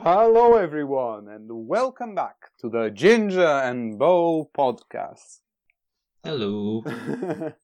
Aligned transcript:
Hello, 0.00 0.58
everyone, 0.58 1.26
and 1.28 1.48
welcome 1.48 2.14
back 2.14 2.50
to 2.60 2.68
the 2.68 2.90
Ginja 2.90 3.66
and 3.66 3.98
Bo 3.98 4.50
podcast. 4.54 5.40
Hello. 6.22 6.84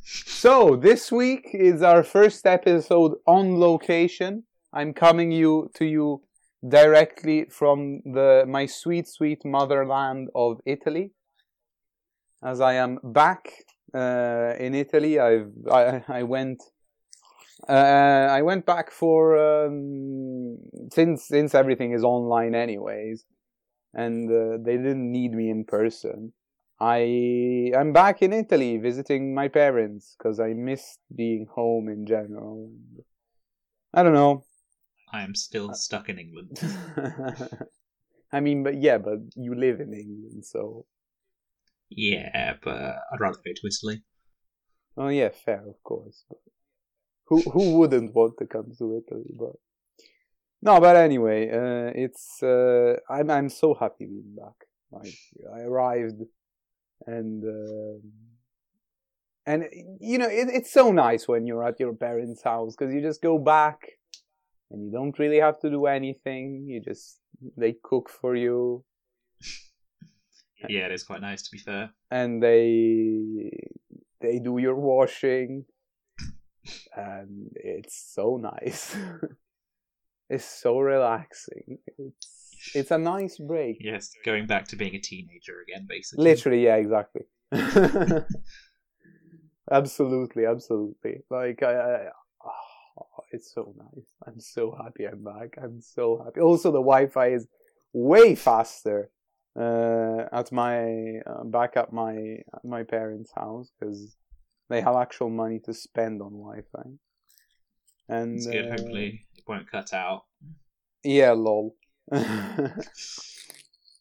so, 0.00 0.74
this 0.74 1.12
week 1.12 1.50
is 1.52 1.82
our 1.82 2.02
first 2.02 2.46
episode 2.46 3.16
on 3.26 3.60
location. 3.60 4.44
I'm 4.72 4.94
coming 4.94 5.32
you 5.32 5.70
to 5.74 5.84
you 5.84 6.22
directly 6.66 7.44
from 7.50 8.00
the 8.06 8.46
my 8.48 8.64
sweet, 8.64 9.06
sweet 9.06 9.44
motherland 9.44 10.30
of 10.34 10.62
Italy. 10.64 11.10
As 12.42 12.62
I 12.62 12.74
am 12.74 13.00
back 13.04 13.50
uh, 13.92 14.54
in 14.58 14.74
Italy, 14.74 15.20
I've 15.20 15.52
I, 15.70 16.02
I 16.08 16.22
went 16.22 16.62
uh, 17.68 18.28
I 18.30 18.42
went 18.42 18.66
back 18.66 18.90
for 18.90 19.36
um, 19.38 20.58
since 20.92 21.26
since 21.28 21.54
everything 21.54 21.92
is 21.92 22.04
online 22.04 22.54
anyways, 22.54 23.24
and 23.92 24.30
uh, 24.30 24.58
they 24.62 24.76
didn't 24.76 25.10
need 25.10 25.32
me 25.32 25.50
in 25.50 25.64
person. 25.64 26.32
I 26.80 27.72
I'm 27.76 27.92
back 27.92 28.22
in 28.22 28.32
Italy 28.32 28.78
visiting 28.78 29.34
my 29.34 29.48
parents 29.48 30.16
because 30.18 30.40
I 30.40 30.52
missed 30.52 30.98
being 31.14 31.46
home 31.54 31.88
in 31.88 32.06
general. 32.06 32.70
I 33.92 34.02
don't 34.02 34.14
know. 34.14 34.44
I 35.12 35.22
am 35.22 35.34
still 35.34 35.72
stuck 35.74 36.08
in 36.08 36.18
England. 36.18 36.58
I 38.32 38.40
mean, 38.40 38.64
but 38.64 38.82
yeah, 38.82 38.98
but 38.98 39.18
you 39.36 39.54
live 39.54 39.80
in 39.80 39.94
England, 39.94 40.44
so. 40.44 40.86
Yeah, 41.88 42.54
but 42.60 42.76
I'd 43.12 43.20
rather 43.20 43.38
go 43.38 43.52
to 43.54 43.66
Italy. 43.68 44.02
Oh 44.96 45.08
yeah, 45.08 45.28
fair, 45.28 45.62
of 45.68 45.80
course. 45.84 46.24
But 46.28 46.38
who 47.26 47.40
who 47.42 47.78
wouldn't 47.78 48.14
want 48.14 48.38
to 48.38 48.46
come 48.46 48.72
to 48.78 49.02
Italy? 49.02 49.34
But 49.38 49.56
no, 50.62 50.80
but 50.80 50.96
anyway, 50.96 51.50
uh, 51.50 51.92
it's 51.94 52.42
uh, 52.42 52.96
I'm 53.08 53.30
I'm 53.30 53.48
so 53.48 53.74
happy 53.74 54.06
being 54.06 54.36
back. 54.36 54.66
Like 54.90 55.14
I 55.54 55.60
arrived, 55.60 56.22
and 57.06 57.44
uh, 57.44 58.00
and 59.46 59.64
you 60.00 60.18
know 60.18 60.28
it, 60.28 60.48
it's 60.50 60.72
so 60.72 60.92
nice 60.92 61.26
when 61.28 61.46
you're 61.46 61.66
at 61.66 61.80
your 61.80 61.94
parents' 61.94 62.42
house 62.42 62.74
because 62.76 62.94
you 62.94 63.02
just 63.02 63.22
go 63.22 63.38
back, 63.38 63.78
and 64.70 64.84
you 64.84 64.90
don't 64.90 65.18
really 65.18 65.40
have 65.40 65.60
to 65.60 65.70
do 65.70 65.86
anything. 65.86 66.66
You 66.66 66.80
just 66.80 67.20
they 67.56 67.76
cook 67.82 68.08
for 68.08 68.36
you. 68.36 68.84
yeah, 70.68 70.86
it 70.86 70.92
is 70.92 71.04
quite 71.04 71.20
nice 71.20 71.42
to 71.42 71.50
be 71.50 71.58
fair. 71.58 71.90
And 72.10 72.42
they 72.42 73.50
they 74.20 74.38
do 74.38 74.58
your 74.58 74.76
washing 74.76 75.64
and 76.96 77.50
it's 77.56 78.12
so 78.14 78.36
nice. 78.36 78.96
it's 80.30 80.44
so 80.44 80.78
relaxing. 80.78 81.78
It's 81.98 82.44
it's 82.74 82.90
a 82.90 82.98
nice 82.98 83.38
break. 83.38 83.76
Yes, 83.80 84.10
going 84.24 84.46
back 84.46 84.68
to 84.68 84.76
being 84.76 84.94
a 84.94 85.00
teenager 85.00 85.60
again, 85.66 85.86
basically. 85.88 86.24
Literally, 86.24 86.64
yeah, 86.64 86.76
exactly. 86.76 87.22
absolutely, 89.70 90.46
absolutely. 90.46 91.22
Like 91.30 91.62
I, 91.62 91.72
I 91.72 92.08
oh, 92.44 93.24
it's 93.32 93.52
so 93.52 93.74
nice. 93.76 94.06
I'm 94.26 94.40
so 94.40 94.76
happy 94.82 95.06
I'm 95.06 95.22
back. 95.22 95.56
I'm 95.62 95.80
so 95.80 96.22
happy. 96.24 96.40
Also, 96.40 96.70
the 96.70 96.78
Wi-Fi 96.78 97.28
is 97.28 97.46
way 97.92 98.34
faster 98.34 99.10
uh, 99.58 100.24
at 100.32 100.50
my 100.52 101.20
uh, 101.26 101.44
back 101.44 101.76
at 101.76 101.92
my 101.92 102.38
at 102.54 102.64
my 102.64 102.82
parents' 102.82 103.32
house 103.34 103.70
because 103.78 104.16
they 104.68 104.80
have 104.80 104.96
actual 104.96 105.30
money 105.30 105.58
to 105.60 105.74
spend 105.74 106.22
on 106.22 106.32
Wi-Fi. 106.32 106.90
And 108.08 108.36
it's 108.36 108.46
good. 108.46 108.66
Uh, 108.66 108.70
Hopefully, 108.70 109.26
it 109.36 109.44
won't 109.46 109.70
cut 109.70 109.92
out. 109.92 110.24
Yeah, 111.02 111.32
lol. 111.32 111.76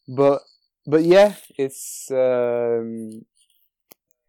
but 0.08 0.42
but 0.86 1.04
yeah, 1.04 1.36
it's 1.58 2.12
um, 2.12 3.26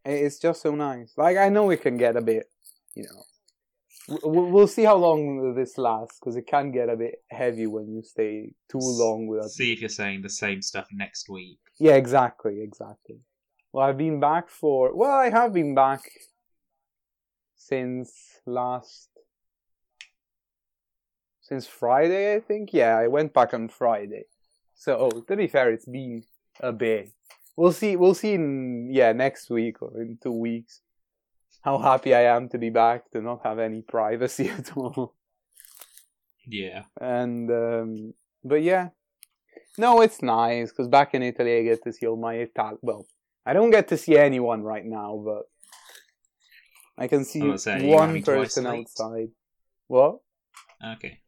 it's 0.05 0.39
just 0.39 0.63
so 0.63 0.75
nice. 0.75 1.13
Like 1.17 1.37
I 1.37 1.49
know 1.49 1.71
it 1.71 1.83
can 1.83 1.97
get 1.97 2.17
a 2.17 2.21
bit, 2.21 2.51
you 2.95 3.05
know. 3.05 3.25
We'll 4.23 4.69
see 4.69 4.85
how 4.85 4.97
long 4.97 5.55
this 5.55 5.79
lasts 5.79 6.19
because 6.21 6.37
it 6.37 6.47
can 6.47 6.71
get 6.71 6.91
a 6.91 6.97
bit 6.97 7.23
heavy 7.31 7.67
when 7.67 7.91
you 7.91 8.03
stay 8.03 8.53
too 8.69 8.79
long 8.79 9.27
without. 9.27 9.49
See 9.49 9.73
if 9.73 9.81
you're 9.81 9.89
saying 9.89 10.21
the 10.21 10.29
same 10.29 10.61
stuff 10.61 10.87
next 10.93 11.31
week. 11.31 11.59
Yeah, 11.79 11.95
exactly, 11.95 12.61
exactly. 12.63 13.21
Well, 13.75 13.89
I've 13.89 13.99
been 13.99 14.21
back 14.21 14.51
for. 14.51 14.95
Well, 14.95 15.11
I 15.11 15.31
have 15.31 15.53
been 15.53 15.75
back 15.75 16.03
since 17.57 18.39
last. 18.47 19.09
Since 21.41 21.67
Friday, 21.67 22.37
I 22.37 22.39
think. 22.39 22.73
Yeah, 22.73 22.97
I 22.97 23.09
went 23.09 23.35
back 23.35 23.53
on 23.53 23.69
Friday. 23.69 24.27
So 24.77 25.25
to 25.27 25.37
be 25.37 25.49
fair, 25.49 25.73
it's 25.73 25.87
been 25.87 26.23
a 26.61 26.73
bit. 26.73 27.11
We'll 27.57 27.73
see. 27.73 27.97
We'll 27.97 28.15
see 28.15 28.35
in 28.35 28.91
yeah 28.93 29.11
next 29.11 29.51
week 29.51 29.83
or 29.83 30.01
in 30.01 30.19
two 30.23 30.39
weeks 30.39 30.81
how 31.63 31.79
happy 31.79 32.15
I 32.15 32.37
am 32.37 32.49
to 32.51 32.59
be 32.59 32.71
back 32.71 33.11
to 33.11 33.21
not 33.21 33.41
have 33.43 33.59
any 33.59 33.83
privacy 33.83 34.49
at 34.57 34.77
all. 34.77 35.17
Yeah. 36.47 36.85
And 37.01 37.51
um, 37.51 38.15
but 38.45 38.63
yeah, 38.63 38.91
no, 39.77 40.01
it's 40.01 40.23
nice 40.23 40.71
because 40.71 40.87
back 40.87 41.13
in 41.15 41.25
Italy 41.25 41.59
I 41.59 41.63
get 41.65 41.83
to 41.83 41.93
see 41.93 42.07
all 42.07 42.17
my 42.17 42.41
Ital. 42.41 42.79
Well, 42.81 43.07
I 43.47 43.53
don't 43.53 43.71
get 43.71 43.89
to 43.89 43.97
see 43.97 44.17
anyone 44.17 44.63
right 44.63 44.85
now, 44.85 45.23
but 45.25 45.43
I 46.97 47.09
can 47.09 47.25
see 47.25 47.57
saying, 47.59 47.89
one 47.89 48.23
person 48.23 48.67
outside. 48.67 49.29
What? 49.89 50.21
Okay. 50.85 51.21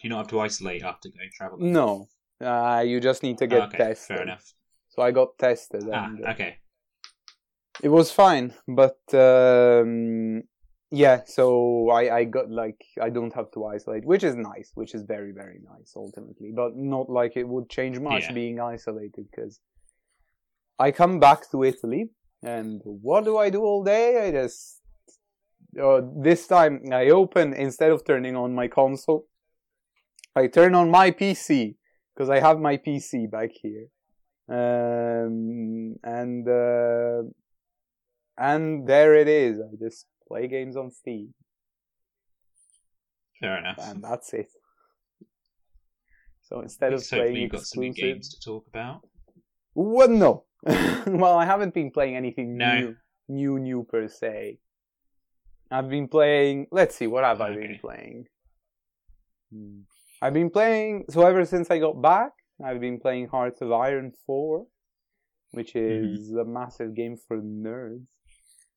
Do 0.00 0.08
you 0.08 0.10
not 0.10 0.18
have 0.18 0.28
to 0.28 0.40
isolate 0.40 0.82
after 0.82 1.10
going 1.10 1.30
traveling? 1.34 1.72
No. 1.72 2.08
Uh, 2.40 2.82
you 2.86 3.00
just 3.00 3.22
need 3.22 3.36
to 3.38 3.46
get 3.46 3.62
okay, 3.64 3.78
tested. 3.78 4.16
Fair 4.16 4.22
enough. 4.22 4.54
So 4.88 5.02
I 5.02 5.10
got 5.10 5.36
tested. 5.38 5.84
Ah, 5.92 6.06
and, 6.06 6.24
uh, 6.24 6.30
okay. 6.30 6.56
It 7.82 7.88
was 7.88 8.10
fine, 8.10 8.54
but 8.66 8.98
um, 9.12 10.42
yeah. 10.90 11.22
So 11.26 11.90
I 11.90 12.16
I 12.18 12.24
got 12.24 12.50
like 12.50 12.82
I 13.00 13.10
don't 13.10 13.34
have 13.34 13.50
to 13.52 13.66
isolate, 13.66 14.04
which 14.04 14.24
is 14.24 14.34
nice, 14.36 14.70
which 14.74 14.94
is 14.94 15.02
very 15.02 15.32
very 15.32 15.60
nice 15.62 15.92
ultimately, 15.96 16.52
but 16.54 16.76
not 16.76 17.10
like 17.10 17.36
it 17.36 17.46
would 17.48 17.68
change 17.68 17.98
much 17.98 18.24
Yeah. 18.24 18.32
being 18.32 18.60
isolated 18.60 19.26
because 19.30 19.60
I 20.80 20.90
come 20.92 21.20
back 21.20 21.50
to 21.50 21.62
Italy 21.62 22.08
and 22.42 22.80
what 22.84 23.24
do 23.24 23.36
I 23.36 23.50
do 23.50 23.62
all 23.62 23.84
day? 23.84 24.26
I 24.26 24.30
just 24.30 24.80
uh, 25.80 26.00
this 26.16 26.46
time 26.46 26.82
I 26.90 27.10
open 27.10 27.52
instead 27.52 27.92
of 27.92 28.04
turning 28.04 28.34
on 28.34 28.54
my 28.54 28.66
console, 28.66 29.26
I 30.34 30.46
turn 30.46 30.74
on 30.74 30.90
my 30.90 31.10
PC 31.10 31.76
because 32.14 32.30
I 32.30 32.40
have 32.40 32.58
my 32.58 32.78
PC 32.78 33.30
back 33.30 33.50
here, 33.52 33.86
um, 34.48 35.96
and 36.02 36.48
uh, 36.48 37.22
and 38.38 38.86
there 38.86 39.14
it 39.14 39.28
is. 39.28 39.60
I 39.60 39.76
just 39.78 40.06
play 40.26 40.48
games 40.48 40.76
on 40.76 40.90
Steam, 40.90 41.34
Fair 43.38 43.58
enough. 43.58 43.78
and 43.78 44.02
that's 44.02 44.32
it. 44.32 44.50
So 46.42 46.60
instead 46.62 46.94
of 46.94 47.06
playing 47.06 47.36
you've 47.36 47.52
got 47.52 47.62
some 47.62 47.82
new 47.82 47.92
games 47.92 48.30
to 48.30 48.40
talk 48.40 48.66
about. 48.66 49.02
well, 49.74 50.08
no. 50.08 50.44
well, 51.06 51.36
I 51.38 51.44
haven't 51.46 51.74
been 51.74 51.90
playing 51.90 52.16
anything 52.16 52.56
No. 52.56 52.74
new, 52.80 52.96
new, 53.28 53.58
new 53.58 53.84
per 53.84 54.08
se. 54.08 54.58
I've 55.70 55.88
been 55.88 56.08
playing. 56.08 56.66
Let's 56.72 56.96
see, 56.96 57.06
what 57.06 57.24
have 57.24 57.40
I 57.40 57.54
been 57.54 57.78
playing? 57.80 58.26
Hmm. 59.52 59.80
I've 60.22 60.34
been 60.34 60.50
playing. 60.50 61.04
So 61.10 61.24
ever 61.26 61.44
since 61.44 61.70
I 61.70 61.78
got 61.78 62.00
back, 62.02 62.32
I've 62.64 62.80
been 62.80 62.98
playing 63.00 63.28
Hearts 63.28 63.60
of 63.62 63.72
Iron 63.72 64.12
Four, 64.26 64.66
which 65.52 65.72
Mm-hmm. 65.74 66.14
is 66.14 66.32
a 66.32 66.44
massive 66.44 66.94
game 66.94 67.16
for 67.26 67.40
nerds. 67.40 68.06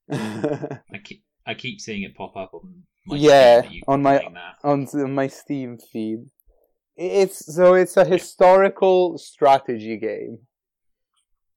I 0.12 0.98
keep 1.04 1.24
I 1.46 1.54
keep 1.54 1.82
seeing 1.82 2.04
it 2.04 2.16
pop 2.16 2.36
up 2.38 2.54
on 2.54 2.84
my 3.08 3.18
Yeah, 3.18 3.60
Steam 3.60 3.70
that 3.70 3.76
you've 3.76 3.84
on 3.88 4.02
my- 4.02 4.24
on 4.64 5.12
my 5.14 5.28
Steam 5.28 5.78
feed. 5.92 6.20
It's 6.96 7.54
so 7.56 7.74
it's 7.74 7.98
a 7.98 8.06
historical 8.06 9.18
strategy 9.18 9.98
game, 9.98 10.40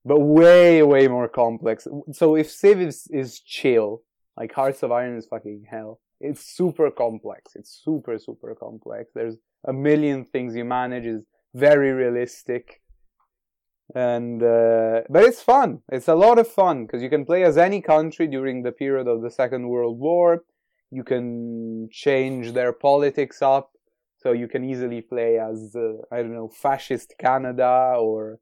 but 0.06 0.20
way 0.20 0.82
way 0.84 1.08
more 1.08 1.28
complex. 1.28 1.86
So 2.12 2.36
if 2.36 2.50
Civ 2.50 2.80
is, 2.80 3.08
is 3.10 3.40
chill, 3.40 4.02
like 4.36 4.52
Hearts 4.52 4.82
of 4.84 4.92
Iron 4.92 5.16
is 5.16 5.26
fucking 5.26 5.64
hell. 5.68 6.00
It's 6.20 6.42
super 6.56 6.90
complex. 6.90 7.52
It's 7.56 7.82
super 7.84 8.18
super 8.18 8.54
complex. 8.54 9.10
There's 9.14 9.36
a 9.66 9.72
million 9.72 10.24
things 10.24 10.54
you 10.54 10.64
manage. 10.64 11.06
Is 11.06 11.22
very 11.54 11.90
realistic, 11.90 12.80
and 13.94 14.42
uh, 14.42 15.02
but 15.10 15.24
it's 15.24 15.42
fun. 15.42 15.80
It's 15.90 16.08
a 16.08 16.14
lot 16.14 16.38
of 16.38 16.46
fun 16.46 16.86
because 16.86 17.02
you 17.02 17.10
can 17.10 17.26
play 17.26 17.42
as 17.42 17.58
any 17.58 17.80
country 17.82 18.28
during 18.28 18.62
the 18.62 18.72
period 18.72 19.08
of 19.08 19.22
the 19.22 19.30
Second 19.30 19.68
World 19.68 19.98
War. 19.98 20.44
You 20.90 21.02
can 21.02 21.88
change 21.90 22.52
their 22.52 22.72
politics 22.72 23.42
up 23.42 23.72
so 24.16 24.30
you 24.32 24.46
can 24.46 24.64
easily 24.64 25.00
play 25.00 25.38
as 25.38 25.74
uh, 25.74 25.94
I 26.12 26.18
don't 26.22 26.32
know 26.32 26.48
fascist 26.48 27.14
Canada 27.18 27.96
or 27.98 28.38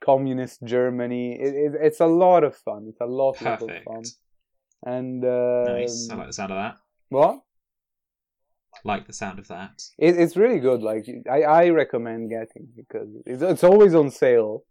communist 0.00 0.62
Germany. 0.64 1.38
It, 1.40 1.54
it, 1.54 1.72
it's 1.80 2.00
a 2.00 2.06
lot 2.06 2.44
of 2.44 2.56
fun. 2.56 2.86
It's 2.88 3.00
a 3.00 3.06
lot, 3.06 3.40
lot 3.42 3.62
of 3.62 3.70
fun. 3.84 4.02
And 4.84 5.24
uh, 5.24 5.64
Nice. 5.66 6.08
I 6.10 6.14
like 6.14 6.26
the 6.28 6.32
sound 6.32 6.52
of 6.52 6.58
that. 6.58 6.76
what? 7.08 7.40
like 8.84 9.06
the 9.06 9.12
sound 9.12 9.38
of 9.38 9.48
that. 9.48 9.82
It, 9.98 10.16
it's 10.18 10.36
really 10.36 10.60
good. 10.60 10.82
Like 10.82 11.06
I, 11.30 11.42
I 11.42 11.68
recommend 11.70 12.30
getting 12.30 12.68
because 12.76 13.08
it's, 13.26 13.42
it's 13.42 13.64
always 13.64 13.94
on 13.94 14.10
sale 14.10 14.64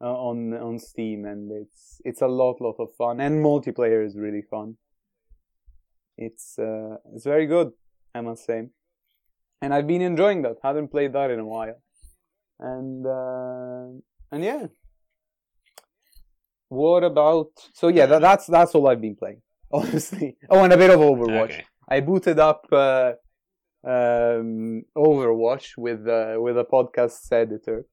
uh, 0.00 0.06
on 0.06 0.54
on 0.54 0.78
Steam, 0.78 1.24
and 1.24 1.50
it's 1.50 2.00
it's 2.04 2.22
a 2.22 2.26
lot 2.26 2.60
lot 2.60 2.76
of 2.78 2.88
fun, 2.96 3.20
and 3.20 3.44
multiplayer 3.44 4.04
is 4.04 4.16
really 4.16 4.42
fun. 4.42 4.76
It's 6.16 6.58
uh, 6.58 6.96
it's 7.14 7.24
very 7.24 7.46
good, 7.46 7.72
I 8.14 8.20
must 8.20 8.44
say, 8.44 8.68
and 9.62 9.74
I've 9.74 9.86
been 9.86 10.02
enjoying 10.02 10.42
that. 10.42 10.56
Haven't 10.62 10.88
played 10.88 11.12
that 11.14 11.30
in 11.30 11.40
a 11.40 11.46
while, 11.46 11.80
and 12.60 13.06
uh, 13.06 14.00
and 14.30 14.44
yeah. 14.44 14.66
What 16.68 17.04
about? 17.04 17.50
So 17.74 17.88
yeah, 17.88 18.06
that, 18.06 18.20
that's 18.20 18.46
that's 18.46 18.74
all 18.74 18.88
I've 18.88 19.00
been 19.00 19.16
playing. 19.16 19.42
Honestly, 19.72 20.36
oh, 20.50 20.64
and 20.64 20.72
a 20.72 20.76
bit 20.76 20.90
of 20.90 21.00
Overwatch. 21.00 21.50
Okay. 21.50 21.64
I 21.88 22.00
booted 22.00 22.38
up 22.38 22.66
uh, 22.72 23.12
um, 23.86 24.82
Overwatch 24.96 25.76
with 25.76 26.06
uh, 26.06 26.36
with 26.38 26.58
a 26.58 26.64
podcast 26.64 27.30
editor, 27.32 27.86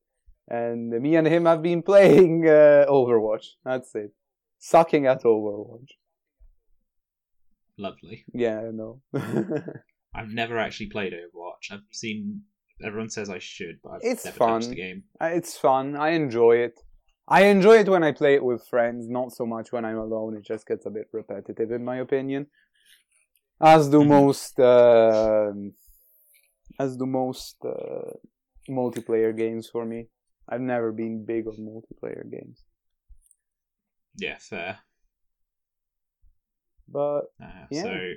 and 0.47 0.89
me 0.89 1.15
and 1.15 1.27
him 1.27 1.45
have 1.45 1.61
been 1.61 1.81
playing 1.91 2.47
uh, 2.47 2.85
Overwatch. 2.89 3.45
That's 3.63 3.93
it, 3.95 4.11
sucking 4.59 5.05
at 5.05 5.23
Overwatch. 5.23 5.89
Lovely. 7.77 8.25
Yeah, 8.33 8.59
I 8.59 8.71
know. 8.71 9.01
I've 10.15 10.31
never 10.31 10.57
actually 10.57 10.88
played 10.88 11.13
Overwatch. 11.13 11.71
I've 11.71 11.81
seen 11.91 12.43
everyone 12.83 13.10
says 13.10 13.30
I 13.30 13.39
should, 13.39 13.80
but 13.83 13.94
I've 13.94 14.04
It's 14.04 14.25
never 14.25 14.38
fun. 14.38 14.62
touched 14.62 14.69
the 14.69 14.75
game. 14.75 15.04
it's 15.22 15.57
fun. 15.57 15.95
I 15.95 16.10
enjoy 16.10 16.57
it. 16.57 16.80
I 17.27 17.44
enjoy 17.45 17.77
it 17.80 17.89
when 17.89 18.04
I 18.04 18.12
play 18.12 18.36
it 18.36 18.44
with 18.44 18.68
friends, 18.68 19.07
not 19.10 19.31
so 19.31 19.45
much 19.45 19.72
when 19.72 19.83
I'm 19.86 19.98
alone. 19.98 20.38
It 20.38 20.44
just 20.45 20.68
gets 20.68 20.86
a 20.86 20.89
bit 20.92 21.07
repetitive, 21.12 21.72
in 21.72 21.83
my 21.83 21.98
opinion. 21.98 22.48
As 23.62 23.89
do 23.89 24.04
Mhm. 24.04 24.07
most, 24.07 24.60
um 24.60 25.74
as 26.80 26.98
do 26.98 27.06
most 27.06 27.56
uh, 27.66 28.12
multiplayer 28.69 29.36
games 29.36 29.69
for 29.69 29.86
me. 29.86 30.07
I've 30.48 30.62
never 30.62 30.92
been 30.92 31.25
big 31.25 31.48
on 31.48 31.56
multiplayer 31.57 32.30
games, 32.30 32.63
Yeah, 34.16 34.38
fair. 34.38 34.80
but 36.88 37.22
Uh, 37.42 37.66
Yeah. 37.72 37.83
So 37.83 38.13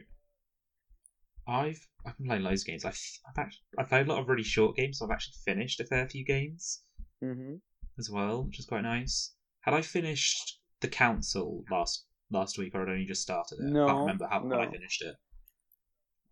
I've 1.49 1.89
I've 2.07 2.17
been 2.17 2.27
playing 2.27 2.43
loads 2.45 2.63
of 2.63 2.69
games. 2.69 2.85
I've 2.85 3.01
I've 3.29 3.39
actually 3.39 3.65
I've 3.77 3.89
played 3.89 4.07
a 4.07 4.11
lot 4.13 4.21
of 4.21 4.29
really 4.29 4.45
short 4.45 4.77
games. 4.77 4.99
So 4.99 5.07
I've 5.07 5.11
actually 5.11 5.35
finished 5.45 5.81
a 5.81 5.85
fair 5.85 6.09
few 6.09 6.25
games 6.25 6.85
hmm 7.21 7.57
as 7.99 8.09
well, 8.09 8.45
which 8.45 8.59
is 8.59 8.65
quite 8.65 8.81
nice. 8.81 9.35
Had 9.61 9.75
I 9.75 9.83
finished 9.83 10.59
the 10.81 10.89
council 10.89 11.65
last 11.71 12.07
last 12.31 12.57
week, 12.57 12.75
or 12.75 12.81
had 12.81 12.89
I 12.89 12.93
only 12.93 13.05
just 13.05 13.21
started 13.21 13.59
it? 13.59 13.75
I 13.77 13.79
No, 13.79 13.89
can't 13.91 14.01
remember 14.01 14.27
how 14.27 14.47
when 14.49 14.61
I 14.61 14.69
finished 14.69 15.03
it. 15.03 15.17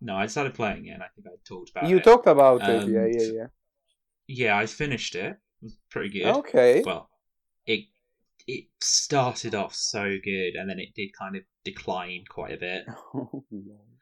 No, 0.00 0.16
I 0.16 0.26
started 0.26 0.54
playing 0.54 0.86
it, 0.86 0.92
and 0.92 1.02
I 1.02 1.08
think 1.08 1.26
I 1.26 1.36
talked 1.44 1.70
about 1.70 1.84
you 1.90 1.98
it. 1.98 2.08
You 2.08 2.12
talked 2.12 2.26
about 2.26 2.68
it. 2.68 2.86
Um, 2.86 2.86
Yeah, 2.86 3.06
yeah, 3.06 3.22
yeah. 3.22 3.46
yeah, 4.28 4.56
I 4.58 4.66
finished 4.66 5.14
it. 5.14 5.32
It 5.32 5.64
was 5.64 5.78
pretty 5.90 6.10
good. 6.10 6.40
Okay. 6.40 6.84
Well, 6.84 7.10
it 7.66 7.86
it 8.46 8.66
started 8.82 9.54
off 9.54 9.74
so 9.74 10.18
good, 10.24 10.54
and 10.56 10.70
then 10.70 10.80
it 10.80 10.94
did 10.94 11.10
kind 11.18 11.36
of 11.36 11.44
decline 11.64 12.24
quite 12.28 12.52
a 12.54 12.58
bit. 12.58 12.86
it, 13.52 13.95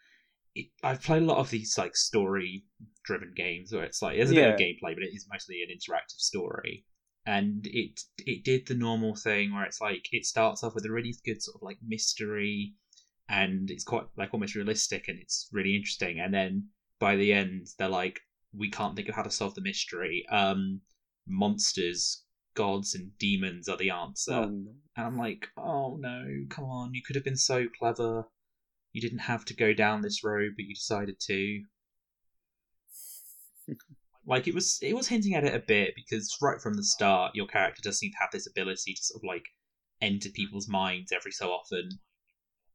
I've 0.82 1.02
played 1.02 1.22
a 1.22 1.26
lot 1.26 1.38
of 1.38 1.50
these 1.50 1.76
like 1.76 1.96
story 1.96 2.64
driven 3.04 3.32
games 3.34 3.72
where 3.72 3.84
it's 3.84 4.00
like 4.02 4.16
there's 4.16 4.30
a 4.30 4.34
bit 4.34 4.54
of 4.54 4.60
gameplay, 4.60 4.94
but 4.94 5.02
it 5.02 5.14
is 5.14 5.26
mostly 5.30 5.62
an 5.62 5.74
interactive 5.74 6.20
story. 6.20 6.84
And 7.26 7.66
it 7.66 8.00
it 8.18 8.44
did 8.44 8.66
the 8.66 8.74
normal 8.74 9.16
thing 9.16 9.54
where 9.54 9.64
it's 9.64 9.80
like 9.80 10.08
it 10.12 10.26
starts 10.26 10.62
off 10.62 10.74
with 10.74 10.84
a 10.84 10.92
really 10.92 11.14
good 11.24 11.42
sort 11.42 11.56
of 11.56 11.62
like 11.62 11.78
mystery, 11.86 12.74
and 13.28 13.70
it's 13.70 13.84
quite 13.84 14.04
like 14.16 14.34
almost 14.34 14.54
realistic 14.54 15.08
and 15.08 15.18
it's 15.18 15.48
really 15.52 15.74
interesting. 15.74 16.20
And 16.20 16.32
then 16.32 16.68
by 17.00 17.16
the 17.16 17.32
end, 17.32 17.68
they're 17.78 17.88
like, 17.88 18.20
we 18.56 18.70
can't 18.70 18.94
think 18.94 19.08
of 19.08 19.14
how 19.14 19.22
to 19.22 19.30
solve 19.30 19.54
the 19.54 19.62
mystery. 19.62 20.24
Um, 20.30 20.82
monsters, 21.26 22.24
gods, 22.54 22.94
and 22.94 23.16
demons 23.18 23.68
are 23.68 23.76
the 23.76 23.90
answer. 23.90 24.34
Oh, 24.34 24.44
no. 24.44 24.70
And 24.96 25.06
I'm 25.06 25.18
like, 25.18 25.48
oh 25.56 25.96
no, 25.98 26.24
come 26.50 26.64
on, 26.64 26.94
you 26.94 27.02
could 27.04 27.16
have 27.16 27.24
been 27.24 27.36
so 27.36 27.66
clever. 27.78 28.26
You 28.94 29.02
didn't 29.02 29.18
have 29.18 29.44
to 29.46 29.54
go 29.54 29.74
down 29.74 30.00
this 30.00 30.24
road, 30.24 30.52
but 30.56 30.64
you 30.64 30.74
decided 30.74 31.20
to. 31.26 31.62
like 34.26 34.48
it 34.48 34.54
was 34.54 34.78
it 34.80 34.94
was 34.94 35.08
hinting 35.08 35.34
at 35.34 35.44
it 35.44 35.54
a 35.54 35.58
bit 35.58 35.94
because 35.94 36.34
right 36.40 36.60
from 36.60 36.74
the 36.74 36.84
start 36.84 37.34
your 37.34 37.46
character 37.46 37.82
does 37.82 37.98
seem 37.98 38.10
to 38.10 38.18
have 38.18 38.30
this 38.32 38.46
ability 38.46 38.94
to 38.94 39.02
sort 39.02 39.22
of 39.22 39.26
like 39.26 39.44
enter 40.00 40.30
people's 40.30 40.68
minds 40.68 41.12
every 41.12 41.32
so 41.32 41.50
often. 41.50 41.90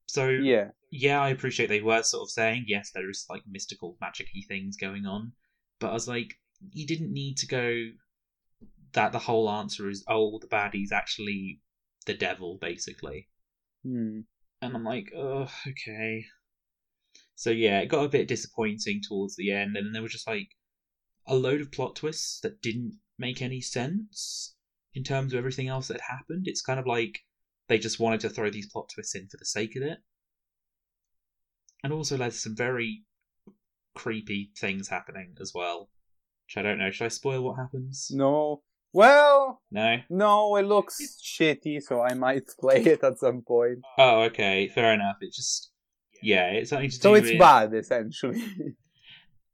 So 0.08 0.28
Yeah. 0.30 0.72
yeah, 0.92 1.22
I 1.22 1.30
appreciate 1.30 1.68
they 1.68 1.82
were 1.82 2.04
sort 2.04 2.24
of 2.24 2.32
saying 2.32 2.66
yes, 2.68 2.92
there 2.92 3.10
is 3.10 3.26
like 3.30 3.44
mystical, 3.48 3.98
magicy 4.04 4.46
things 4.48 4.78
going 4.78 5.06
on, 5.06 5.32
but 5.80 5.92
I 5.92 5.94
was 5.94 6.08
like, 6.08 6.36
you 6.72 6.86
didn't 6.86 7.14
need 7.14 7.38
to 7.38 7.48
go 7.48 7.74
that 8.94 9.12
the 9.12 9.20
whole 9.20 9.50
answer 9.50 9.90
is 9.90 10.04
oh, 10.08 10.40
the 10.40 10.48
baddie's 10.48 10.92
actually 10.92 11.62
the 12.06 12.14
devil, 12.14 12.58
basically. 12.60 13.28
Hmm. 13.84 14.22
And 14.62 14.76
I'm 14.76 14.84
like, 14.84 15.12
oh, 15.16 15.50
okay. 15.68 16.26
So 17.36 17.50
yeah, 17.50 17.80
it 17.80 17.88
got 17.88 18.04
a 18.04 18.10
bit 18.10 18.28
disappointing 18.28 19.02
towards 19.08 19.36
the 19.36 19.52
end, 19.52 19.78
and 19.78 19.96
there 19.96 20.02
was 20.02 20.12
just 20.12 20.28
like 20.28 20.50
a 21.26 21.36
load 21.36 21.62
of 21.62 21.72
plot 21.72 21.96
twists 21.96 22.42
that 22.42 22.62
didn't 22.62 23.00
make 23.18 23.42
any 23.42 23.62
sense 23.62 24.56
in 24.94 25.04
terms 25.04 25.34
of 25.34 25.38
everything 25.38 25.68
else 25.68 25.88
that 25.88 26.02
happened. 26.02 26.48
It's 26.48 26.62
kind 26.62 26.80
of 26.80 26.86
like 26.86 27.20
they 27.68 27.78
just 27.78 28.00
wanted 28.00 28.20
to 28.22 28.30
throw 28.30 28.50
these 28.50 28.70
plot 28.70 28.90
twists 28.94 29.16
in 29.16 29.28
for 29.28 29.38
the 29.38 29.46
sake 29.46 29.76
of 29.76 29.84
it. 29.84 30.00
And 31.84 31.94
also 31.94 32.18
led 32.18 32.32
to 32.32 32.38
some 32.38 32.56
very 32.56 33.04
creepy 33.96 34.52
things 34.58 34.90
happening 34.90 35.36
as 35.40 35.54
well. 35.54 35.90
Which 36.48 36.58
I 36.58 36.62
don't 36.62 36.80
know. 36.80 36.92
Should 36.92 37.06
I 37.06 37.10
spoil 37.10 37.42
what 37.42 37.58
happens? 37.58 38.10
No. 38.12 38.64
Well, 38.94 39.62
No? 39.72 39.98
no, 40.10 40.56
it 40.56 40.64
looks 40.66 41.00
shitty, 41.24 41.82
so 41.82 42.02
I 42.02 42.14
might 42.16 42.48
play 42.60 42.82
it 42.84 43.04
at 43.04 43.20
some 43.20 43.42
point. 43.42 43.80
Oh, 43.98 44.22
okay, 44.24 44.68
fair 44.68 44.94
enough. 44.94 45.18
It 45.22 45.34
just 45.34 45.72
yeah, 46.22 46.48
it's 46.48 46.72
something 46.72 46.90
to 46.90 46.96
So 46.96 47.12
do 47.14 47.16
it's 47.16 47.30
with- 47.30 47.40
bad, 47.40 47.74
essentially. 47.74 48.42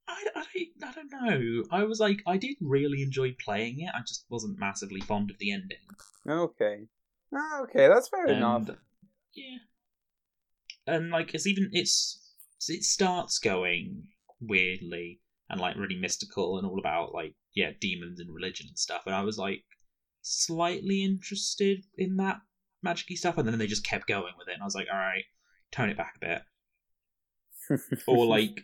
I, 0.08 0.24
I, 0.36 0.44
don't, 0.80 0.90
I 0.90 0.92
don't 0.94 1.12
know. 1.12 1.64
I 1.72 1.84
was 1.84 2.00
like, 2.00 2.22
I 2.28 2.38
did 2.38 2.58
really 2.62 3.02
enjoy 3.02 3.36
playing 3.44 3.80
it. 3.82 3.90
I 3.94 4.02
just 4.02 4.26
wasn't 4.30 4.60
massively 4.60 5.02
fond 5.02 5.32
of 5.32 5.38
the 5.40 5.52
ending. 5.52 5.78
okay. 6.30 6.86
Ah, 7.36 7.62
Okay, 7.64 7.88
that's 7.88 8.08
fair 8.08 8.28
enough. 8.28 8.70
Yeah, 9.34 9.58
and 10.88 11.10
like 11.10 11.34
it's 11.34 11.46
even 11.48 11.70
it's 11.74 12.22
it 12.70 12.84
starts 12.84 13.40
going 13.40 14.08
weirdly 14.40 15.20
and 15.50 15.60
like 15.60 15.76
really 15.78 15.98
mystical 15.98 16.58
and 16.58 16.68
all 16.68 16.80
about 16.80 17.14
like 17.14 17.34
yeah 17.56 17.72
demons 17.80 18.20
and 18.20 18.34
religion 18.34 18.68
and 18.68 18.78
stuff. 18.78 19.04
And 19.06 19.16
I 19.16 19.22
was 19.22 19.38
like 19.38 19.64
slightly 20.22 21.04
interested 21.04 21.84
in 21.98 22.18
that 22.18 22.38
magicy 22.86 23.18
stuff, 23.18 23.38
and 23.38 23.48
then 23.48 23.58
they 23.58 23.68
just 23.68 23.88
kept 23.88 24.08
going 24.08 24.34
with 24.38 24.48
it. 24.48 24.54
And 24.54 24.62
I 24.62 24.66
was 24.66 24.76
like, 24.76 24.88
all 24.92 25.00
right, 25.00 25.24
tone 25.72 25.90
it 25.90 25.98
back 25.98 26.16
a 26.22 26.26
bit. 26.26 26.42
or 28.08 28.26
like 28.26 28.64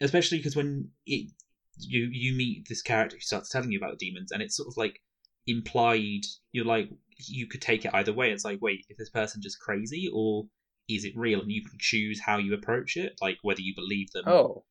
especially 0.00 0.38
because 0.38 0.56
when 0.56 0.88
it 1.06 1.30
you 1.78 2.08
you 2.12 2.34
meet 2.34 2.66
this 2.68 2.82
character 2.82 3.16
who 3.16 3.20
starts 3.20 3.48
telling 3.48 3.70
you 3.70 3.78
about 3.78 3.98
the 3.98 4.06
demons 4.06 4.32
and 4.32 4.42
it's 4.42 4.56
sort 4.56 4.68
of 4.68 4.76
like 4.76 5.00
implied 5.46 6.22
you're 6.52 6.64
like 6.64 6.88
you 7.18 7.46
could 7.46 7.60
take 7.60 7.84
it 7.84 7.94
either 7.94 8.12
way 8.12 8.30
it's 8.30 8.44
like 8.44 8.58
wait 8.62 8.84
is 8.88 8.96
this 8.96 9.10
person 9.10 9.42
just 9.42 9.60
crazy 9.60 10.10
or 10.12 10.44
is 10.88 11.04
it 11.04 11.12
real 11.16 11.40
and 11.40 11.52
you 11.52 11.62
can 11.62 11.76
choose 11.78 12.20
how 12.20 12.38
you 12.38 12.54
approach 12.54 12.96
it 12.96 13.14
like 13.20 13.38
whether 13.42 13.60
you 13.60 13.74
believe 13.74 14.10
them 14.12 14.24
oh, 14.26 14.64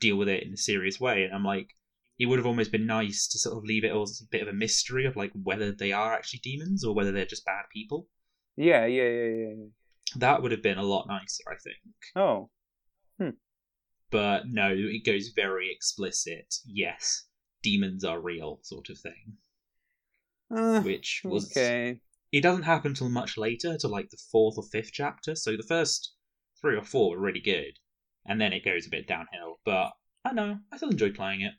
deal 0.00 0.16
with 0.16 0.28
it 0.28 0.42
in 0.42 0.52
a 0.52 0.56
serious 0.56 1.00
way 1.00 1.24
and 1.24 1.34
i'm 1.34 1.44
like 1.44 1.70
it 2.18 2.26
would 2.26 2.38
have 2.38 2.46
almost 2.46 2.72
been 2.72 2.86
nice 2.86 3.28
to 3.28 3.38
sort 3.38 3.56
of 3.58 3.64
leave 3.64 3.84
it 3.84 3.94
as 3.94 4.22
a 4.22 4.28
bit 4.30 4.42
of 4.42 4.48
a 4.48 4.52
mystery 4.52 5.04
of 5.04 5.16
like 5.16 5.30
whether 5.42 5.70
they 5.72 5.92
are 5.92 6.14
actually 6.14 6.40
demons 6.42 6.84
or 6.84 6.94
whether 6.94 7.12
they're 7.12 7.26
just 7.26 7.44
bad 7.44 7.64
people 7.72 8.06
yeah, 8.56 8.86
yeah, 8.86 9.02
yeah, 9.02 9.24
yeah. 9.24 9.54
yeah. 9.58 9.64
that 10.16 10.42
would 10.42 10.50
have 10.52 10.62
been 10.62 10.78
a 10.78 10.82
lot 10.82 11.06
nicer 11.08 11.42
i 11.48 11.56
think 11.62 11.76
Oh, 12.14 12.50
but 14.10 14.48
no, 14.48 14.72
it 14.72 15.04
goes 15.04 15.28
very 15.34 15.70
explicit. 15.70 16.54
Yes, 16.64 17.26
demons 17.62 18.04
are 18.04 18.20
real, 18.20 18.60
sort 18.62 18.88
of 18.88 18.98
thing. 18.98 19.36
uh, 20.54 20.80
Which 20.80 21.22
was 21.24 21.50
okay. 21.50 22.00
it 22.32 22.40
doesn't 22.42 22.62
happen 22.62 22.94
till 22.94 23.08
much 23.08 23.36
later, 23.36 23.76
to 23.78 23.88
like 23.88 24.10
the 24.10 24.22
fourth 24.30 24.56
or 24.58 24.64
fifth 24.64 24.92
chapter. 24.92 25.34
So 25.34 25.56
the 25.56 25.64
first 25.64 26.14
three 26.60 26.76
or 26.76 26.84
four 26.84 27.10
were 27.10 27.20
really 27.20 27.40
good, 27.40 27.78
and 28.28 28.40
then 28.40 28.52
it 28.52 28.64
goes 28.64 28.86
a 28.86 28.90
bit 28.90 29.06
downhill. 29.06 29.60
But 29.64 29.92
I 30.24 30.32
know 30.32 30.58
I 30.72 30.76
still 30.76 30.90
enjoy 30.90 31.12
playing 31.12 31.42
it, 31.42 31.52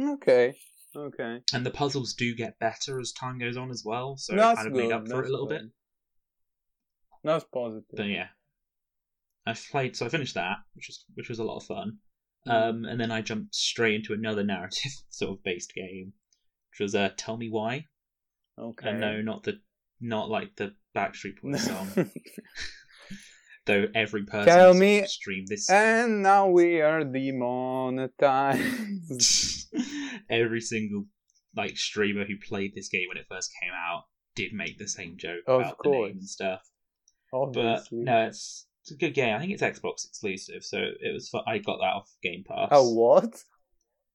Okay, 0.00 0.54
okay. 0.96 1.40
and 1.52 1.64
the 1.66 1.70
puzzles 1.70 2.14
do 2.14 2.34
get 2.34 2.58
better 2.58 3.00
as 3.00 3.12
time 3.12 3.38
goes 3.38 3.56
on 3.56 3.70
as 3.70 3.82
well. 3.84 4.16
So 4.16 4.34
That's 4.36 4.52
it 4.60 4.64
kind 4.64 4.66
of 4.68 4.72
good. 4.74 4.82
made 4.84 4.92
up 4.92 5.08
for 5.08 5.22
it 5.22 5.28
a 5.28 5.30
little 5.30 5.46
good. 5.46 5.58
bit. 5.62 5.70
That's 7.24 7.44
positive. 7.52 7.84
But 7.94 8.06
yeah, 8.06 8.28
I 9.46 9.54
played. 9.54 9.96
So 9.96 10.06
I 10.06 10.08
finished 10.08 10.34
that, 10.34 10.56
which 10.74 10.88
was 10.88 11.04
which 11.14 11.28
was 11.28 11.38
a 11.38 11.44
lot 11.44 11.58
of 11.58 11.64
fun. 11.64 11.98
Mm. 12.48 12.52
Um, 12.70 12.84
and 12.84 13.00
then 13.00 13.12
I 13.12 13.22
jumped 13.22 13.54
straight 13.54 13.94
into 13.94 14.12
another 14.12 14.42
narrative 14.44 14.92
sort 15.10 15.30
of 15.38 15.44
based 15.44 15.72
game, 15.74 16.12
which 16.70 16.80
was 16.80 16.94
uh, 16.94 17.10
Tell 17.16 17.36
Me 17.36 17.48
Why. 17.48 17.86
okay. 18.58 18.90
And 18.90 19.00
no, 19.00 19.22
not 19.22 19.44
the 19.44 19.60
not 20.00 20.28
like 20.28 20.56
the 20.56 20.74
Backstreet 20.96 21.40
Boys 21.40 21.62
song. 21.64 21.88
Though 23.64 23.86
every 23.94 24.24
person 24.24 24.46
Tell 24.46 24.74
me- 24.74 25.06
streamed 25.06 25.46
this 25.48 25.70
And 25.70 26.22
now 26.22 26.48
we 26.48 26.80
are 26.80 27.04
demonetized. 27.04 29.68
every 30.30 30.60
single 30.60 31.04
like 31.56 31.76
streamer 31.76 32.24
who 32.24 32.34
played 32.48 32.74
this 32.74 32.88
game 32.88 33.06
when 33.08 33.18
it 33.18 33.26
first 33.30 33.52
came 33.62 33.72
out 33.72 34.04
did 34.34 34.52
make 34.52 34.78
the 34.78 34.88
same 34.88 35.16
joke 35.16 35.42
Of 35.46 35.60
about 35.60 35.76
the 35.82 35.90
name 35.90 36.18
and 36.18 36.28
stuff. 36.28 36.62
But 37.30 37.86
no, 37.92 38.26
it's 38.26 38.66
it's 38.82 38.90
a 38.90 38.96
good 38.96 39.14
game. 39.14 39.34
I 39.34 39.38
think 39.38 39.52
it's 39.52 39.62
Xbox 39.62 40.04
exclusive, 40.06 40.64
so 40.64 40.78
it 40.78 41.12
was. 41.12 41.28
Fun. 41.28 41.42
I 41.46 41.58
got 41.58 41.78
that 41.78 41.94
off 41.94 42.10
Game 42.22 42.44
Pass. 42.46 42.68
A 42.72 42.82
what? 42.82 43.42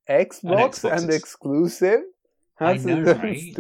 Xbox, 0.10 0.82
Xbox 0.82 0.92
and 0.92 1.06
ex- 1.06 1.16
exclusive? 1.16 2.02
I 2.60 2.74
That's 2.74 2.86
know, 2.86 3.04
that's 3.04 3.20
right? 3.20 3.54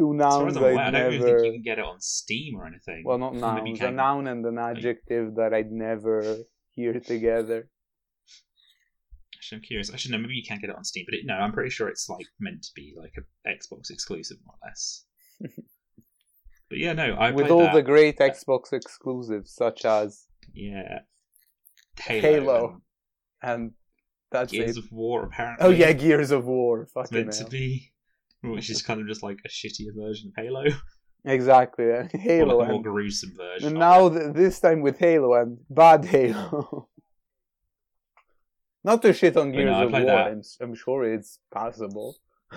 Two 0.00 0.14
nouns 0.14 0.52
as 0.52 0.56
I'm 0.56 0.62
aware, 0.62 0.78
I'd 0.78 0.94
I 0.94 1.00
don't 1.00 1.12
even 1.14 1.26
think 1.26 1.44
you 1.46 1.52
can 1.52 1.62
get 1.62 1.78
it 1.78 1.84
on 1.84 2.00
Steam 2.00 2.56
or 2.56 2.66
anything. 2.66 3.02
Well, 3.04 3.18
not 3.18 3.34
nouns. 3.34 3.80
A 3.80 3.90
noun 3.90 4.26
and 4.26 4.44
an 4.46 4.58
adjective 4.58 5.34
that 5.36 5.52
I'd 5.52 5.70
never 5.70 6.38
hear 6.72 6.98
together. 7.00 7.68
Actually, 9.36 9.56
I'm 9.56 9.62
curious. 9.62 9.92
I 9.92 9.96
should 9.96 10.10
know. 10.10 10.18
Maybe 10.18 10.34
you 10.34 10.42
can't 10.46 10.60
get 10.60 10.70
it 10.70 10.76
on 10.76 10.84
Steam, 10.84 11.04
but 11.06 11.14
it, 11.14 11.20
no, 11.24 11.34
I'm 11.34 11.52
pretty 11.52 11.70
sure 11.70 11.88
it's 11.88 12.08
like 12.08 12.26
meant 12.38 12.62
to 12.62 12.70
be 12.74 12.94
like 12.96 13.14
a 13.16 13.48
Xbox 13.48 13.90
exclusive, 13.90 14.38
more 14.44 14.54
or 14.62 14.68
less. 14.68 15.04
but 15.40 16.78
yeah, 16.78 16.92
no, 16.92 17.14
I 17.14 17.30
With 17.30 17.50
all 17.50 17.60
that. 17.60 17.74
the 17.74 17.82
great 17.82 18.18
Xbox 18.18 18.72
exclusives, 18.72 19.54
such 19.54 19.84
as 19.84 20.26
yeah 20.52 21.00
Halo, 21.98 22.20
Halo. 22.20 22.82
and 23.42 23.72
that's 24.30 24.52
and 24.52 24.62
Gears 24.62 24.76
it. 24.76 24.84
of 24.84 24.92
War. 24.92 25.24
Apparently, 25.24 25.66
Oh 25.66 25.70
yeah, 25.70 25.92
Gears 25.92 26.30
of 26.30 26.44
War. 26.46 26.82
it's 26.82 26.92
Fucking 26.92 27.18
meant 27.26 27.32
to 27.32 27.44
be, 27.46 27.92
which 28.42 28.70
is 28.70 28.82
kind 28.82 29.00
of 29.00 29.06
just 29.06 29.22
like 29.22 29.38
a 29.44 29.48
shittier 29.48 29.94
version 29.96 30.32
of 30.36 30.42
Halo, 30.44 30.64
Exactly. 31.24 31.84
or 31.84 32.08
Halo. 32.12 32.58
like 32.58 32.68
a 32.68 32.72
more 32.72 32.82
gruesome 32.82 33.34
version. 33.36 33.68
and 33.68 33.78
now 33.78 34.08
th- 34.08 34.32
this 34.34 34.60
time 34.60 34.80
with 34.80 34.98
Halo 34.98 35.34
and 35.34 35.58
bad 35.68 36.04
Halo. 36.04 36.88
Not 38.84 39.02
to 39.02 39.12
shit 39.12 39.36
on 39.36 39.52
Gears 39.52 39.66
no, 39.66 39.84
of 39.86 39.92
War. 39.92 40.10
I'm, 40.10 40.42
I'm 40.60 40.74
sure 40.74 41.04
it's 41.04 41.38
passable. 41.52 42.16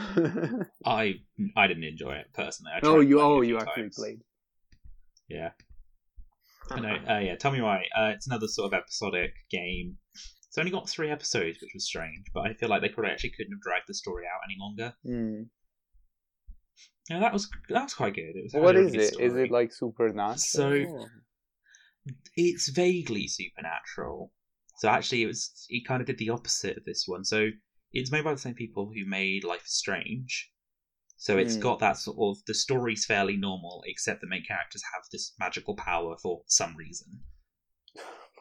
I 0.85 1.15
I 1.55 1.67
didn't 1.67 1.83
enjoy 1.83 2.13
it 2.13 2.27
personally. 2.33 2.71
I 2.73 2.79
oh, 2.83 3.01
you 3.01 3.17
playing 3.17 3.29
it 3.29 3.33
a 3.33 3.37
oh 3.37 3.41
you 3.41 3.57
actually 3.57 3.83
times. 3.83 3.95
played. 3.97 4.21
Yeah. 5.27 5.49
I 6.71 6.79
know. 6.79 6.95
Uh, 7.09 7.19
yeah, 7.19 7.35
tell 7.35 7.51
me 7.51 7.61
why. 7.61 7.83
Uh, 7.95 8.11
it's 8.15 8.25
another 8.25 8.47
sort 8.47 8.73
of 8.73 8.79
episodic 8.79 9.33
game. 9.51 9.97
It's 10.47 10.57
only 10.57 10.71
got 10.71 10.87
three 10.89 11.11
episodes, 11.11 11.57
which 11.61 11.71
was 11.73 11.85
strange, 11.85 12.25
but 12.33 12.41
I 12.41 12.53
feel 12.53 12.69
like 12.69 12.81
they 12.81 12.89
probably 12.89 13.11
actually 13.11 13.31
couldn't 13.31 13.53
have 13.53 13.61
dragged 13.61 13.85
the 13.87 13.93
story 13.93 14.23
out 14.25 14.39
any 14.47 14.55
longer. 14.59 14.93
Hmm. 15.03 15.43
Yeah, 17.09 17.19
that 17.19 17.33
was 17.33 17.49
that 17.69 17.83
was 17.83 17.93
quite 17.93 18.15
good. 18.15 18.35
It 18.35 18.43
was. 18.43 18.53
What 18.53 18.75
is 18.75 18.93
it? 18.93 19.17
good 19.17 19.23
Is 19.25 19.35
it 19.35 19.51
like 19.51 19.71
supernatural? 19.73 20.37
So- 20.37 21.09
It's 22.35 22.69
vaguely 22.69 23.27
supernatural. 23.27 24.33
So 24.77 24.89
actually, 24.89 25.23
it 25.23 25.27
was. 25.27 25.65
It 25.69 25.85
kind 25.87 26.01
of 26.01 26.07
did 26.07 26.17
the 26.17 26.29
opposite 26.29 26.77
of 26.77 26.85
this 26.85 27.03
one. 27.07 27.23
So 27.23 27.49
it's 27.91 28.11
made 28.11 28.23
by 28.23 28.33
the 28.33 28.39
same 28.39 28.55
people 28.55 28.91
who 28.93 29.05
made 29.09 29.43
Life 29.43 29.63
is 29.65 29.73
Strange. 29.73 30.49
So 31.17 31.37
it's 31.37 31.55
Hmm. 31.55 31.61
got 31.61 31.79
that 31.79 31.97
sort 31.97 32.17
of 32.19 32.43
the 32.45 32.53
story's 32.53 33.05
fairly 33.05 33.37
normal, 33.37 33.83
except 33.85 34.19
the 34.21 34.27
main 34.27 34.43
characters 34.43 34.81
have 34.93 35.03
this 35.11 35.33
magical 35.39 35.75
power 35.75 36.17
for 36.21 36.43
some 36.47 36.75
reason. 36.75 37.21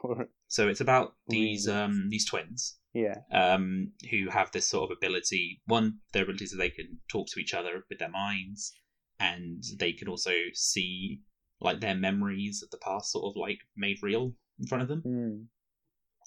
So 0.49 0.69
it's 0.69 0.81
about 0.81 1.15
these 1.29 1.69
um 1.69 2.09
these 2.11 2.25
twins 2.27 2.79
yeah. 2.95 3.17
um 3.33 3.93
who 4.11 4.29
have 4.31 4.51
this 4.53 4.69
sort 4.69 4.91
of 4.91 4.97
ability. 4.97 5.61
One, 5.67 5.99
their 6.13 6.25
ability 6.25 6.45
is 6.45 6.57
they 6.57 6.71
can 6.71 6.99
talk 7.11 7.29
to 7.29 7.41
each 7.41 7.55
other 7.55 7.85
with 7.89 7.99
their 7.99 8.11
minds, 8.11 8.73
and 9.19 9.63
they 9.79 9.93
can 9.93 10.09
also 10.09 10.33
see 10.55 11.21
like 11.61 11.81
their 11.81 11.95
memories 11.95 12.63
of 12.63 12.71
the 12.71 12.79
past, 12.79 13.13
sort 13.13 13.25
of 13.25 13.41
like 13.41 13.59
made 13.77 13.99
real 14.03 14.35
in 14.59 14.67
front 14.67 14.83
of 14.83 14.89
them. 14.89 15.01
Hmm. 15.01 15.45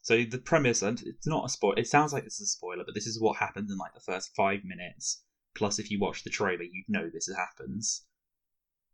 So 0.04 0.24
the 0.24 0.38
premise, 0.38 0.82
and 0.84 1.02
it's 1.04 1.28
not 1.28 1.46
a 1.46 1.50
spoil. 1.50 1.74
It 1.78 1.88
sounds 1.88 2.14
like 2.14 2.24
this 2.24 2.40
is 2.40 2.50
a 2.50 2.58
spoiler, 2.58 2.84
but 2.86 2.94
this 2.94 3.08
is 3.08 3.20
what 3.20 3.38
happens 3.38 3.72
in 3.72 3.78
like 3.78 3.94
the 3.94 4.00
first 4.00 4.36
five 4.36 4.60
minutes. 4.64 5.24
Plus, 5.56 5.80
if 5.80 5.90
you 5.90 6.00
watch 6.00 6.24
the 6.24 6.30
trailer, 6.30 6.64
you'd 6.64 6.88
know 6.88 7.10
this 7.10 7.30
happens. 7.36 8.06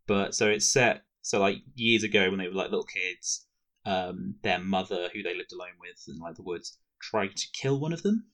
But 0.07 0.33
so 0.35 0.47
it's 0.47 0.71
set. 0.71 1.03
So 1.21 1.39
like 1.39 1.57
years 1.75 2.03
ago, 2.03 2.29
when 2.29 2.39
they 2.39 2.47
were 2.47 2.53
like 2.53 2.71
little 2.71 2.85
kids, 2.85 3.45
um, 3.85 4.35
their 4.41 4.59
mother, 4.59 5.09
who 5.13 5.21
they 5.21 5.35
lived 5.35 5.51
alone 5.51 5.77
with 5.79 6.01
in 6.07 6.17
like 6.17 6.35
the 6.35 6.43
woods, 6.43 6.77
tried 7.01 7.35
to 7.35 7.47
kill 7.53 7.79
one 7.79 7.93
of 7.93 8.03
them, 8.03 8.27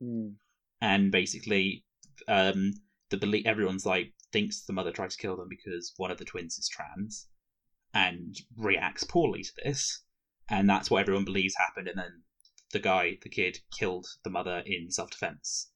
Hmm. 0.00 0.28
and 0.80 1.12
basically, 1.12 1.84
um, 2.28 2.72
the 3.10 3.16
belief 3.16 3.46
everyone's 3.46 3.84
like 3.86 4.14
thinks 4.32 4.62
the 4.62 4.72
mother 4.72 4.92
tried 4.92 5.10
to 5.10 5.16
kill 5.16 5.36
them 5.36 5.48
because 5.48 5.92
one 5.96 6.10
of 6.10 6.18
the 6.18 6.24
twins 6.24 6.58
is 6.58 6.68
trans, 6.68 7.28
and 7.92 8.36
reacts 8.56 9.04
poorly 9.04 9.42
to 9.42 9.52
this, 9.64 10.02
and 10.48 10.68
that's 10.68 10.90
what 10.90 11.00
everyone 11.00 11.24
believes 11.24 11.56
happened. 11.56 11.88
And 11.88 11.98
then 11.98 12.22
the 12.72 12.78
guy, 12.78 13.18
the 13.22 13.28
kid, 13.28 13.58
killed 13.76 14.06
the 14.24 14.30
mother 14.30 14.62
in 14.64 14.90
self 14.90 15.10
defense. 15.10 15.72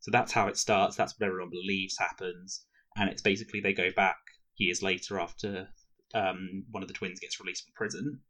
So 0.00 0.10
that's 0.10 0.32
how 0.32 0.46
it 0.46 0.56
starts. 0.56 0.96
That's 0.96 1.18
what 1.18 1.26
everyone 1.26 1.50
believes 1.50 1.98
happens, 1.98 2.64
and 2.96 3.10
it's 3.10 3.22
basically 3.22 3.60
they 3.60 3.72
go 3.72 3.90
back 3.90 4.16
years 4.56 4.82
later 4.82 5.18
after 5.20 5.68
um, 6.14 6.64
one 6.70 6.82
of 6.82 6.88
the 6.88 6.94
twins 6.94 7.20
gets 7.20 7.40
released 7.40 7.64
from 7.64 7.74
prison, 7.74 8.20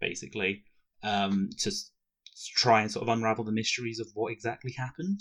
basically, 0.00 0.64
um, 1.02 1.50
to 1.58 1.70
try 2.56 2.80
and 2.82 2.90
sort 2.90 3.02
of 3.02 3.08
unravel 3.08 3.44
the 3.44 3.52
mysteries 3.52 3.98
of 4.00 4.08
what 4.14 4.32
exactly 4.32 4.72
happened 4.76 5.20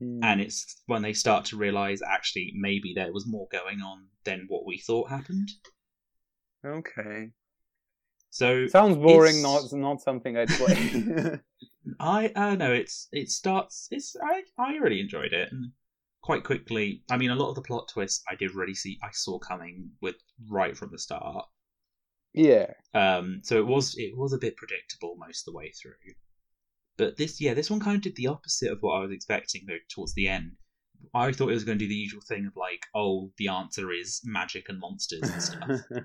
Hmm. 0.00 0.20
and 0.22 0.40
it's 0.40 0.80
when 0.86 1.02
they 1.02 1.12
start 1.12 1.44
to 1.46 1.56
realize 1.58 2.00
actually 2.00 2.52
maybe 2.56 2.92
there 2.94 3.12
was 3.12 3.26
more 3.26 3.48
going 3.52 3.80
on 3.82 4.06
than 4.24 4.46
what 4.48 4.64
we 4.64 4.78
thought 4.78 5.10
happened. 5.10 5.50
Okay. 6.64 7.32
So 8.30 8.66
Sounds 8.68 8.96
boring. 8.96 9.38
It's- 9.40 9.72
Not 9.72 9.78
not 9.78 10.00
something 10.00 10.36
I'd 10.38 10.48
play. 10.48 11.40
I 12.00 12.28
uh, 12.28 12.54
no, 12.54 12.72
it's 12.72 13.08
it 13.12 13.28
starts 13.30 13.88
it's 13.90 14.16
I 14.22 14.42
I 14.58 14.76
really 14.76 15.00
enjoyed 15.00 15.32
it 15.32 15.50
and 15.52 15.72
quite 16.22 16.44
quickly. 16.44 17.02
I 17.10 17.16
mean, 17.16 17.30
a 17.30 17.34
lot 17.34 17.50
of 17.50 17.54
the 17.56 17.62
plot 17.62 17.88
twists 17.92 18.22
I 18.30 18.36
did 18.36 18.54
really 18.54 18.74
see 18.74 18.98
I 19.02 19.08
saw 19.12 19.38
coming 19.38 19.90
with 20.00 20.16
right 20.48 20.76
from 20.76 20.90
the 20.92 20.98
start. 20.98 21.44
Yeah. 22.34 22.72
Um, 22.94 23.40
so 23.42 23.58
it 23.58 23.66
was 23.66 23.94
it 23.96 24.16
was 24.16 24.32
a 24.32 24.38
bit 24.38 24.56
predictable 24.56 25.16
most 25.16 25.46
of 25.46 25.52
the 25.52 25.56
way 25.56 25.72
through. 25.72 26.14
But 26.96 27.16
this 27.16 27.40
yeah 27.40 27.54
this 27.54 27.70
one 27.70 27.80
kind 27.80 27.96
of 27.96 28.02
did 28.02 28.16
the 28.16 28.28
opposite 28.28 28.72
of 28.72 28.78
what 28.80 28.94
I 28.94 29.00
was 29.00 29.12
expecting 29.12 29.62
though 29.66 29.78
towards 29.88 30.14
the 30.14 30.28
end. 30.28 30.52
I 31.14 31.32
thought 31.32 31.48
it 31.48 31.54
was 31.54 31.64
going 31.64 31.78
to 31.78 31.84
do 31.84 31.88
the 31.88 31.94
usual 31.94 32.20
thing 32.20 32.46
of 32.46 32.56
like, 32.56 32.84
oh, 32.94 33.32
the 33.38 33.48
answer 33.48 33.90
is 33.90 34.20
magic 34.22 34.68
and 34.68 34.78
monsters 34.78 35.22
and 35.22 35.42
stuff. 35.42 35.80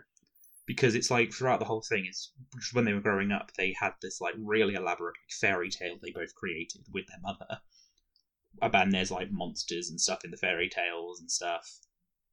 because 0.66 0.96
it's 0.96 1.12
like 1.12 1.32
throughout 1.32 1.60
the 1.60 1.66
whole 1.66 1.84
thing 1.88 2.06
is 2.10 2.32
when 2.74 2.86
they 2.86 2.94
were 2.94 3.02
growing 3.02 3.32
up 3.32 3.52
they 3.58 3.74
had 3.80 3.94
this 4.02 4.20
like 4.20 4.34
really 4.38 4.74
elaborate 4.74 5.16
fairy 5.30 5.70
tale 5.70 5.98
they 6.02 6.12
both 6.12 6.34
created 6.36 6.82
with 6.92 7.06
their 7.08 7.20
mother 7.22 7.60
and 8.62 8.94
there's 8.94 9.12
like 9.12 9.32
monsters 9.32 9.90
and 9.90 10.00
stuff 10.00 10.24
in 10.24 10.32
the 10.32 10.38
fairy 10.38 10.70
tales 10.70 11.20
and 11.20 11.30
stuff 11.30 11.70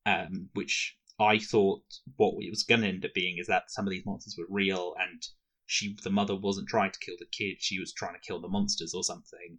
um 0.07 0.49
which 0.55 0.97
i 1.23 1.39
thought 1.39 1.83
what 2.17 2.35
it 2.41 2.51
was 2.51 2.65
going 2.65 2.81
to 2.81 2.89
end 2.89 3.05
up 3.05 3.15
being 3.15 3.39
is 3.39 3.47
that 3.47 3.71
some 3.71 3.87
of 3.87 3.91
these 3.91 4.07
monsters 4.07 4.37
were 4.39 4.47
real 4.49 4.95
and 4.99 5.23
she 5.67 5.97
the 6.03 6.11
mother 6.11 6.37
wasn't 6.37 6.69
trying 6.69 6.91
to 6.91 6.99
kill 6.99 7.17
the 7.19 7.27
kid 7.33 7.57
she 7.59 7.79
was 7.79 7.93
trying 7.93 8.15
to 8.15 8.27
kill 8.27 8.41
the 8.41 8.49
monsters 8.49 8.93
or 8.95 9.05
something 9.05 9.59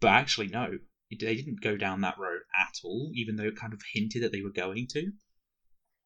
but 0.00 0.08
actually 0.08 0.48
no 0.48 0.78
they 1.10 1.34
didn't 1.34 1.60
go 1.60 1.76
down 1.76 2.00
that 2.00 2.18
road 2.18 2.40
at 2.58 2.74
all 2.84 3.10
even 3.14 3.36
though 3.36 3.48
it 3.48 3.56
kind 3.56 3.72
of 3.72 3.80
hinted 3.92 4.22
that 4.22 4.30
they 4.32 4.42
were 4.42 4.52
going 4.52 4.86
to 4.88 5.12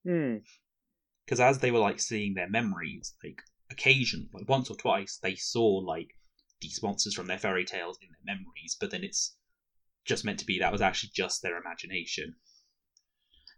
Hmm. 0.07 0.37
because 1.25 1.41
as 1.41 1.59
they 1.59 1.71
were 1.71 1.79
like 1.79 1.99
seeing 1.99 2.35
their 2.35 2.49
memories, 2.49 3.15
like 3.25 3.41
occasionally, 3.71 4.29
like 4.35 4.49
once 4.49 4.71
or 4.71 4.77
twice, 4.77 5.19
they 5.23 5.35
saw 5.35 5.67
like 5.79 6.09
these 6.61 6.83
monsters 6.83 7.15
from 7.15 7.27
their 7.27 7.39
fairy 7.39 7.65
tales 7.65 7.99
in 8.03 8.09
their 8.09 8.37
memories, 8.37 8.77
but 8.79 8.91
then 8.91 9.03
it's 9.03 9.37
just 10.05 10.25
meant 10.25 10.39
to 10.41 10.45
be 10.45 10.59
that 10.59 10.73
was 10.73 10.83
actually 10.83 11.11
just 11.15 11.43
their 11.43 11.57
imagination. 11.59 12.37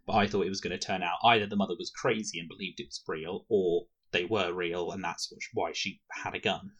But 0.07 0.13
I 0.15 0.25
thought 0.27 0.45
it 0.45 0.49
was 0.49 0.61
going 0.61 0.71
to 0.77 0.83
turn 0.83 1.03
out 1.03 1.17
either 1.23 1.45
the 1.45 1.55
mother 1.57 1.75
was 1.77 1.91
crazy 1.91 2.39
and 2.39 2.47
believed 2.49 2.79
it 2.79 2.87
was 2.87 3.03
real, 3.07 3.45
or 3.49 3.87
they 4.11 4.23
were 4.25 4.53
real 4.53 4.91
and 4.91 5.03
that's 5.03 5.31
why 5.53 5.71
she 5.73 5.99
had 6.23 6.33
a 6.33 6.39
gun. 6.39 6.71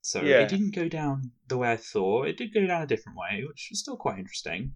So 0.00 0.22
Yeah. 0.22 0.40
it 0.42 0.48
didn't 0.48 0.74
go 0.74 0.88
down 0.88 1.32
the 1.48 1.58
way 1.58 1.72
I 1.72 1.76
thought. 1.76 2.28
It 2.28 2.36
did 2.38 2.54
go 2.54 2.64
down 2.66 2.82
a 2.82 2.86
different 2.86 3.18
way, 3.18 3.44
which 3.46 3.68
was 3.70 3.80
still 3.80 3.96
quite 3.96 4.18
interesting. 4.18 4.74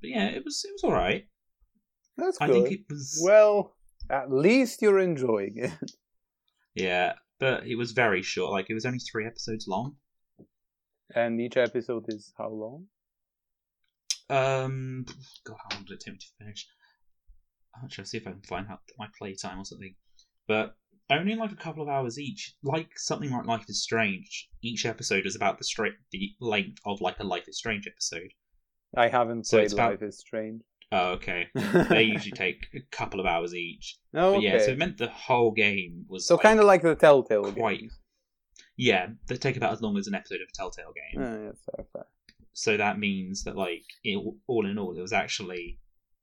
But 0.00 0.10
yeah, 0.10 0.26
it 0.28 0.44
was 0.44 0.64
it 0.64 0.72
was 0.72 0.82
all 0.84 0.92
right. 0.92 1.28
That's 2.16 2.40
I 2.40 2.46
good. 2.46 2.54
think 2.66 2.72
it 2.72 2.86
was 2.88 3.20
Well, 3.22 3.76
at 4.08 4.32
least 4.32 4.80
you're 4.82 4.98
enjoying 4.98 5.54
it. 5.58 5.92
Yeah, 6.72 7.14
but 7.40 7.66
it 7.66 7.74
was 7.74 7.90
very 7.90 8.22
short. 8.22 8.52
Like 8.52 8.70
it 8.70 8.74
was 8.74 8.86
only 8.86 9.00
three 9.00 9.26
episodes 9.26 9.66
long. 9.66 9.96
And 11.14 11.40
each 11.40 11.56
episode 11.56 12.04
is 12.08 12.32
how 12.38 12.48
long? 12.48 12.86
Um, 14.30 15.04
God, 15.44 15.56
how 15.68 15.76
long 15.76 15.84
did 15.84 15.94
it 15.94 16.00
take 16.04 16.14
me 16.14 16.18
to 16.18 16.26
finish? 16.38 16.66
I'm 17.82 17.88
see 18.04 18.16
if 18.18 18.26
I 18.26 18.32
can 18.32 18.42
find 18.42 18.66
out 18.70 18.80
my 18.98 19.06
playtime 19.18 19.58
or 19.60 19.64
something. 19.64 19.94
But 20.48 20.74
only 21.10 21.34
like 21.34 21.52
a 21.52 21.56
couple 21.56 21.82
of 21.82 21.88
hours 21.88 22.18
each. 22.18 22.54
Like 22.62 22.90
something 22.96 23.30
like 23.30 23.46
Life 23.46 23.64
is 23.68 23.82
Strange. 23.82 24.48
Each 24.62 24.86
episode 24.86 25.26
is 25.26 25.36
about 25.36 25.58
the 25.58 25.64
straight 25.64 25.94
the 26.12 26.30
length 26.40 26.78
of 26.86 27.00
like 27.00 27.18
a 27.20 27.24
Life 27.24 27.48
is 27.48 27.58
Strange 27.58 27.86
episode. 27.86 28.30
I 28.96 29.08
haven't 29.08 29.46
So 29.46 29.56
played 29.56 29.64
it's 29.64 29.72
about- 29.72 29.90
Life 29.92 30.02
is 30.02 30.18
Strange. 30.18 30.62
Oh, 30.92 31.10
okay. 31.12 31.46
They 31.88 32.02
usually 32.02 32.32
take 32.32 32.66
a 32.74 32.80
couple 32.90 33.20
of 33.20 33.26
hours 33.26 33.54
each. 33.54 33.98
Oh, 34.12 34.34
okay. 34.34 34.44
yeah, 34.46 34.58
so 34.58 34.72
it 34.72 34.78
meant 34.78 34.98
the 34.98 35.06
whole 35.08 35.52
game 35.52 36.04
was 36.08 36.26
So 36.26 36.34
like, 36.34 36.42
kind 36.42 36.58
of 36.58 36.66
like 36.66 36.82
the 36.82 36.96
Telltale 36.96 37.52
quite. 37.52 37.78
games. 37.80 37.96
Yeah, 38.76 39.06
they 39.28 39.36
take 39.36 39.56
about 39.56 39.72
as 39.72 39.82
long 39.82 39.96
as 39.98 40.08
an 40.08 40.14
episode 40.16 40.40
of 40.42 40.48
a 40.48 40.56
Telltale 40.56 40.92
game. 40.92 41.22
Oh, 41.22 41.44
yeah, 41.44 41.52
fair, 41.76 41.86
fair. 41.92 42.06
So 42.52 42.76
that 42.76 42.98
means 42.98 43.44
that, 43.44 43.56
like, 43.56 43.84
it, 44.02 44.18
all 44.46 44.66
in 44.66 44.78
all, 44.78 44.96
it 44.96 45.00
was 45.00 45.12
actually 45.12 45.78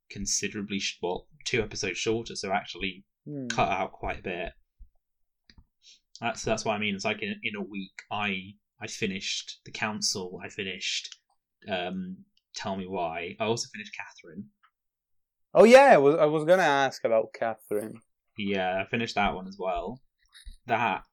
considerably 0.09 0.79
sh- 0.79 0.97
well 1.01 1.27
two 1.45 1.61
episodes 1.61 1.97
shorter. 1.97 2.35
So 2.35 2.51
actually 2.51 3.03
Hmm. 3.25 3.47
cut 3.47 3.69
out 3.69 3.91
quite 3.91 4.19
a 4.19 4.23
bit. 4.23 4.53
That's 6.21 6.41
that's 6.43 6.65
what 6.65 6.73
I 6.73 6.79
mean. 6.79 6.95
It's 6.95 7.05
like 7.05 7.21
in, 7.21 7.35
in 7.43 7.55
a 7.55 7.61
week, 7.61 8.01
I 8.11 8.53
I 8.81 8.87
finished 8.87 9.59
the 9.65 9.71
council. 9.71 10.39
I 10.43 10.49
finished. 10.49 11.15
Um, 11.69 12.17
tell 12.55 12.75
me 12.75 12.87
why. 12.87 13.35
I 13.39 13.43
also 13.45 13.67
finished 13.73 13.93
Catherine. 13.95 14.45
Oh 15.53 15.63
yeah, 15.65 15.93
I 15.93 15.97
was 15.97 16.15
I 16.15 16.25
was 16.25 16.45
gonna 16.45 16.63
ask 16.63 17.03
about 17.03 17.33
Catherine. 17.37 17.99
Yeah, 18.37 18.81
I 18.81 18.89
finished 18.89 19.15
that 19.15 19.35
one 19.35 19.47
as 19.47 19.57
well. 19.59 20.01
That 20.65 21.03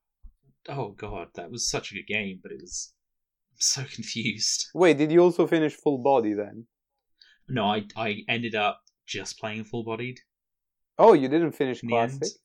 oh 0.68 0.92
god, 0.92 1.28
that 1.35 1.50
was 1.50 1.68
such 1.68 1.90
a 1.90 1.94
good 1.97 2.06
game, 2.06 2.40
but 2.42 2.52
it 2.52 2.61
was 2.61 2.93
so 3.66 3.85
confused. 3.94 4.68
Wait, 4.75 4.99
did 4.99 5.12
you 5.12 5.21
also 5.21 5.47
finish 5.47 5.75
Full 5.75 5.99
Body 5.99 6.33
then? 6.35 6.66
No, 7.49 7.64
I 7.64 7.85
I 7.97 8.25
ended 8.28 8.54
up 8.54 8.80
just 9.06 9.38
playing 9.38 9.64
full 9.64 9.85
bodied 9.85 10.21
Oh, 10.99 11.12
you 11.12 11.28
didn't 11.28 11.52
finish 11.52 11.83
in 11.83 11.88
the 11.88 11.97
end. 11.97 12.21
Classic. 12.21 12.38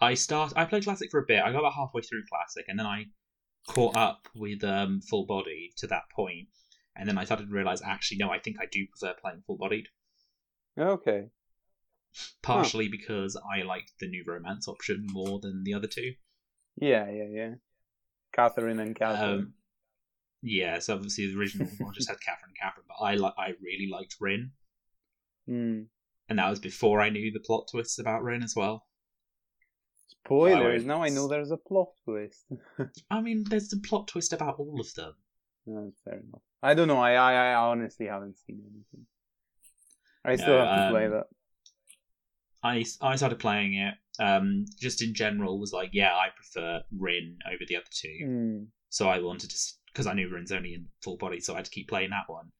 I 0.00 0.14
start 0.14 0.52
I 0.56 0.64
played 0.64 0.84
classic 0.84 1.10
for 1.10 1.20
a 1.20 1.26
bit. 1.26 1.42
I 1.42 1.52
got 1.52 1.58
about 1.58 1.74
halfway 1.74 2.02
through 2.02 2.22
classic, 2.30 2.66
and 2.68 2.78
then 2.78 2.86
I 2.86 3.06
caught 3.66 3.96
up 3.96 4.28
with 4.34 4.64
um, 4.64 5.00
full 5.00 5.26
body 5.26 5.72
to 5.78 5.86
that 5.88 6.04
point, 6.14 6.48
and 6.96 7.08
then 7.08 7.18
I 7.18 7.24
started 7.24 7.48
to 7.48 7.54
realize 7.54 7.82
actually 7.82 8.18
no, 8.18 8.30
I 8.30 8.38
think 8.38 8.56
I 8.60 8.66
do 8.70 8.86
prefer 8.86 9.14
playing 9.20 9.42
full 9.46 9.58
bodied. 9.58 9.88
Okay. 10.78 11.26
Partially 12.42 12.88
because 12.88 13.36
I 13.36 13.62
liked 13.62 13.92
the 14.00 14.08
new 14.08 14.24
romance 14.26 14.66
option 14.68 15.06
more 15.10 15.40
than 15.40 15.64
the 15.64 15.74
other 15.74 15.88
two. 15.88 16.14
Yeah, 16.80 17.10
yeah, 17.10 17.26
yeah. 17.30 17.54
Catherine 18.32 18.78
and 18.80 18.94
Catherine. 18.96 19.30
Um, 19.40 19.52
yeah, 20.42 20.78
so 20.78 20.94
obviously 20.94 21.26
the 21.26 21.38
original 21.38 21.68
one 21.78 21.92
just 21.94 22.08
had 22.08 22.20
Catherine 22.20 22.50
and 22.50 22.56
Catherine, 22.56 22.86
but 22.88 23.04
I 23.04 23.14
li- 23.16 23.34
I 23.38 23.48
really 23.62 23.88
liked 23.90 24.16
Rin, 24.20 24.52
Hmm. 25.46 25.82
and 26.28 26.38
that 26.38 26.48
was 26.50 26.60
before 26.60 27.00
I 27.00 27.10
knew 27.10 27.32
the 27.32 27.40
plot 27.40 27.68
twists 27.70 27.98
about 27.98 28.22
Rin 28.22 28.42
as 28.42 28.54
well. 28.56 28.86
Spoilers. 30.24 30.84
Now 30.84 31.02
I 31.02 31.08
know 31.08 31.26
there's 31.26 31.50
a 31.50 31.56
plot 31.56 31.88
twist. 32.04 32.46
I 33.10 33.20
mean, 33.20 33.44
there's 33.48 33.68
the 33.68 33.78
plot 33.78 34.08
twist 34.08 34.32
about 34.32 34.58
all 34.58 34.80
of 34.80 34.92
them. 34.94 35.14
No, 35.66 35.92
fair 36.04 36.14
enough. 36.20 36.42
I 36.62 36.74
don't 36.74 36.88
know. 36.88 36.98
I, 36.98 37.12
I 37.12 37.32
I 37.50 37.54
honestly 37.54 38.06
haven't 38.06 38.38
seen 38.38 38.60
anything. 38.62 39.06
I 40.24 40.36
still 40.36 40.58
No, 40.58 40.64
have 40.66 40.88
to 40.88 40.92
play 40.92 41.06
um, 41.06 41.12
that. 41.12 41.26
I 42.62 42.84
I 43.00 43.16
started 43.16 43.38
playing 43.38 43.74
it. 43.74 43.94
Um, 44.20 44.64
just 44.80 45.00
in 45.00 45.14
general, 45.14 45.60
was 45.60 45.72
like, 45.72 45.90
yeah, 45.92 46.12
I 46.12 46.28
prefer 46.34 46.82
Rin 46.96 47.38
over 47.46 47.62
the 47.68 47.76
other 47.76 47.84
two. 47.92 48.18
Hmm. 48.24 48.64
So 48.88 49.08
I 49.08 49.20
wanted 49.20 49.50
to, 49.50 49.56
because 49.92 50.06
I 50.08 50.14
knew 50.14 50.28
Rin's 50.28 50.50
only 50.50 50.74
in 50.74 50.86
full 51.02 51.16
body, 51.16 51.40
so 51.40 51.52
I 51.54 51.58
had 51.58 51.66
to 51.66 51.70
keep 51.70 51.88
playing 51.88 52.10
that 52.10 52.24
one. 52.26 52.50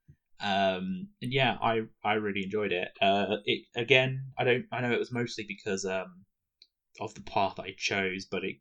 Um, 0.40 1.08
and 1.20 1.32
yeah, 1.32 1.56
I 1.60 1.82
I 2.04 2.14
really 2.14 2.44
enjoyed 2.44 2.70
it. 2.72 2.88
Uh, 3.02 3.38
it 3.44 3.64
again, 3.74 4.26
I 4.38 4.44
don't, 4.44 4.66
I 4.70 4.80
know 4.80 4.92
it 4.92 4.98
was 5.00 5.12
mostly 5.12 5.44
because 5.48 5.84
um 5.84 6.24
of 7.00 7.14
the 7.14 7.22
path 7.22 7.58
I 7.58 7.74
chose, 7.76 8.26
but 8.30 8.44
it 8.44 8.56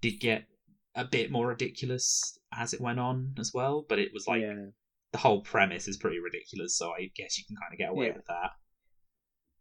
did 0.00 0.18
get 0.20 0.46
a 0.94 1.04
bit 1.04 1.30
more 1.30 1.48
ridiculous 1.48 2.38
as 2.52 2.74
it 2.74 2.80
went 2.80 2.98
on 2.98 3.34
as 3.38 3.52
well. 3.54 3.86
But 3.88 3.98
it 4.00 4.10
was 4.12 4.26
like 4.26 4.42
yeah. 4.42 4.66
the 5.12 5.18
whole 5.18 5.42
premise 5.42 5.86
is 5.86 5.96
pretty 5.96 6.18
ridiculous, 6.18 6.76
so 6.76 6.90
I 6.90 7.10
guess 7.16 7.38
you 7.38 7.44
can 7.46 7.56
kind 7.56 7.72
of 7.72 7.78
get 7.78 7.90
away 7.90 8.06
Yeah. 8.08 8.16
with 8.16 8.26
that. 8.26 8.50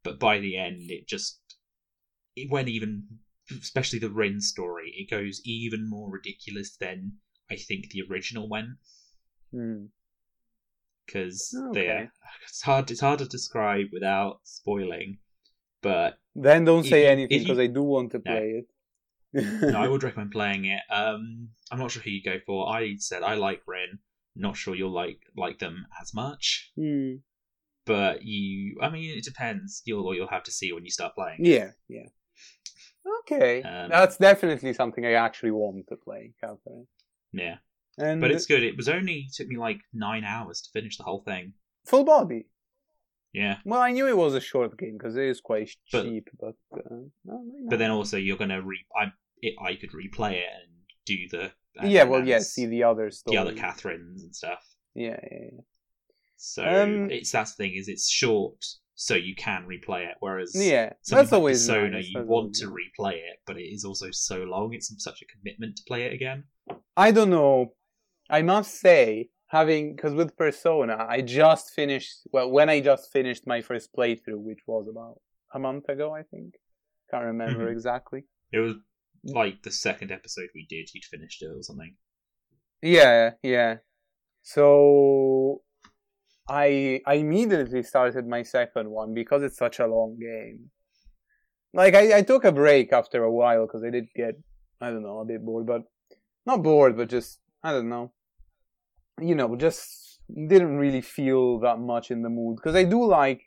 But 0.04 0.20
by 0.20 0.40
the 0.40 0.58
end, 0.58 0.90
it 0.90 1.08
just 1.08 1.40
it 2.36 2.50
went 2.50 2.70
even, 2.70 3.08
especially 3.52 4.00
the 4.00 4.10
Rin 4.10 4.40
story. 4.42 4.94
It 4.98 5.10
goes 5.10 5.42
even 5.46 5.90
more 5.90 6.10
ridiculous 6.10 6.76
than 6.78 7.18
I 7.50 7.56
think 7.56 7.90
the 7.90 8.04
original 8.10 8.48
went 8.50 8.78
Hmm. 9.52 9.86
because 11.06 11.54
Okay. 11.70 12.08
it's 12.48 12.62
hard. 12.62 12.90
It's 12.90 13.02
hard 13.02 13.20
to 13.20 13.26
describe 13.26 13.88
without 13.92 14.40
spoiling. 14.44 15.20
But 15.82 16.20
Then 16.36 16.64
don't 16.66 16.84
say 16.86 17.04
you- 17.04 17.10
anything 17.10 17.40
because 17.40 17.60
I 17.60 17.68
do 17.68 17.82
want 17.84 18.12
to 18.12 18.18
No. 18.20 18.24
play 18.24 18.64
it. 18.64 18.68
no, 19.34 19.78
I 19.82 19.88
would 19.90 20.04
recommend 20.04 20.32
playing 20.32 20.66
it. 20.66 20.82
Um, 20.90 21.50
I'm 21.72 21.80
not 21.80 21.92
sure 21.92 22.02
who 22.02 22.10
you 22.12 22.24
go 22.24 22.40
for. 22.46 22.70
I 22.70 22.96
said 22.98 23.24
I 23.24 23.36
like 23.36 23.62
Rin. 23.68 24.00
Not 24.36 24.56
sure 24.58 24.76
you'll 24.76 24.92
like 24.92 25.20
like 25.36 25.60
them 25.60 25.86
as 26.02 26.14
much. 26.14 26.72
Hmm. 26.76 27.16
But 27.86 28.24
you 28.24 28.78
i 28.82 28.90
mean 28.90 29.18
it 29.18 29.24
depends 29.24 29.82
you'll 29.86 30.14
you'll 30.16 30.28
have 30.28 30.44
to 30.44 30.52
see 30.52 30.72
when 30.72 30.84
you 30.86 30.92
start 30.92 31.14
playing 31.16 31.38
Yeah, 31.40 31.72
yeah. 31.88 32.08
Okay, 33.22 33.64
Um, 33.64 33.90
that's 33.90 34.18
definitely 34.18 34.74
something 34.74 35.06
I 35.06 35.14
actually 35.14 35.52
want 35.52 35.88
to 35.90 35.96
play, 35.96 36.34
Catherine. 36.40 36.88
yeah 37.34 37.58
And 37.98 38.22
but 38.22 38.32
it's 38.32 38.46
good 38.46 38.64
it 38.64 38.78
was 38.78 38.88
only 38.90 39.28
took 39.34 39.48
me 39.48 39.58
like 39.58 39.80
nine 39.94 40.24
hours 40.24 40.62
to 40.62 40.70
finish 40.72 40.98
the 40.98 41.04
whole 41.04 41.24
thing 41.24 41.54
full 41.86 42.04
body. 42.04 42.46
yeah 43.34 43.58
Well, 43.66 43.82
I 43.82 43.92
knew 43.92 44.08
it 44.08 44.18
was 44.18 44.36
a 44.36 44.40
short 44.40 44.78
game 44.78 44.98
because 44.98 45.16
it 45.18 45.26
is 45.26 45.42
quite 45.42 45.72
But- 45.92 46.04
cheap, 46.04 46.30
but 46.40 46.56
uh, 46.74 46.80
no, 47.26 47.42
no, 47.44 47.70
but 47.70 47.80
then 47.80 47.92
also 47.92 48.18
you're 48.18 48.38
gonna 48.38 48.62
re 48.62 48.80
i 48.96 49.06
it, 49.42 49.56
i 49.60 49.76
could 49.76 49.92
replay 49.92 50.34
it 50.34 50.50
and 50.62 50.72
do 51.06 51.18
the 51.32 51.52
yeah, 51.84 52.04
well, 52.04 52.24
yeah, 52.28 52.40
see 52.40 52.66
the 52.68 52.84
other 52.84 53.10
story. 53.10 53.36
the 53.36 53.42
other 53.42 53.54
catherines 53.54 54.24
and 54.24 54.36
stuff 54.36 54.64
Yeah, 54.94 55.20
yeah, 55.32 55.46
yeah. 55.54 55.62
So 56.44 56.64
Um, 56.64 57.12
it's 57.12 57.32
that's 57.32 57.54
the 57.56 57.64
thing 57.64 57.74
is 57.76 57.88
it's 57.88 58.10
short 58.10 58.66
so 58.96 59.14
you 59.16 59.36
can 59.36 59.68
replay 59.68 60.08
it 60.10 60.16
whereas 60.20 60.52
Yeah, 60.56 60.94
that's 61.10 61.32
like 61.32 61.38
always 61.38 61.60
Persona, 61.60 61.90
nice, 61.92 62.08
you 62.08 62.14
that's 62.20 62.28
want 62.28 62.56
to 62.56 62.66
replay 62.68 63.14
it, 63.14 63.38
but 63.46 63.58
it 63.58 63.64
is 63.76 63.84
also 63.86 64.08
so 64.12 64.38
long. 64.44 64.74
It's 64.74 64.92
such 65.04 65.22
a 65.22 65.26
commitment 65.34 65.76
to 65.78 65.84
play 65.88 66.04
it 66.04 66.14
again. 66.14 66.46
I 66.98 67.12
don't 67.12 67.30
know. 67.30 67.74
I 68.30 68.42
must 68.42 68.80
say, 68.80 69.30
having 69.48 69.96
because 69.96 70.14
with 70.14 70.36
Persona, 70.38 70.96
I 71.10 71.22
just 71.22 71.72
finished. 71.76 72.12
Well, 72.32 72.50
when 72.52 72.70
I 72.70 72.80
just 72.80 73.12
finished 73.12 73.46
my 73.46 73.62
first 73.62 73.90
playthrough, 73.96 74.42
which 74.50 74.62
was 74.68 74.88
about 74.88 75.20
a 75.54 75.60
month 75.60 75.90
ago, 75.90 76.14
I 76.14 76.24
think. 76.24 76.56
Can't 77.10 77.26
remember 77.26 77.68
Mhm. 77.68 77.72
exactly. 77.74 78.24
It 78.52 78.60
was 78.60 78.76
like 79.24 79.64
the 79.64 79.72
second 79.72 80.12
episode 80.12 80.50
we 80.56 80.66
did. 80.70 80.90
You'd 80.94 81.06
finished 81.06 81.42
it 81.44 81.48
or 81.48 81.62
something. 81.62 81.96
Yeah, 82.82 83.32
yeah. 83.44 83.78
So 84.44 85.62
I 86.52 87.00
I 87.06 87.14
immediately 87.14 87.82
started 87.82 88.28
my 88.28 88.44
second 88.44 88.90
one 88.90 89.14
because 89.14 89.42
it's 89.42 89.58
such 89.58 89.80
a 89.80 89.88
long 89.88 90.18
game. 90.20 90.70
Like 91.74 91.96
I, 91.96 92.18
I 92.18 92.22
took 92.24 92.44
a 92.44 92.52
break 92.52 92.92
after 92.92 93.24
a 93.24 93.32
while 93.32 93.66
because 93.66 93.84
I 93.86 93.90
did 93.90 94.08
get 94.14 94.36
I 94.82 94.90
don't 94.90 95.04
know 95.04 95.20
a 95.20 95.26
bit 95.26 95.46
bored, 95.46 95.66
but 95.66 95.84
not 96.46 96.62
bored, 96.62 96.98
but 96.98 97.10
just 97.10 97.40
I 97.64 97.72
don't 97.72 97.88
know. 97.88 98.12
You 99.22 99.36
know, 99.36 99.56
just 99.56 100.20
didn't 100.28 100.78
really 100.78 101.02
feel 101.02 101.60
that 101.60 101.80
much 101.80 102.12
in 102.12 102.22
the 102.22 102.30
mood 102.30 102.58
because 102.58 102.76
I 102.76 102.84
do 102.84 103.06
like 103.06 103.42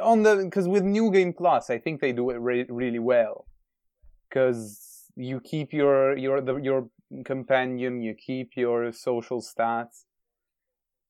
on 0.00 0.22
the 0.22 0.36
because 0.36 0.66
with 0.66 0.84
New 0.84 1.10
Game 1.12 1.34
Plus, 1.34 1.68
I 1.68 1.78
think 1.78 2.00
they 2.00 2.12
do 2.12 2.30
it 2.30 2.38
re- 2.40 2.66
really 2.70 2.98
well 2.98 3.46
because 4.28 5.10
you 5.16 5.38
keep 5.40 5.74
your 5.74 6.16
your 6.16 6.40
the, 6.40 6.56
your 6.56 6.88
companion, 7.26 8.00
you 8.00 8.14
keep 8.14 8.52
your 8.56 8.90
social 8.92 9.42
stats, 9.42 10.04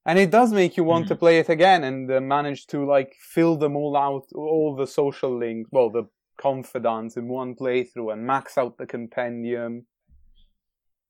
and 0.05 0.19
it 0.19 0.31
does 0.31 0.53
make 0.53 0.77
you 0.77 0.85
want 0.85 1.09
to 1.09 1.17
play 1.17 1.38
it 1.38 1.49
again 1.49 1.85
and 1.85 2.11
uh, 2.11 2.21
manage 2.21 2.67
to 2.67 2.85
like 2.85 3.15
fill 3.21 3.57
them 3.57 3.77
all 3.77 3.97
out, 3.97 4.27
all 4.35 4.75
the 4.77 4.87
social 4.87 5.37
links, 5.38 5.71
well, 5.73 5.91
the 5.91 6.05
confidants 6.37 7.17
in 7.17 7.29
one 7.29 7.55
playthrough, 7.55 8.12
and 8.12 8.27
max 8.27 8.59
out 8.59 8.79
the 8.79 8.87
compendium. 8.87 9.87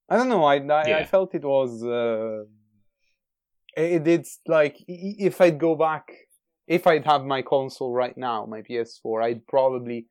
I 0.09 0.17
don't 0.17 0.29
know. 0.29 0.45
I 0.45 0.57
I, 0.57 1.01
I 1.01 1.05
felt 1.05 1.35
it 1.35 1.45
was. 1.45 1.83
Uh, 1.83 2.45
it, 3.75 4.07
it's 4.07 4.41
like 4.47 4.77
if 4.87 5.41
I'd 5.41 5.59
go 5.59 5.75
back, 5.75 6.13
if 6.67 6.87
I'd 6.87 7.07
have 7.07 7.25
my 7.25 7.41
console 7.41 7.95
right 7.95 8.17
now, 8.17 8.45
my 8.45 8.61
PS4, 8.61 9.25
I'd 9.25 9.47
probably 9.47 10.07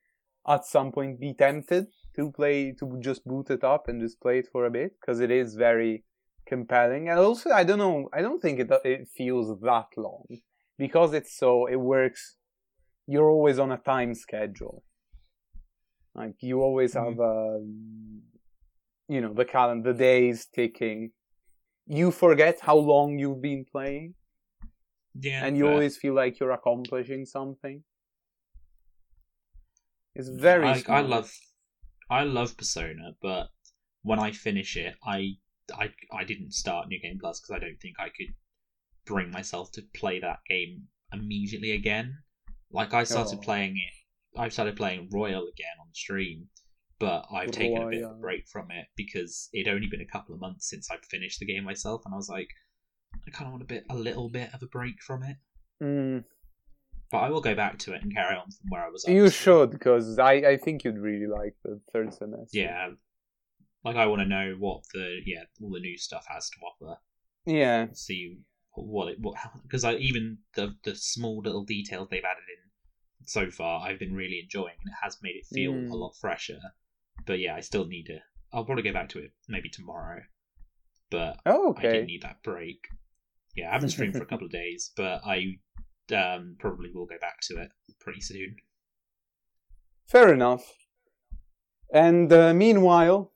at 0.47 0.65
some 0.65 0.91
point 0.91 1.19
be 1.19 1.35
tempted 1.35 1.85
to 2.15 2.31
play 2.31 2.71
to 2.79 2.97
just 2.99 3.23
boot 3.25 3.51
it 3.51 3.63
up 3.63 3.87
and 3.87 4.01
just 4.01 4.19
play 4.19 4.39
it 4.39 4.47
for 4.51 4.65
a 4.65 4.71
bit 4.71 4.93
because 4.99 5.19
it 5.19 5.29
is 5.29 5.53
very 5.53 6.03
compelling. 6.45 7.09
And 7.09 7.19
also 7.19 7.51
I 7.51 7.63
don't 7.63 7.79
know 7.79 8.09
I 8.13 8.21
don't 8.21 8.41
think 8.41 8.59
it 8.59 8.71
it 8.83 9.07
feels 9.07 9.59
that 9.61 9.87
long 9.97 10.25
because 10.77 11.13
it's 11.13 11.35
so 11.35 11.67
it 11.67 11.77
works 11.77 12.35
you're 13.07 13.29
always 13.29 13.59
on 13.59 13.71
a 13.71 13.77
time 13.77 14.13
schedule. 14.15 14.83
Like 16.15 16.35
you 16.41 16.61
always 16.61 16.93
have 16.93 17.19
um, 17.19 18.21
you 19.07 19.21
know 19.21 19.33
the 19.33 19.45
calendar 19.45 19.93
the 19.93 19.99
days 19.99 20.47
ticking. 20.53 21.11
You 21.87 22.11
forget 22.11 22.59
how 22.61 22.77
long 22.77 23.17
you've 23.17 23.41
been 23.41 23.65
playing. 23.69 24.15
Yeah, 25.19 25.45
and 25.45 25.57
you 25.57 25.67
always 25.67 25.97
feel 25.97 26.13
like 26.13 26.39
you're 26.39 26.51
accomplishing 26.51 27.25
something. 27.25 27.83
It's 30.15 30.29
very 30.29 30.67
I, 30.67 30.83
I 30.87 31.01
love 31.01 31.31
I 32.09 32.23
love 32.23 32.57
Persona, 32.57 33.15
but 33.21 33.47
when 34.03 34.19
I 34.19 34.31
finish 34.31 34.75
it, 34.75 34.95
I 35.05 35.35
I 35.71 35.91
I 36.11 36.23
didn't 36.23 36.53
start 36.53 36.87
New 36.87 36.99
Game 36.99 37.17
Plus 37.19 37.39
because 37.39 37.55
I 37.55 37.59
don't 37.59 37.79
think 37.81 37.95
I 37.99 38.09
could 38.09 38.33
bring 39.05 39.31
myself 39.31 39.71
to 39.73 39.81
play 39.93 40.19
that 40.19 40.39
game 40.47 40.87
immediately 41.13 41.71
again. 41.71 42.17
Like 42.71 42.93
I 42.93 43.03
started 43.03 43.39
Oh. 43.39 43.41
playing 43.41 43.77
it, 43.77 44.39
I've 44.39 44.53
started 44.53 44.75
playing 44.77 45.09
Royal 45.11 45.47
again 45.47 45.75
on 45.81 45.87
stream, 45.93 46.47
but 46.99 47.25
I've 47.33 47.51
taken 47.51 47.81
a 47.81 47.89
bit 47.89 48.03
of 48.03 48.11
a 48.11 48.15
break 48.15 48.47
from 48.47 48.71
it 48.71 48.87
because 48.95 49.49
it'd 49.53 49.67
only 49.73 49.87
been 49.87 50.01
a 50.01 50.05
couple 50.05 50.33
of 50.35 50.41
months 50.41 50.69
since 50.69 50.89
I'd 50.91 51.03
finished 51.05 51.39
the 51.39 51.45
game 51.45 51.63
myself, 51.63 52.03
and 52.05 52.13
I 52.13 52.17
was 52.17 52.29
like, 52.29 52.47
I 53.27 53.31
kind 53.31 53.47
of 53.47 53.51
want 53.51 53.63
a 53.63 53.67
bit, 53.67 53.83
a 53.89 53.95
little 53.95 54.29
bit 54.29 54.53
of 54.53 54.61
a 54.63 54.67
break 54.67 55.01
from 55.01 55.23
it. 55.23 55.35
Mm, 55.83 56.23
But 57.11 57.17
I 57.17 57.29
will 57.29 57.41
go 57.41 57.55
back 57.55 57.77
to 57.79 57.93
it 57.93 58.03
and 58.03 58.13
carry 58.13 58.35
on 58.37 58.45
from 58.51 58.69
where 58.69 58.85
I 58.85 58.89
was. 58.89 59.03
you 59.07 59.29
should, 59.29 59.71
because 59.71 60.17
I, 60.17 60.33
I 60.33 60.57
think 60.57 60.85
you'd 60.85 60.97
really 60.97 61.27
like 61.27 61.55
the 61.65 61.81
third 61.91 62.13
semester. 62.13 62.57
Yeah, 62.57 62.91
like 63.83 63.95
I 63.95 64.05
want 64.05 64.21
to 64.21 64.27
know 64.27 64.55
what 64.59 64.81
the 64.93 65.19
yeah 65.25 65.43
all 65.61 65.71
the 65.71 65.79
new 65.79 65.97
stuff 65.97 66.25
has 66.29 66.49
to 66.49 66.57
offer. 66.59 66.99
Yeah. 67.45 67.87
see 67.93 68.37
what 68.73 69.09
it 69.09 69.17
what 69.19 69.35
because 69.63 69.83
I 69.83 69.95
even 69.95 70.37
the 70.55 70.75
the 70.83 70.95
small 70.95 71.41
little 71.41 71.63
details 71.63 72.07
they've 72.09 72.23
added 72.23 72.43
in 72.47 73.27
so 73.27 73.49
far 73.51 73.85
I've 73.85 73.99
been 73.99 74.15
really 74.15 74.39
enjoying 74.43 74.75
and 74.83 74.91
it 74.93 74.97
has 75.03 75.17
made 75.21 75.35
it 75.35 75.45
feel 75.45 75.73
Mm. 75.73 75.91
a 75.91 75.95
lot 75.95 76.13
fresher. 76.19 76.59
But 77.25 77.39
yeah, 77.39 77.55
I 77.55 77.59
still 77.61 77.85
need 77.85 78.05
to. 78.05 78.19
I'll 78.53 78.65
probably 78.65 78.83
go 78.83 78.93
back 78.93 79.09
to 79.09 79.19
it 79.19 79.31
maybe 79.47 79.69
tomorrow. 79.69 80.21
But 81.09 81.37
Oh, 81.45 81.75
I 81.77 81.81
did 81.81 81.95
okay. 81.95 82.05
need 82.05 82.21
that 82.23 82.41
break. 82.43 82.87
Yeah, 83.55 83.69
I 83.69 83.73
haven't 83.73 83.89
streamed 83.89 84.15
for 84.15 84.23
a 84.23 84.25
couple 84.31 84.45
of 84.45 84.51
days, 84.51 84.91
but 84.95 85.21
I 85.25 85.59
um 86.15 86.55
probably 86.59 86.89
will 86.93 87.05
go 87.05 87.17
back 87.19 87.39
to 87.43 87.57
it 87.61 87.71
pretty 87.99 88.21
soon. 88.21 88.55
Fair 90.07 90.33
enough. 90.33 90.63
And 91.93 92.31
uh, 92.31 92.53
meanwhile, 92.53 93.30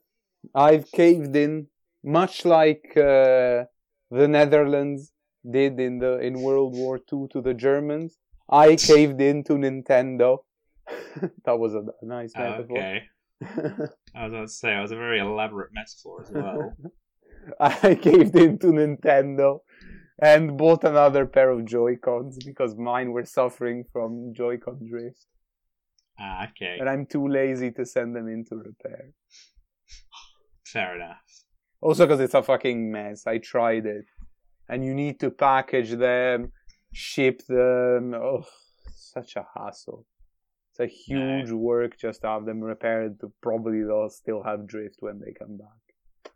I've 0.54 0.92
caved 0.92 1.36
in, 1.36 1.68
much 2.04 2.46
like 2.46 2.86
uh, 2.96 3.66
the 4.12 4.28
Netherlands 4.28 5.12
did 5.50 5.80
in 5.80 6.00
the 6.00 6.20
in 6.20 6.42
World 6.42 6.76
War 6.76 7.00
II 7.12 7.28
to 7.34 7.42
the 7.42 7.54
Germans. 7.54 8.18
I 8.50 8.76
caved 8.92 9.22
into 9.22 9.54
Nintendo. 9.54 10.40
that 11.46 11.58
was 11.58 11.74
a, 11.74 11.84
a 12.02 12.06
nice 12.06 12.34
metaphor. 12.36 12.78
Okay. 12.78 13.04
I 14.16 14.26
was 14.26 14.34
about 14.34 14.48
to 14.48 14.48
say, 14.48 14.78
it 14.78 14.82
was 14.82 14.92
a 14.92 14.96
very 14.96 15.20
elaborate 15.20 15.72
metaphor 15.74 16.22
as 16.22 16.32
well. 16.32 16.74
I 17.60 17.96
caved 17.96 18.36
into 18.36 18.68
Nintendo 18.68 19.60
and 20.22 20.58
bought 20.58 20.84
another 20.84 21.26
pair 21.26 21.50
of 21.50 21.66
Joy 21.66 21.98
Cons 21.98 22.38
because 22.44 22.76
mine 22.76 23.12
were 23.12 23.26
suffering 23.26 23.84
from 23.92 24.34
Joy-Con 24.34 24.88
drift, 24.88 25.26
ah, 26.20 26.48
okay. 26.50 26.78
and 26.80 26.90
I'm 26.90 27.06
too 27.06 27.28
lazy 27.28 27.72
to 27.72 27.86
send 27.86 28.16
them 28.16 28.28
into 28.28 28.56
repair. 28.56 29.12
Fair 30.66 30.96
enough. 30.96 31.22
Also, 31.82 32.06
because 32.06 32.20
it's 32.20 32.34
a 32.34 32.42
fucking 32.44 32.92
mess. 32.92 33.28
I 33.28 33.38
tried 33.38 33.86
it, 33.86 34.06
and 34.68 34.84
you 34.84 34.94
need 34.94 35.20
to 35.20 35.30
package 35.30 35.92
them, 35.92 36.52
ship 36.92 37.42
them. 37.48 38.14
Oh, 38.16 38.46
such 38.96 39.36
a 39.36 39.46
hassle. 39.56 40.06
It's 40.72 40.80
a 40.80 40.88
huge 40.88 41.52
work 41.52 41.98
just 41.98 42.22
to 42.22 42.28
have 42.28 42.46
them 42.46 42.62
repaired. 42.62 43.20
To 43.22 43.32
probably 43.42 43.84
they'll 43.84 44.10
still 44.10 44.44
have 44.44 44.68
drift 44.68 44.98
when 45.00 45.20
they 45.20 45.32
come 45.32 45.58
back. 45.58 46.34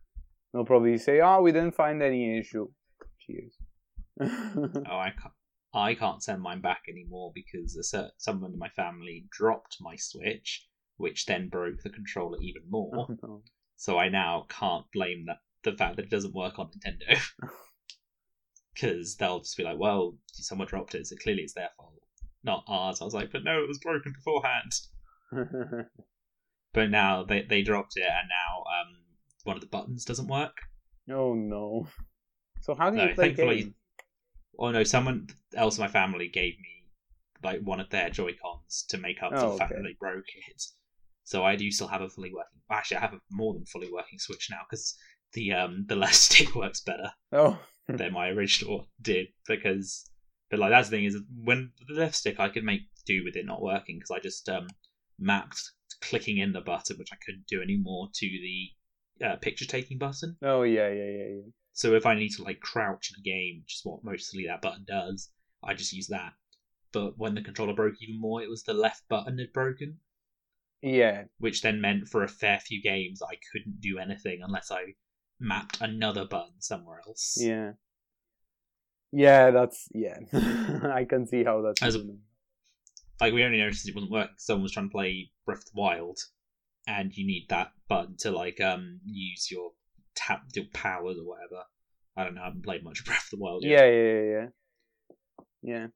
They'll 0.53 0.65
probably 0.65 0.97
say, 0.97 1.19
"Oh, 1.21 1.41
we 1.41 1.51
didn't 1.51 1.75
find 1.75 2.01
any 2.01 2.37
issue." 2.39 2.69
Cheers. 3.19 3.57
Oh, 4.89 4.97
I 4.97 5.11
can't. 5.11 5.33
I 5.73 5.93
can't 5.93 6.23
send 6.23 6.41
mine 6.41 6.61
back 6.61 6.81
anymore 6.89 7.31
because 7.33 7.75
a 7.77 7.83
cer- 7.83 8.11
someone 8.17 8.53
in 8.53 8.59
my 8.59 8.69
family 8.69 9.25
dropped 9.31 9.77
my 9.79 9.95
Switch, 9.97 10.67
which 10.97 11.25
then 11.25 11.47
broke 11.47 11.83
the 11.83 11.91
controller 11.91 12.37
even 12.41 12.63
more. 12.69 12.91
Oh, 12.95 13.15
no. 13.21 13.43
So 13.81 13.97
I 13.97 14.09
now 14.09 14.45
can't 14.49 14.85
blame 14.91 15.23
that 15.27 15.37
the 15.63 15.71
fact 15.77 15.95
that 15.95 16.03
it 16.05 16.11
doesn't 16.11 16.35
work 16.35 16.59
on 16.59 16.69
Nintendo. 16.85 17.17
Because 18.73 19.15
they'll 19.17 19.39
just 19.39 19.57
be 19.57 19.63
like, 19.63 19.77
"Well, 19.77 20.17
someone 20.31 20.67
dropped 20.67 20.95
it, 20.95 21.05
so 21.07 21.15
clearly 21.21 21.41
it's 21.43 21.53
their 21.53 21.69
fault, 21.75 21.95
not 22.43 22.63
ours." 22.67 23.01
I 23.01 23.05
was 23.05 23.13
like, 23.13 23.29
"But 23.31 23.43
no, 23.43 23.61
it 23.61 23.67
was 23.67 23.79
broken 23.79 24.13
beforehand." 24.13 24.71
But 26.73 26.89
now 26.91 27.23
they 27.23 27.41
they 27.41 27.61
dropped 27.61 27.97
it, 27.97 28.03
and 28.03 28.29
now 28.29 28.63
um 28.79 29.03
one 29.43 29.55
of 29.57 29.61
the 29.61 29.67
buttons 29.67 30.05
doesn't 30.05 30.27
work. 30.27 30.55
oh 31.11 31.33
no. 31.33 31.87
So 32.61 32.75
how 32.75 32.89
do 32.89 32.97
No, 32.97 33.05
you 33.07 33.15
play 33.15 33.25
thankfully- 33.33 33.63
games? 33.63 33.73
Oh 34.59 34.71
no, 34.71 34.83
someone 34.83 35.27
else 35.55 35.77
in 35.77 35.81
my 35.83 35.87
family 35.89 36.27
gave 36.29 36.57
me 36.59 36.85
like 37.43 37.61
one 37.61 37.79
of 37.79 37.89
their 37.89 38.09
Joy 38.09 38.31
Cons 38.41 38.85
to 38.89 38.97
make 38.97 39.21
up 39.23 39.31
for 39.31 39.37
Oh, 39.37 39.51
the 39.53 39.57
fact 39.57 39.71
okay. 39.71 39.81
that 39.81 39.87
they 39.87 39.95
broke 39.99 40.25
it. 40.49 40.61
So 41.29 41.43
I 41.43 41.55
do 41.55 41.69
still 41.69 41.87
have 41.89 42.01
a 42.01 42.09
fully 42.09 42.31
working. 42.33 42.59
Actually, 42.71 42.97
I 42.97 43.01
have 43.01 43.13
a 43.13 43.19
more 43.29 43.53
than 43.53 43.63
fully 43.65 43.87
working 43.93 44.17
Switch 44.17 44.47
now 44.49 44.61
because 44.67 44.97
the 45.33 45.51
um 45.53 45.85
the 45.87 45.95
left 46.03 46.15
stick 46.15 46.55
works 46.55 46.81
better 46.81 47.11
Oh, 47.31 47.59
than 47.87 48.13
my 48.13 48.29
original 48.29 48.87
did 48.99 49.27
because. 49.47 50.09
But 50.49 50.57
like 50.57 50.71
that's 50.71 50.89
the 50.89 50.97
thing 50.97 51.05
is 51.05 51.17
when 51.43 51.71
the 51.87 51.93
left 51.93 52.15
stick 52.15 52.39
I 52.39 52.49
could 52.49 52.63
make 52.63 52.81
do 53.05 53.23
with 53.23 53.35
it 53.35 53.45
not 53.45 53.61
working 53.61 53.97
because 53.99 54.09
I 54.09 54.19
just 54.19 54.49
um 54.49 54.65
mapped 55.19 55.61
clicking 56.01 56.39
in 56.39 56.51
the 56.51 56.61
button 56.61 56.97
which 56.97 57.13
I 57.13 57.17
couldn't 57.23 57.45
do 57.47 57.61
anymore 57.61 58.09
to 58.11 58.25
the 58.25 59.25
uh, 59.27 59.35
picture 59.35 59.65
taking 59.65 59.99
button. 59.99 60.35
oh 60.41 60.63
yeah, 60.63 60.89
yeah, 60.89 61.11
yeah, 61.19 61.27
yeah. 61.35 61.51
So 61.73 61.93
if 61.93 62.07
I 62.07 62.15
need 62.15 62.29
to 62.37 62.43
like 62.43 62.59
crouch 62.59 63.11
in 63.11 63.19
a 63.21 63.23
game, 63.23 63.61
which 63.61 63.75
is 63.75 63.81
what 63.83 64.03
mostly 64.03 64.47
that 64.47 64.63
button 64.63 64.85
does, 64.87 65.29
I 65.63 65.75
just 65.75 65.93
use 65.93 66.07
that. 66.07 66.33
But 66.91 67.19
when 67.19 67.35
the 67.35 67.43
controller 67.43 67.75
broke 67.75 68.01
even 68.01 68.19
more, 68.19 68.41
it 68.41 68.49
was 68.49 68.63
the 68.63 68.73
left 68.73 69.07
button 69.09 69.37
had 69.37 69.53
broken, 69.53 69.99
Yeah, 70.81 71.23
which 71.39 71.61
then 71.61 71.81
meant 71.81 72.07
for 72.07 72.23
a 72.23 72.27
fair 72.27 72.59
few 72.59 72.81
games 72.81 73.21
I 73.21 73.35
couldn't 73.51 73.81
do 73.81 73.99
anything 73.99 74.39
unless 74.43 74.71
I 74.71 74.95
mapped 75.39 75.81
another 75.81 76.25
button 76.25 76.59
somewhere 76.59 77.01
else. 77.07 77.37
Yeah. 77.39 77.71
Yeah, 79.11 79.51
that's 79.51 79.87
yeah. 79.93 80.19
I 80.93 81.05
can 81.09 81.25
see 81.25 81.43
how 81.43 81.61
that's. 81.61 81.81
As 81.81 81.95
happening. 81.95 82.19
Like 83.19 83.33
we 83.33 83.43
only 83.43 83.57
noticed 83.57 83.87
it 83.87 83.95
wasn't 83.95 84.11
working. 84.11 84.35
Someone 84.37 84.63
was 84.63 84.71
trying 84.71 84.89
to 84.89 84.93
play 84.93 85.31
Breath 85.45 85.59
of 85.59 85.65
the 85.65 85.71
Wild, 85.81 86.19
and 86.87 87.15
you 87.15 87.25
need 87.25 87.47
that 87.49 87.71
button 87.87 88.15
to 88.19 88.31
like 88.31 88.61
um 88.61 88.99
use 89.05 89.49
your 89.49 89.71
tap 90.15 90.43
your 90.53 90.65
powers 90.73 91.17
or 91.17 91.25
whatever. 91.25 91.63
I 92.15 92.23
don't 92.23 92.35
know. 92.35 92.41
I 92.41 92.45
haven't 92.45 92.63
played 92.63 92.83
much 92.83 93.03
Breath 93.05 93.29
of 93.33 93.39
the 93.39 93.43
Wild 93.43 93.63
yet. 93.63 93.79
yeah, 93.79 93.85
yeah, 93.91 94.21
yeah, 94.21 94.47
yeah. 95.61 95.87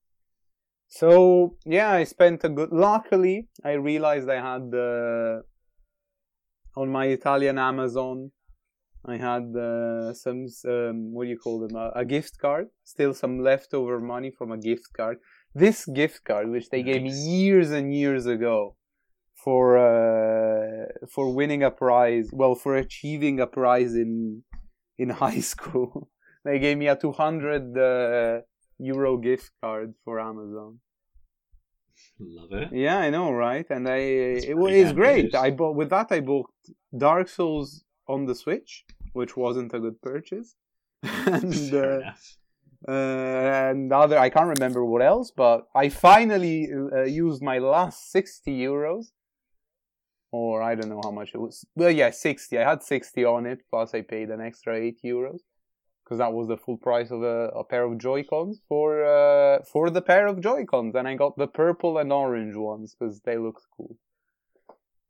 So 0.96 1.58
yeah, 1.66 1.92
I 1.92 2.04
spent 2.04 2.44
a 2.44 2.50
good. 2.50 2.72
Luckily, 2.72 3.48
I 3.66 3.72
realized 3.72 4.30
I 4.30 4.40
had 4.52 4.70
the 4.70 5.42
on 6.76 6.90
my 6.90 7.06
Italian 7.08 7.58
Amazon. 7.58 8.30
I 9.04 9.18
had 9.18 9.56
uh, 9.56 10.14
some 10.14 10.46
um, 10.68 11.12
what 11.12 11.24
do 11.24 11.32
you 11.32 11.40
call 11.40 11.60
them? 11.62 11.76
A, 11.76 11.92
a 11.96 12.06
gift 12.06 12.38
card. 12.38 12.68
Still 12.84 13.16
some 13.16 13.40
leftover 13.40 14.00
money 14.00 14.30
from 14.30 14.52
a 14.52 14.58
gift 14.58 14.90
card. 14.96 15.18
This 15.56 15.88
gift 15.88 16.26
card, 16.26 16.52
which 16.52 16.70
they 16.70 16.84
gave 16.84 17.02
me 17.02 17.10
years 17.10 17.72
and 17.72 17.92
years 17.92 18.28
ago, 18.28 18.76
for 19.34 19.64
uh, 19.80 20.86
for 21.10 21.34
winning 21.34 21.64
a 21.64 21.72
prize. 21.72 22.30
Well, 22.32 22.54
for 22.54 22.76
achieving 22.76 23.40
a 23.40 23.48
prize 23.48 23.96
in 23.96 24.44
in 25.00 25.10
high 25.26 25.42
school. 25.54 26.12
they 26.46 26.60
gave 26.60 26.78
me 26.78 26.88
a 26.88 26.96
200 26.96 27.78
uh, 27.78 28.42
euro 28.84 29.18
gift 29.18 29.52
card 29.62 29.94
for 30.04 30.20
Amazon. 30.20 30.80
Love 32.20 32.52
it. 32.54 32.70
Yeah, 32.72 33.00
I 33.00 33.10
know, 33.10 33.32
right? 33.32 33.66
And 33.70 33.88
I 33.88 34.34
That's 34.34 34.46
it 34.46 34.58
was 34.58 34.94
great. 34.94 35.36
I 35.36 35.52
bought 35.52 35.76
with 35.76 35.90
that 35.90 36.12
I 36.12 36.20
bought 36.20 36.50
Dark 36.96 37.28
Souls 37.28 37.84
on 38.08 38.26
the 38.26 38.36
Switch, 38.36 38.86
which 39.14 39.36
wasn't 39.38 39.74
a 39.74 39.80
good 39.80 40.02
purchase. 40.02 40.56
and 41.04 41.74
uh, 41.74 42.00
uh, 42.88 42.92
and 42.92 43.92
other 43.92 44.18
I 44.18 44.30
can't 44.30 44.48
remember 44.58 44.84
what 44.86 45.02
else, 45.02 45.32
but 45.32 45.68
I 45.76 45.90
finally 45.90 46.70
uh, 46.72 47.04
used 47.04 47.42
my 47.42 47.60
last 47.60 48.12
60 48.12 48.52
euros. 48.52 49.12
Or 50.32 50.64
I 50.64 50.74
don't 50.74 50.90
know 50.90 51.02
how 51.04 51.12
much 51.12 51.30
it 51.36 51.38
was. 51.38 51.64
Well, 51.76 51.92
yeah, 51.92 52.10
60. 52.10 52.58
I 52.58 52.68
had 52.68 52.82
60 52.82 53.24
on 53.24 53.46
it, 53.46 53.60
plus 53.70 53.94
I 53.94 54.02
paid 54.02 54.30
an 54.30 54.42
extra 54.42 54.76
8 54.76 54.98
euros. 55.06 55.42
Because 56.14 56.26
that 56.26 56.34
was 56.34 56.48
the 56.48 56.58
full 56.58 56.78
price 56.78 57.10
of 57.10 57.24
a, 57.24 57.48
a 57.62 57.64
pair 57.64 57.84
of 57.86 57.98
Joy-Cons 57.98 58.62
for 58.70 59.04
uh, 59.04 59.64
for 59.72 59.90
the 59.90 60.02
pair 60.02 60.28
of 60.28 60.42
Joy-Cons. 60.42 60.94
And 60.94 61.08
I 61.08 61.16
got 61.16 61.36
the 61.38 61.48
purple 61.48 61.98
and 61.98 62.14
orange 62.14 62.56
ones 62.56 62.94
because 62.94 63.20
they 63.22 63.38
looked 63.40 63.66
cool. 63.76 63.98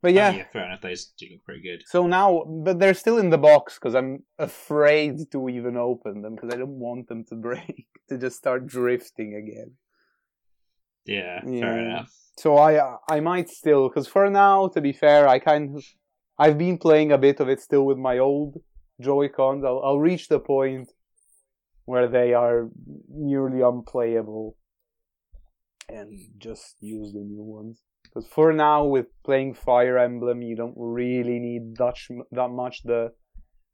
But 0.00 0.12
Oh, 0.12 0.16
yeah, 0.16 0.30
yeah, 0.30 0.44
fair 0.50 0.64
enough. 0.64 0.80
Those 0.80 1.04
do 1.18 1.26
look 1.32 1.44
pretty 1.44 1.60
good. 1.60 1.82
so 1.86 2.06
now, 2.06 2.44
but 2.64 2.78
they're 2.78 2.94
still 2.94 3.18
in 3.18 3.28
the 3.28 3.36
box 3.36 3.74
because 3.74 3.94
I'm 3.94 4.22
afraid 4.38 5.30
to 5.32 5.48
even 5.50 5.76
open 5.76 6.22
them 6.22 6.36
because 6.36 6.54
I 6.54 6.56
don't 6.56 6.78
want 6.78 7.08
them 7.08 7.24
to 7.26 7.34
break, 7.34 7.86
to 8.08 8.16
just 8.16 8.36
start 8.36 8.66
drifting 8.66 9.34
again. 9.34 9.72
Yeah, 11.04 11.40
Yeah. 11.46 11.60
fair 11.60 11.78
enough. 11.80 12.12
So 12.38 12.56
I 12.56 12.96
I 13.10 13.20
might 13.20 13.50
still 13.50 13.90
because 13.90 14.08
for 14.08 14.30
now, 14.30 14.68
to 14.68 14.80
be 14.80 14.94
fair, 14.94 15.28
I 15.28 15.38
kind 15.38 15.76
of 15.76 15.84
I've 16.38 16.56
been 16.56 16.78
playing 16.78 17.12
a 17.12 17.18
bit 17.18 17.40
of 17.40 17.48
it 17.50 17.60
still 17.60 17.84
with 17.84 17.98
my 17.98 18.16
old 18.18 18.52
Joy 19.04 19.28
Cons. 19.28 19.64
I'll 19.64 19.82
I'll 19.84 19.98
reach 20.10 20.28
the 20.28 20.40
point 20.40 20.88
where 21.84 22.08
they 22.08 22.32
are 22.44 22.70
nearly 23.08 23.60
unplayable 23.60 24.56
and 25.88 26.10
just 26.38 26.76
use 26.80 27.12
the 27.12 27.20
new 27.20 27.42
ones. 27.58 27.82
Because 28.04 28.26
for 28.28 28.52
now, 28.52 28.84
with 28.84 29.06
playing 29.24 29.54
Fire 29.54 29.98
Emblem, 29.98 30.40
you 30.42 30.56
don't 30.56 30.74
really 30.76 31.38
need 31.48 31.76
that, 31.76 31.96
sh- 31.96 32.24
that 32.32 32.50
much 32.62 32.82
the 32.84 33.12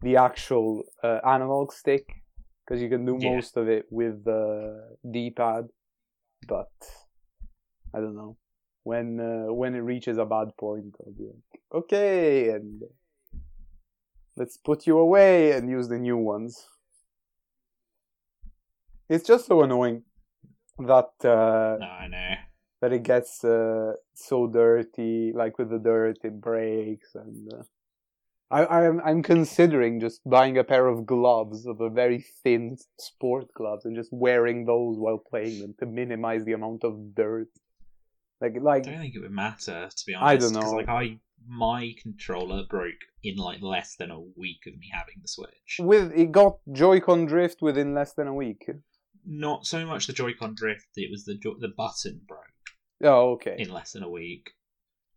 the 0.02 0.16
actual 0.16 0.82
uh, 1.04 1.18
analog 1.26 1.72
stick 1.72 2.06
because 2.64 2.80
you 2.82 2.88
can 2.88 3.04
do 3.04 3.16
Yeah. 3.18 3.30
most 3.32 3.56
of 3.56 3.68
it 3.68 3.84
with 3.90 4.24
the 4.24 4.96
D-pad. 5.14 5.64
But 6.48 6.72
I 7.94 7.98
don't 8.00 8.16
know 8.16 8.38
when 8.82 9.20
uh, 9.20 9.52
when 9.52 9.74
it 9.74 9.84
reaches 9.92 10.16
a 10.18 10.24
bad 10.24 10.48
point, 10.58 10.94
I'll 11.00 11.12
be 11.12 11.26
like, 11.34 11.60
okay, 11.80 12.48
and 12.56 12.82
let's 14.40 14.56
put 14.56 14.86
you 14.86 14.96
away 14.98 15.52
and 15.52 15.68
use 15.68 15.88
the 15.88 15.98
new 15.98 16.16
ones. 16.16 16.66
It's 19.06 19.26
just 19.26 19.46
so 19.46 19.62
annoying 19.62 20.04
that 20.78 21.12
uh, 21.22 21.76
No, 21.78 21.86
I 22.04 22.08
know. 22.08 22.34
that 22.80 22.92
it 22.92 23.02
gets 23.02 23.44
uh, 23.44 23.92
so 24.14 24.46
dirty, 24.46 25.32
like 25.34 25.58
with 25.58 25.68
the 25.68 25.78
dirt, 25.78 26.18
it 26.24 26.40
breaks, 26.40 27.14
and 27.14 27.52
uh, 27.52 27.62
I, 28.50 28.60
I'm 28.78 29.00
I'm 29.04 29.22
considering 29.22 30.00
just 30.00 30.22
buying 30.24 30.56
a 30.56 30.64
pair 30.64 30.86
of 30.86 31.04
gloves 31.04 31.66
of 31.66 31.82
a 31.82 31.90
very 31.90 32.24
thin 32.42 32.78
sport 32.98 33.52
gloves 33.52 33.84
and 33.84 33.94
just 33.94 34.10
wearing 34.10 34.64
those 34.64 34.96
while 34.96 35.18
playing 35.18 35.60
them 35.60 35.74
to 35.80 35.86
minimize 35.86 36.44
the 36.44 36.54
amount 36.54 36.82
of 36.84 37.14
dirt. 37.14 37.48
Like 38.40 38.54
like 38.60 38.86
I 38.86 38.92
don't 38.92 39.00
think 39.00 39.16
it 39.16 39.20
would 39.20 39.32
matter 39.32 39.90
to 39.94 40.06
be 40.06 40.14
honest. 40.14 40.32
I 40.32 40.36
don't 40.36 40.54
know. 40.54 40.70
Like 40.70 40.88
I, 40.88 41.18
my 41.46 41.94
controller 42.00 42.64
broke 42.68 42.94
in 43.22 43.36
like 43.36 43.60
less 43.62 43.96
than 43.96 44.10
a 44.10 44.20
week 44.20 44.60
of 44.66 44.78
me 44.78 44.90
having 44.92 45.14
the 45.22 45.28
Switch. 45.28 45.76
with 45.78 46.12
it 46.12 46.32
got 46.32 46.58
Joy-Con 46.72 47.26
drift 47.26 47.62
within 47.62 47.94
less 47.94 48.12
than 48.12 48.26
a 48.26 48.34
week. 48.34 48.68
Not 49.26 49.66
so 49.66 49.84
much 49.86 50.06
the 50.06 50.12
Joy-Con 50.12 50.54
drift; 50.54 50.88
it 50.96 51.10
was 51.10 51.24
the 51.24 51.38
the 51.58 51.72
button 51.76 52.20
broke 52.26 52.40
Oh, 53.02 53.32
okay. 53.32 53.56
in 53.58 53.70
less 53.70 53.92
than 53.92 54.02
a 54.02 54.10
week. 54.10 54.50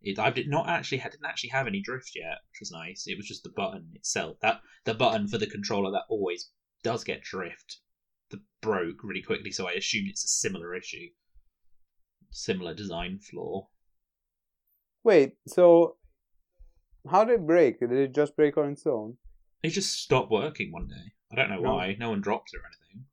It, 0.02 0.18
I 0.18 0.30
did 0.30 0.48
not 0.48 0.68
actually 0.68 1.00
I 1.00 1.08
didn't 1.08 1.24
actually 1.26 1.50
have 1.50 1.66
any 1.66 1.80
drift 1.80 2.12
yet, 2.14 2.38
which 2.50 2.60
was 2.60 2.70
nice. 2.70 3.04
It 3.06 3.16
was 3.16 3.26
just 3.26 3.42
the 3.42 3.50
button 3.56 3.90
itself. 3.94 4.36
That 4.42 4.60
the 4.84 4.94
button 4.94 5.28
for 5.28 5.38
the 5.38 5.46
controller 5.46 5.90
that 5.92 6.04
always 6.10 6.50
does 6.82 7.04
get 7.04 7.22
drift, 7.22 7.78
the 8.30 8.42
broke 8.60 9.02
really 9.02 9.22
quickly. 9.22 9.50
So 9.50 9.66
I 9.66 9.72
assume 9.72 10.04
it's 10.08 10.24
a 10.24 10.28
similar 10.28 10.74
issue, 10.74 11.08
similar 12.30 12.74
design 12.74 13.18
flaw. 13.18 13.68
Wait, 15.02 15.36
so 15.46 15.96
how 17.10 17.24
did 17.24 17.34
it 17.34 17.46
break? 17.46 17.80
Did 17.80 17.92
it 17.92 18.14
just 18.14 18.36
break 18.36 18.56
on 18.56 18.70
its 18.72 18.86
own? 18.86 19.16
It 19.62 19.70
just 19.70 19.92
stopped 19.92 20.30
working 20.30 20.72
one 20.72 20.88
day. 20.88 21.12
I 21.32 21.36
don't 21.36 21.50
know 21.50 21.60
No. 21.60 21.74
why. 21.74 21.96
No 21.98 22.10
one 22.10 22.20
dropped 22.20 22.50
it 22.52 22.58
or 22.58 22.62
anything. 22.66 23.06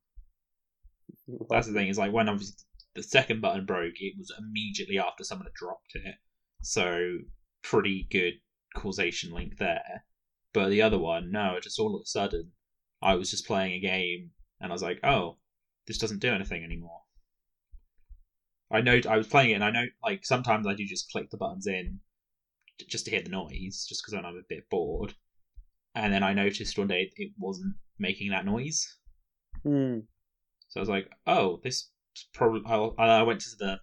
That's 1.50 1.68
the 1.68 1.74
thing. 1.74 1.88
Is 1.88 1.98
like 1.98 2.12
when 2.12 2.30
obviously 2.30 2.58
the 2.94 3.04
second 3.04 3.42
button 3.42 3.66
broke, 3.66 4.00
it 4.00 4.16
was 4.18 4.34
immediately 4.38 5.00
after 5.00 5.24
someone 5.24 5.46
had 5.46 5.54
dropped 5.54 5.96
it. 5.96 6.16
So 6.62 7.20
pretty 7.64 8.08
good 8.12 8.34
causation 8.76 9.32
link 9.34 9.58
there. 9.58 10.06
But 10.54 10.70
the 10.70 10.82
other 10.82 11.00
one, 11.00 11.32
no, 11.32 11.58
just 11.62 11.80
all 11.80 11.96
of 11.96 12.02
a 12.02 12.06
sudden, 12.06 12.52
I 13.02 13.16
was 13.16 13.32
just 13.32 13.48
playing 13.48 13.74
a 13.74 13.80
game 13.80 14.32
and 14.60 14.72
I 14.72 14.74
was 14.74 14.84
like, 14.84 15.00
oh, 15.04 15.38
this 15.88 15.98
doesn't 15.98 16.20
do 16.20 16.34
anything 16.34 16.64
anymore. 16.64 17.02
I 18.70 18.82
know 18.82 19.00
I 19.10 19.18
was 19.18 19.28
playing 19.28 19.52
it 19.52 19.56
and 19.56 19.64
I 19.64 19.72
know 19.72 19.86
like 20.04 20.26
sometimes 20.26 20.68
I 20.68 20.74
do 20.74 20.86
just 20.86 21.10
click 21.12 21.30
the 21.30 21.38
buttons 21.38 21.68
in 21.68 22.00
just 22.90 23.06
to 23.06 23.12
hear 23.12 23.22
the 23.22 23.30
noise, 23.30 23.86
just 23.88 24.04
because 24.04 24.14
I'm 24.14 24.26
a 24.26 24.42
bit 24.48 24.70
bored. 24.70 25.14
And 25.96 26.14
then 26.14 26.24
I 26.24 26.34
noticed 26.34 26.78
one 26.78 26.88
day 26.88 27.12
it 27.16 27.32
wasn't 27.38 27.76
making 28.00 28.32
that 28.32 28.46
noise. 28.46 28.98
Hmm. 29.64 30.00
So 30.70 30.80
I 30.80 30.82
was 30.82 30.90
like, 30.90 31.10
oh, 31.28 31.60
this 31.64 31.90
probably. 32.34 32.62
I'll, 32.66 33.26
went 33.26 33.42
to 33.42 33.50
the 33.60 33.80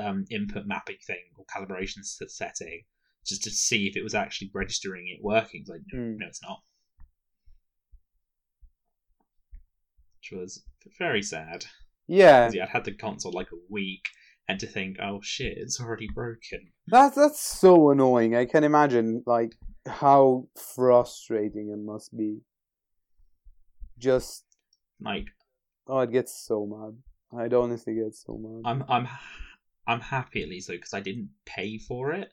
um, 0.00 0.24
input 0.30 0.66
mapping 0.66 0.98
thing 1.06 1.24
or 1.36 1.44
calibration 1.46 2.04
setting 2.04 2.82
just 3.26 3.42
to 3.42 3.50
see 3.50 3.86
if 3.86 3.96
it 3.96 4.02
was 4.02 4.14
actually 4.14 4.50
registering 4.54 5.06
it 5.08 5.22
working. 5.22 5.60
It's 5.60 5.70
like, 5.70 5.80
no, 5.92 6.00
Hmm. 6.00 6.18
no, 6.18 6.26
it's 6.26 6.42
not. 6.42 6.60
Which 10.20 10.38
was 10.38 10.64
very 10.98 11.22
sad. 11.22 11.64
Yeah, 12.06 12.50
yeah, 12.52 12.62
I'd 12.62 12.70
had 12.70 12.84
the 12.84 12.92
console 12.92 13.32
like 13.32 13.52
a 13.52 13.58
week, 13.68 14.04
and 14.48 14.58
to 14.60 14.66
think, 14.66 14.96
oh 15.02 15.20
shit, 15.22 15.58
it's 15.58 15.80
already 15.80 16.08
broken. 16.12 16.72
That's 16.86 17.16
that's 17.16 17.40
so 17.40 17.90
annoying. 17.90 18.34
I 18.34 18.46
can 18.46 18.64
imagine 18.64 19.22
like 19.26 19.54
how 19.86 20.48
frustrating 20.74 21.70
it 21.70 21.78
must 21.78 22.16
be. 22.16 22.40
Just 23.98 24.44
Like, 25.00 25.26
oh, 25.86 26.00
it 26.00 26.12
gets 26.12 26.46
so 26.46 26.66
mad. 26.66 27.40
I'd 27.40 27.52
honestly 27.52 27.94
get 27.94 28.14
so 28.14 28.38
mad. 28.38 28.62
I'm 28.70 28.84
I'm 28.88 29.08
I'm 29.86 30.00
happy 30.00 30.42
at 30.42 30.48
least 30.48 30.68
though 30.68 30.74
because 30.74 30.94
I 30.94 31.00
didn't 31.00 31.30
pay 31.44 31.78
for 31.78 32.12
it 32.12 32.32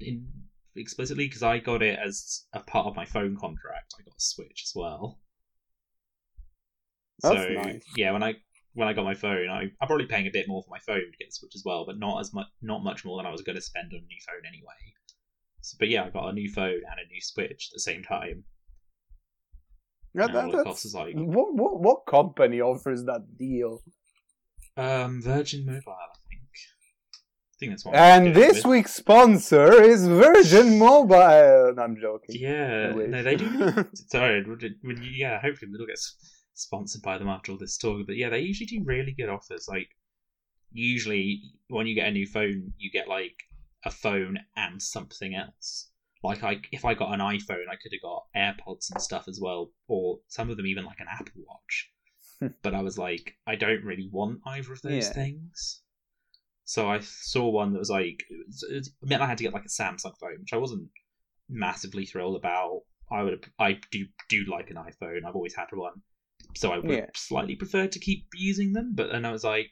in 0.00 0.26
explicitly 0.74 1.26
because 1.26 1.42
I 1.42 1.58
got 1.58 1.82
it 1.82 1.98
as 1.98 2.44
a 2.52 2.60
part 2.60 2.86
of 2.86 2.96
my 2.96 3.04
phone 3.04 3.36
contract. 3.36 3.94
I 3.98 4.02
got 4.02 4.16
a 4.16 4.20
Switch 4.20 4.62
as 4.66 4.72
well. 4.74 5.20
That's 7.22 7.36
so 7.36 7.48
nice. 7.48 7.82
yeah, 7.96 8.12
when 8.12 8.22
I 8.22 8.34
when 8.76 8.88
I 8.88 8.92
got 8.92 9.04
my 9.04 9.14
phone, 9.14 9.48
I, 9.48 9.62
I'm 9.80 9.86
probably 9.88 10.06
paying 10.06 10.26
a 10.26 10.30
bit 10.30 10.46
more 10.48 10.62
for 10.62 10.70
my 10.70 10.78
phone 10.78 11.00
to 11.00 11.18
get 11.18 11.28
the 11.28 11.32
Switch 11.32 11.52
as 11.54 11.62
well, 11.64 11.84
but 11.86 11.98
not 11.98 12.20
as 12.20 12.32
much 12.32 12.46
not 12.62 12.84
much 12.84 13.04
more 13.04 13.16
than 13.18 13.26
I 13.26 13.30
was 13.32 13.42
going 13.42 13.56
to 13.56 13.62
spend 13.62 13.86
on 13.92 13.98
a 14.00 14.06
new 14.06 14.20
phone 14.28 14.46
anyway. 14.46 14.74
So, 15.62 15.76
but 15.80 15.88
yeah, 15.88 16.04
I 16.04 16.10
got 16.10 16.28
a 16.28 16.32
new 16.32 16.50
phone 16.52 16.68
and 16.90 17.00
a 17.04 17.08
new 17.10 17.20
Switch 17.20 17.70
at 17.70 17.74
the 17.74 17.80
same 17.80 18.02
time. 18.02 18.44
Yeah, 20.14 20.26
that- 20.28 20.52
that's- 20.52 20.94
like 20.94 21.14
what, 21.14 21.54
what 21.54 21.80
what 21.80 22.06
company 22.06 22.60
offers 22.60 23.04
that 23.04 23.22
deal? 23.38 23.82
um 24.76 25.22
Virgin 25.22 25.64
Mobile, 25.64 25.80
I 25.88 26.18
think. 26.28 26.42
I 27.54 27.56
think 27.58 27.72
that's 27.72 27.84
what. 27.86 27.94
And 27.94 28.34
this 28.36 28.56
with. 28.58 28.66
week's 28.66 28.94
sponsor 28.94 29.82
is 29.82 30.06
Virgin 30.06 30.78
Mobile. 30.86 31.72
No, 31.74 31.82
I'm 31.82 31.96
joking. 31.98 32.36
Yeah, 32.38 32.92
no, 32.92 33.22
they 33.22 33.36
do. 33.36 33.86
Sorry, 33.94 34.44
yeah. 35.14 35.40
Hopefully, 35.40 35.70
we'll 35.72 35.86
get 35.86 35.98
sponsored 36.56 37.02
by 37.02 37.18
them 37.18 37.28
after 37.28 37.52
all 37.52 37.58
this 37.58 37.76
talk. 37.78 38.06
But 38.06 38.16
yeah, 38.16 38.28
they 38.30 38.40
usually 38.40 38.66
do 38.66 38.82
really 38.84 39.12
good 39.12 39.28
offers. 39.28 39.66
Like, 39.68 39.88
usually 40.72 41.42
when 41.68 41.86
you 41.86 41.94
get 41.94 42.08
a 42.08 42.12
new 42.12 42.26
phone, 42.26 42.72
you 42.78 42.90
get 42.90 43.08
like 43.08 43.36
a 43.84 43.90
phone 43.90 44.38
and 44.56 44.82
something 44.82 45.34
else. 45.34 45.90
Like, 46.22 46.42
I 46.42 46.60
if 46.72 46.84
I 46.84 46.94
got 46.94 47.12
an 47.12 47.20
iPhone, 47.20 47.68
I 47.70 47.76
could 47.76 47.92
have 47.92 48.02
got 48.02 48.24
AirPods 48.36 48.90
and 48.90 49.00
stuff 49.00 49.28
as 49.28 49.38
well, 49.40 49.70
or 49.86 50.18
some 50.28 50.50
of 50.50 50.56
them 50.56 50.66
even 50.66 50.84
like 50.84 51.00
an 51.00 51.06
Apple 51.10 51.42
Watch. 51.46 51.90
but 52.62 52.74
I 52.74 52.82
was 52.82 52.98
like, 52.98 53.34
I 53.46 53.54
don't 53.54 53.84
really 53.84 54.08
want 54.10 54.40
either 54.46 54.72
of 54.72 54.82
those 54.82 55.06
Yeah. 55.06 55.12
things. 55.12 55.82
So 56.64 56.90
I 56.90 56.98
saw 56.98 57.48
one 57.48 57.72
that 57.72 57.78
was 57.78 57.90
like, 57.90 58.24
it, 58.28 58.46
was, 58.46 58.62
it 58.68 58.88
meant 59.08 59.22
I 59.22 59.26
had 59.26 59.38
to 59.38 59.44
get 59.44 59.54
like 59.54 59.64
a 59.64 59.68
Samsung 59.68 60.18
phone, 60.18 60.40
which 60.40 60.52
I 60.52 60.56
wasn't 60.56 60.88
massively 61.48 62.04
thrilled 62.06 62.36
about. 62.36 62.80
I 63.10 63.22
would, 63.22 63.46
I 63.58 63.78
do 63.92 64.06
do 64.28 64.44
like 64.50 64.70
an 64.70 64.76
iPhone. 64.76 65.24
I've 65.24 65.36
always 65.36 65.54
had 65.54 65.68
one, 65.70 66.02
so 66.56 66.72
I 66.72 66.78
would 66.78 66.90
Yeah. 66.90 67.06
slightly 67.14 67.54
prefer 67.56 67.86
to 67.86 67.98
keep 67.98 68.26
using 68.34 68.72
them. 68.72 68.94
But 68.94 69.10
then 69.12 69.24
I 69.24 69.32
was 69.32 69.44
like, 69.44 69.70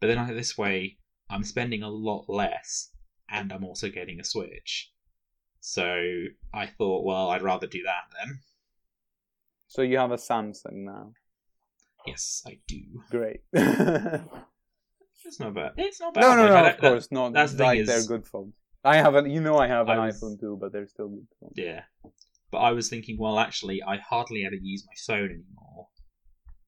but 0.00 0.06
then 0.08 0.18
I 0.18 0.32
this 0.32 0.56
way, 0.58 0.98
I'm 1.30 1.44
spending 1.44 1.82
a 1.82 1.88
lot 1.90 2.26
less, 2.28 2.90
and 3.28 3.52
I'm 3.52 3.64
also 3.64 3.88
getting 3.90 4.18
a 4.20 4.24
Switch. 4.24 4.90
So 5.60 6.24
I 6.52 6.66
thought, 6.66 7.04
well, 7.04 7.30
I'd 7.30 7.42
rather 7.42 7.66
do 7.66 7.82
that 7.84 8.04
then. 8.18 8.40
So 9.68 9.82
you 9.82 9.98
have 9.98 10.10
a 10.10 10.16
Samsung 10.16 10.84
now. 10.84 11.12
Yes, 12.06 12.42
I 12.46 12.58
do. 12.66 12.82
Great. 13.10 13.40
It's 15.24 15.38
not 15.38 15.54
bad. 15.54 15.72
It's 15.76 16.00
not 16.00 16.14
bad. 16.14 16.20
no, 16.22 16.30
no, 16.34 16.36
no. 16.36 16.42
Of 16.42 16.48
don't- 16.48 16.64
that- 16.64 16.80
course 16.80 17.12
not. 17.12 17.32
that's 17.32 17.52
the 17.54 17.62
like 17.62 17.78
is- 17.78 17.86
they're 17.86 18.04
good 18.04 18.26
phones. 18.26 18.54
I 18.84 18.96
have 18.96 19.14
an. 19.14 19.30
You 19.30 19.40
know, 19.40 19.56
I 19.56 19.68
have 19.68 19.88
an 19.88 19.98
I 19.98 20.06
was- 20.06 20.20
iPhone 20.20 20.40
too, 20.40 20.58
but 20.60 20.72
they're 20.72 20.88
still 20.88 21.08
good 21.08 21.28
phones. 21.40 21.52
Yeah. 21.56 21.84
But 22.50 22.58
I 22.58 22.72
was 22.72 22.88
thinking, 22.90 23.16
well, 23.18 23.38
actually, 23.38 23.82
I 23.82 23.96
hardly 23.98 24.44
ever 24.44 24.56
use 24.56 24.84
my 24.86 24.92
phone 25.06 25.30
anymore. 25.30 25.88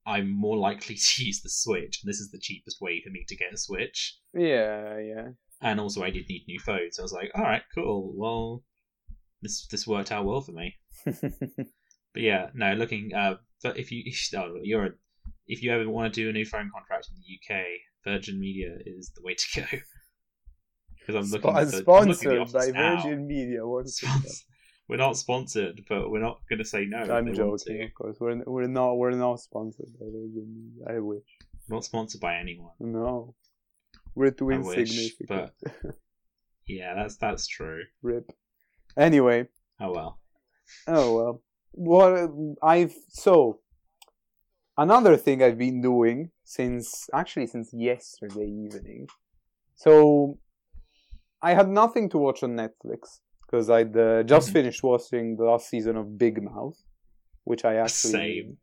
I'm 0.07 0.31
more 0.31 0.57
likely 0.57 0.95
to 1.17 1.25
use 1.25 1.41
the 1.43 1.51
Switch, 1.51 2.01
and 2.03 2.09
this 2.09 2.21
is 2.21 2.31
the 2.31 2.41
cheapest 2.41 2.81
way 2.81 3.03
for 3.05 3.11
me 3.11 3.25
to 3.29 3.37
get 3.37 3.53
a 3.53 3.59
Switch. 3.59 4.19
Yeah, 4.35 4.99
yeah. 4.99 5.29
And 5.61 5.81
also, 5.81 6.03
I 6.03 6.11
did 6.11 6.29
need 6.29 6.45
new 6.47 6.61
phones, 6.61 6.97
so 6.97 7.03
I 7.03 7.05
was 7.05 7.13
like, 7.13 7.31
all 7.35 7.43
right, 7.43 7.63
cool. 7.75 8.13
Well, 8.15 8.65
this 9.41 9.67
this 9.69 9.87
worked 9.87 10.13
out 10.13 10.25
well 10.25 10.41
for 10.41 10.53
me. 10.53 10.75
But 12.15 12.23
yeah, 12.23 12.47
no, 12.55 12.73
looking. 12.75 13.11
Uh, 13.13 13.35
but 13.63 13.77
if 13.77 13.91
you 13.91 14.03
if, 14.07 14.31
oh, 14.37 14.59
you're 14.63 14.87
a, 14.87 14.91
if 15.47 15.63
you 15.63 15.73
ever 15.73 15.89
want 15.91 16.15
to 16.15 16.23
do 16.23 16.31
a 16.31 16.33
new 16.33 16.47
phone 16.47 16.71
contract 16.73 17.09
in 17.11 17.17
the 17.21 17.55
UK, 17.55 17.65
Virgin 18.05 18.41
Media 18.41 18.77
is 18.87 19.11
the 19.15 19.23
way 19.23 19.35
to 19.35 19.61
go. 19.61 19.67
Because 21.01 21.17
I'm 21.17 21.31
looking 21.31 21.55
at 21.55 21.71
the, 21.71 21.93
I'm 21.93 22.09
looking 22.09 22.31
at 22.31 22.49
sponsored 22.49 22.53
by 22.53 22.59
offers 22.61 22.73
now. 22.73 22.97
Virgin 22.97 23.27
Media. 23.27 23.67
What's 23.67 24.03
it 24.03 24.07
Spons- 24.07 24.45
We're 24.89 24.97
not 24.97 25.17
sponsored, 25.17 25.85
but 25.89 26.11
we're 26.11 26.21
not 26.21 26.41
going 26.49 26.59
to 26.59 26.65
say 26.65 26.85
no. 26.85 26.99
I'm 26.99 27.33
joking, 27.35 27.83
of 27.83 27.95
course. 27.95 28.17
We're 28.21 28.43
we're 28.45 28.67
not 28.67 28.95
we're 28.95 29.13
not 29.13 29.41
sponsored 29.41 29.87
I 30.87 30.99
wish. 30.99 31.23
Not 31.69 31.85
sponsored 31.85 32.21
by 32.21 32.37
anyone. 32.37 32.73
No. 32.79 33.35
We're 34.15 34.31
too 34.31 34.53
I 34.53 34.59
wish, 34.59 34.79
insignificant. 34.79 35.53
Yeah, 36.67 36.95
that's 36.95 37.17
that's 37.17 37.47
true. 37.47 37.83
Rip. 38.03 38.31
Anyway, 38.97 39.49
Oh 39.81 39.93
well. 39.93 40.21
oh 40.87 41.17
well. 41.17 41.43
What 41.73 42.31
I've 42.63 42.95
so 43.09 43.61
another 44.77 45.17
thing 45.17 45.43
I've 45.43 45.59
been 45.59 45.81
doing 45.81 46.31
since 46.45 47.09
actually 47.13 47.47
since 47.47 47.71
yesterday 47.73 48.47
evening. 48.47 49.09
So 49.75 50.39
I 51.43 51.55
had 51.55 51.69
nothing 51.69 52.09
to 52.11 52.19
watch 52.19 52.43
on 52.43 52.55
Netflix 52.57 53.21
because 53.47 53.71
I'd 53.71 53.97
uh, 53.97 54.23
just 54.25 54.49
Mhm. 54.51 54.53
finished 54.53 54.83
watching 54.83 55.37
the 55.37 55.45
last 55.45 55.69
season 55.69 55.97
of 55.97 56.19
Big 56.19 56.43
Mouth, 56.43 56.79
which 57.45 57.65
I 57.65 57.75
actually 57.77 58.13
Same. 58.13 58.59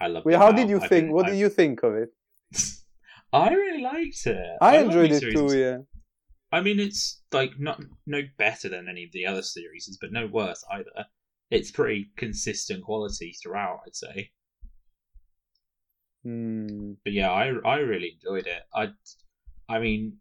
I 0.00 0.06
love. 0.08 0.24
Wait, 0.26 0.32
Big 0.32 0.38
how 0.38 0.50
Mouth. 0.50 0.56
did 0.56 0.68
you 0.70 0.80
I 0.80 0.88
think? 0.88 1.12
What 1.12 1.26
I, 1.26 1.30
did 1.30 1.38
you 1.38 1.48
think 1.48 1.82
of 1.82 1.94
it? 1.94 2.10
I 3.32 3.50
really 3.54 3.82
liked 3.82 4.26
it. 4.26 4.56
I 4.60 4.76
love 4.78 4.86
enjoyed 4.86 5.12
it 5.12 5.20
too. 5.32 5.56
Yeah. 5.56 5.78
I 6.52 6.60
mean, 6.62 6.80
it's 6.80 7.22
like 7.32 7.52
not 7.60 7.80
no 8.06 8.22
better 8.36 8.68
than 8.68 8.88
any 8.88 9.04
of 9.04 9.12
the 9.12 9.24
other 9.26 9.42
series, 9.42 9.96
but 10.00 10.10
no 10.12 10.26
worse 10.26 10.64
either. 10.72 11.06
It's 11.50 11.70
pretty 11.70 12.10
consistent 12.16 12.82
quality 12.84 13.32
throughout, 13.40 13.80
I'd 13.86 13.94
say. 13.94 14.30
Hmm. 16.24 16.92
But 17.04 17.12
yeah, 17.12 17.30
I 17.30 17.52
I 17.64 17.76
really 17.78 18.12
enjoyed 18.14 18.46
it. 18.46 18.62
I, 18.74 18.88
I 19.68 19.78
mean, 19.78 20.18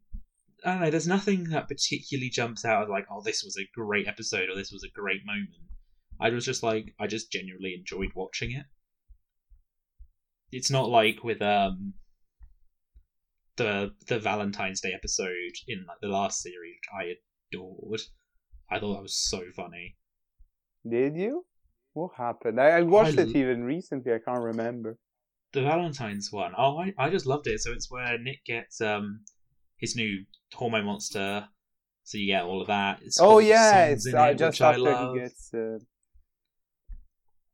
I 0.66 0.72
don't 0.72 0.82
know. 0.82 0.90
There's 0.90 1.08
nothing 1.08 1.46
that 1.46 1.68
particularly 1.68 2.30
jumps 2.30 2.66
out 2.66 2.84
as 2.84 2.90
like, 2.90 3.06
oh, 3.12 3.22
this 3.24 3.44
was 3.44 3.58
a 3.58 3.70
great 3.74 4.08
episode 4.08 4.50
or 4.50 4.56
this 4.56 4.72
was 4.72 4.84
a 4.84 5.00
great 5.00 5.26
moment. 5.26 5.50
I 6.20 6.30
was 6.30 6.46
just 6.46 6.64
like, 6.64 6.94
I 7.00 7.08
just 7.08 7.32
genuinely 7.32 7.76
enjoyed 7.78 8.12
watching 8.16 8.52
it. 8.52 8.66
It's 10.52 10.72
not 10.72 10.90
like 10.90 11.24
with 11.24 11.42
um 11.42 11.94
the 13.56 13.92
the 14.08 14.20
Valentine's 14.20 14.82
Day 14.82 14.94
episode 14.94 15.54
in 15.68 15.86
like 15.88 16.00
the 16.02 16.08
last 16.08 16.42
series, 16.42 16.76
which 16.76 16.90
I 16.94 17.14
adored. 17.54 18.02
I 18.70 18.80
thought 18.80 18.96
that 18.96 19.02
was 19.04 19.16
so 19.16 19.42
funny. 19.56 19.98
Did 20.90 21.16
you? 21.16 21.46
What 21.94 22.12
happened? 22.18 22.60
I, 22.60 22.70
I 22.70 22.82
watched 22.82 23.20
I 23.20 23.24
it 23.24 23.36
even 23.36 23.64
recently. 23.64 24.14
I 24.14 24.20
can't 24.20 24.42
remember. 24.42 24.98
The 25.52 25.64
Valentine's 25.64 26.32
one, 26.32 26.54
oh, 26.58 26.78
I, 26.78 26.94
I 26.98 27.10
just 27.10 27.26
loved 27.26 27.48
it. 27.48 27.60
So 27.60 27.72
it's 27.72 27.90
where 27.90 28.18
Nick 28.20 28.46
gets 28.46 28.82
um 28.82 29.22
his 29.80 29.96
new 29.96 30.24
hormone 30.54 30.86
monster. 30.86 31.48
So 32.04 32.18
you 32.18 32.28
get 32.28 32.44
all 32.44 32.62
of 32.62 32.68
that. 32.68 33.00
It's 33.04 33.20
Oh 33.20 33.40
yeah, 33.40 33.86
it's 33.86 34.12
uh, 34.12 34.18
it, 34.24 34.38
just 34.38 34.62
after 34.62 34.80
love. 34.82 35.14
he 35.16 35.22
gets. 35.22 35.54
Uh... 35.54 35.78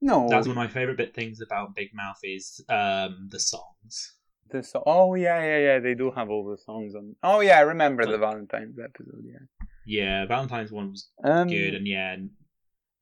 No, 0.01 0.27
That's 0.29 0.47
one 0.47 0.51
of 0.51 0.55
my 0.57 0.67
favorite 0.67 0.97
bit 0.97 1.13
things 1.15 1.41
about 1.41 1.75
Big 1.75 1.89
Mouth 1.93 2.19
is 2.23 2.63
um 2.69 3.27
the 3.31 3.39
songs. 3.39 4.15
the 4.51 4.61
so- 4.63 4.83
Oh 4.85 5.15
yeah, 5.15 5.41
yeah, 5.43 5.57
yeah. 5.59 5.79
They 5.79 5.93
do 5.95 6.11
have 6.11 6.29
all 6.29 6.45
the 6.49 6.57
songs 6.57 6.95
on. 6.95 7.15
Oh 7.23 7.39
yeah, 7.39 7.57
I 7.57 7.61
remember 7.61 8.05
the 8.05 8.17
Valentine's 8.17 8.77
episode. 8.79 9.23
Yeah. 9.25 9.65
Yeah, 9.88 10.25
Valentine's 10.25 10.71
one 10.71 10.91
was 10.91 11.09
Um, 11.23 11.47
good, 11.47 11.75
and 11.75 11.88
yeah, 11.88 12.15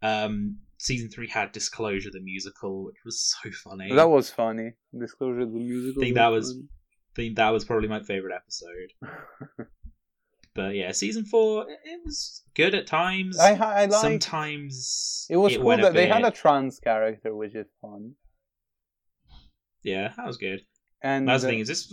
um, 0.02 0.58
season 0.80 1.10
three 1.10 1.28
had 1.30 1.52
Disclosure 1.52 2.10
the 2.12 2.20
musical, 2.22 2.84
which 2.86 2.98
was 3.06 3.36
so 3.42 3.50
funny. 3.52 3.94
that 3.94 4.10
was 4.10 4.30
funny. 4.30 4.74
Disclosure 4.98 5.46
the 5.46 5.52
musical. 5.60 6.02
I 6.02 6.06
Think 6.06 6.16
that 6.16 6.28
was- 6.28 6.58
I 6.58 6.62
think 7.16 7.36
that 7.36 7.50
was 7.52 7.66
probably 7.66 7.88
my 7.90 8.02
favorite 8.02 8.34
episode. 8.36 9.68
But 10.56 10.76
yeah, 10.76 10.92
season 10.92 11.26
four 11.26 11.64
it, 11.68 11.80
it 11.84 12.00
was 12.06 12.44
good 12.54 12.76
at 12.76 12.86
times. 12.86 13.40
I 13.40 13.56
I 13.56 13.86
like. 13.86 13.92
Sometimes 14.02 15.26
It 15.28 15.38
was 15.38 15.56
cool 15.56 15.66
went 15.66 15.82
that 15.82 15.94
they 15.96 16.08
had 16.08 16.24
a 16.24 16.30
trans 16.30 16.80
character, 16.80 17.36
which 17.36 17.56
is 17.56 17.66
fun. 17.82 18.14
yeah, 19.82 20.14
that 20.16 20.28
was 20.28 20.38
good. 20.38 20.62
And 21.02 21.28
That's 21.28 21.42
the 21.42 21.50
thing 21.50 21.60
is 21.60 21.68
this 21.68 21.92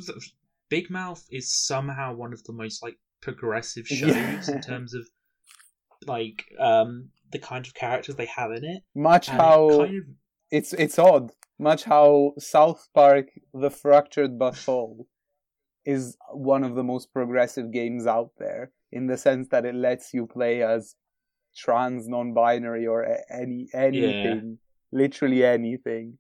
Big 0.69 0.91
Mouth 0.91 1.25
is 1.31 1.51
somehow 1.53 2.15
one 2.15 2.35
of 2.35 2.45
the 2.45 2.53
most 2.53 2.83
like 2.83 2.99
progressive 3.23 3.87
shows 3.89 4.11
Yeah. 4.15 4.51
in 4.55 4.61
terms 4.61 4.93
of 4.95 5.09
like 6.07 6.45
um 6.59 7.09
the 7.33 7.39
kind 7.39 7.67
of 7.67 7.73
characters 7.73 8.17
they 8.17 8.27
have 8.27 8.51
in 8.53 8.65
it. 8.65 8.83
much 8.95 9.29
And 9.31 9.39
it 9.39 9.41
how 9.41 9.69
kind 9.79 9.97
of 9.97 10.05
it's 10.51 10.73
it's 10.75 10.99
odd. 10.99 11.33
Much 11.61 11.85
how 11.85 12.33
South 12.39 12.89
Park: 12.95 13.27
The 13.53 13.71
Fractured 13.71 14.39
But 14.39 14.57
is 15.85 16.17
one 16.33 16.65
of 16.65 16.75
the 16.75 16.83
most 16.83 17.13
progressive 17.13 17.71
games 17.71 18.07
out 18.07 18.31
there 18.39 18.73
in 18.91 19.07
the 19.07 19.19
sense 19.19 19.49
that 19.49 19.67
it 19.67 19.75
lets 19.75 20.15
you 20.15 20.27
play 20.27 20.63
as 20.63 20.95
trans, 21.55 22.09
non-binary, 22.09 22.87
or 22.87 23.07
any 23.31 23.69
anything, 23.75 24.59
literally 24.91 25.45
anything. 25.45 26.19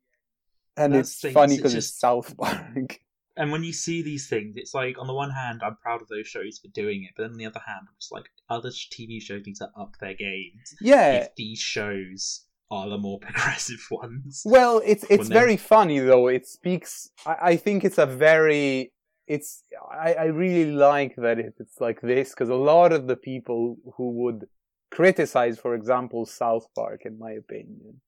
And 0.76 0.94
That's 0.94 1.24
it's 1.24 1.34
funny 1.34 1.54
it's 1.54 1.62
because 1.62 1.74
it's 1.74 1.86
just- 1.86 2.00
South 2.00 2.36
Park. 2.36 3.00
and 3.36 3.50
when 3.50 3.64
you 3.64 3.72
see 3.72 4.02
these 4.02 4.28
things, 4.28 4.56
it's 4.56 4.74
like 4.74 4.98
on 4.98 5.06
the 5.06 5.14
one 5.14 5.30
hand, 5.30 5.62
I'm 5.64 5.76
proud 5.76 6.02
of 6.02 6.08
those 6.08 6.26
shows 6.26 6.58
for 6.58 6.68
doing 6.68 7.04
it, 7.04 7.12
but 7.16 7.22
then 7.22 7.32
on 7.32 7.38
the 7.38 7.46
other 7.46 7.62
hand, 7.66 7.86
I'm 7.88 7.94
just 7.98 8.12
like 8.12 8.28
other 8.50 8.68
TV 8.68 9.22
shows 9.22 9.46
need 9.46 9.56
to 9.56 9.70
up 9.74 9.96
their 10.00 10.14
games 10.14 10.74
yeah. 10.82 11.12
if 11.12 11.34
these 11.34 11.58
shows 11.58 12.44
are 12.70 12.88
the 12.88 12.98
more 12.98 13.18
progressive 13.26 13.84
ones. 13.90 14.42
Well, 14.44 14.80
it's 14.84 15.04
it's 15.10 15.28
very 15.28 15.56
funny 15.56 15.98
though. 15.98 16.28
It 16.28 16.46
speaks. 16.46 17.10
I, 17.26 17.36
I 17.42 17.56
think 17.56 17.84
it's 17.84 17.98
a 17.98 18.06
very. 18.06 18.92
It's. 19.26 19.62
I, 19.90 20.14
I 20.14 20.24
really 20.26 20.70
like 20.72 21.14
that 21.16 21.38
it, 21.38 21.54
it's 21.58 21.80
like 21.80 22.00
this 22.00 22.30
because 22.30 22.48
a 22.48 22.54
lot 22.54 22.92
of 22.92 23.06
the 23.06 23.16
people 23.16 23.76
who 23.96 24.10
would 24.22 24.46
criticize, 24.90 25.58
for 25.58 25.74
example, 25.74 26.26
South 26.26 26.66
Park, 26.74 27.02
in 27.04 27.18
my 27.18 27.32
opinion, 27.32 28.00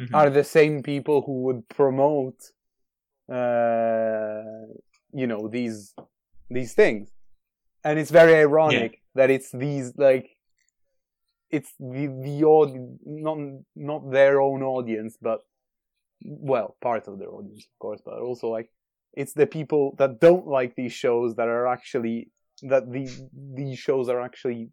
Mhm. 0.00 0.14
are 0.14 0.30
the 0.30 0.44
same 0.44 0.82
people 0.82 1.22
who 1.22 1.42
would 1.42 1.68
promote, 1.68 2.40
uh, 3.28 4.66
you 5.12 5.26
know, 5.26 5.48
these 5.48 5.94
these 6.50 6.72
things, 6.74 7.10
and 7.84 7.98
it's 7.98 8.10
very 8.10 8.34
ironic 8.34 9.02
that 9.14 9.30
it's 9.30 9.50
these 9.52 9.92
like. 9.96 10.28
It's 11.50 11.72
the 11.78 12.06
the 12.06 12.44
aud- 12.44 12.98
not 13.06 13.38
not 13.74 14.10
their 14.10 14.40
own 14.40 14.62
audience, 14.62 15.16
but 15.20 15.40
well, 16.24 16.76
part 16.80 17.08
of 17.08 17.18
their 17.18 17.30
audience, 17.30 17.64
of 17.64 17.78
course, 17.78 18.00
but 18.04 18.18
also 18.18 18.48
like 18.48 18.70
it's 19.14 19.32
the 19.32 19.46
people 19.46 19.94
that 19.98 20.20
don't 20.20 20.46
like 20.46 20.74
these 20.76 20.92
shows 20.92 21.34
that 21.36 21.48
are 21.48 21.66
actually 21.66 22.30
that 22.62 22.90
these 22.92 23.22
these 23.54 23.78
shows 23.78 24.08
are 24.08 24.20
actually 24.20 24.70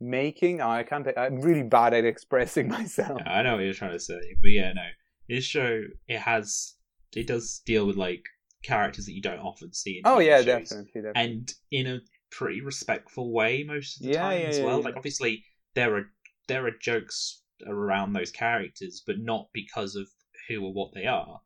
making. 0.00 0.60
I 0.60 0.82
can't. 0.82 1.06
I'm 1.16 1.40
really 1.40 1.62
bad 1.62 1.94
at 1.94 2.04
expressing 2.04 2.68
myself. 2.78 3.22
Yeah, 3.24 3.32
I 3.32 3.42
know 3.42 3.54
what 3.56 3.64
you're 3.64 3.74
trying 3.74 3.92
to 3.92 4.00
say, 4.00 4.20
but 4.42 4.50
yeah, 4.50 4.72
no, 4.72 4.86
this 5.28 5.44
show 5.44 5.82
it 6.06 6.20
has 6.20 6.74
it 7.14 7.26
does 7.26 7.62
deal 7.64 7.86
with 7.86 7.96
like 7.96 8.24
characters 8.62 9.06
that 9.06 9.12
you 9.12 9.22
don't 9.22 9.38
often 9.40 9.72
see. 9.72 9.98
In 9.98 10.02
Oh 10.04 10.18
yeah, 10.18 10.42
definitely, 10.42 11.00
definitely. 11.02 11.22
and 11.22 11.54
in 11.70 11.86
a 11.86 12.00
pretty 12.30 12.60
respectful 12.60 13.32
way 13.32 13.64
most 13.66 14.00
of 14.00 14.06
the 14.06 14.12
Yeah, 14.12 14.22
time 14.28 14.42
yeah, 14.42 14.48
as 14.48 14.60
well. 14.60 14.82
Like 14.82 14.96
obviously 14.96 15.44
there 15.78 15.94
are 15.96 16.10
there 16.48 16.66
are 16.66 16.72
jokes 16.80 17.42
around 17.66 18.12
those 18.12 18.32
characters, 18.32 19.00
but 19.06 19.16
not 19.18 19.48
because 19.52 19.94
of 19.94 20.08
who 20.48 20.64
or 20.64 20.72
what 20.72 20.90
they 20.94 21.06
are. 21.06 21.40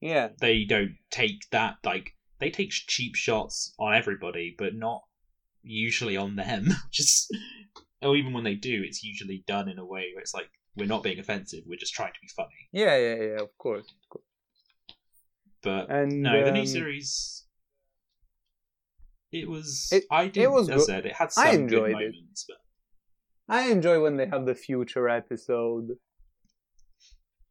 yeah, 0.00 0.28
They 0.40 0.64
don't 0.64 0.94
take 1.10 1.40
that 1.50 1.76
like 1.84 2.12
they 2.38 2.50
take 2.50 2.70
cheap 2.70 3.16
shots 3.16 3.74
on 3.80 3.94
everybody, 3.94 4.54
but 4.56 4.74
not 4.74 5.02
usually 5.62 6.16
on 6.16 6.36
them. 6.36 6.68
Just 6.92 7.34
or 8.00 8.16
even 8.16 8.32
when 8.32 8.44
they 8.44 8.54
do, 8.54 8.82
it's 8.86 9.02
usually 9.02 9.42
done 9.46 9.68
in 9.68 9.78
a 9.78 9.84
way 9.84 10.10
where 10.14 10.22
it's 10.22 10.34
like 10.34 10.48
we're 10.76 10.86
not 10.86 11.02
being 11.02 11.18
offensive, 11.18 11.64
we're 11.66 11.76
just 11.84 11.92
trying 11.94 12.12
to 12.12 12.20
be 12.22 12.28
funny. 12.28 12.60
yeah, 12.72 12.96
yeah, 12.96 13.14
yeah. 13.14 13.40
Of 13.42 13.58
course. 13.58 13.86
Of 14.02 14.08
course. 14.08 14.24
But 15.62 15.90
And 15.90 16.22
no, 16.22 16.44
the 16.44 16.52
new 16.52 16.60
um, 16.60 16.66
series. 16.66 17.44
It 19.32 19.48
was. 19.48 19.88
It- 19.92 20.04
I 20.10 20.28
did. 20.28 20.44
It 20.44 20.50
was 20.50 20.68
as 20.68 20.72
I 20.72 20.76
good. 20.76 20.86
said, 20.86 21.06
it 21.06 21.14
had 21.14 21.30
I 21.36 21.52
some 21.52 21.66
good 21.66 21.78
enjoyed 21.78 21.90
it. 21.90 21.92
moments, 22.14 22.44
but 22.48 22.56
I 23.50 23.70
enjoy 23.70 24.00
when 24.00 24.16
they 24.16 24.26
have 24.26 24.46
the 24.46 24.54
future 24.54 25.08
episode. 25.08 25.96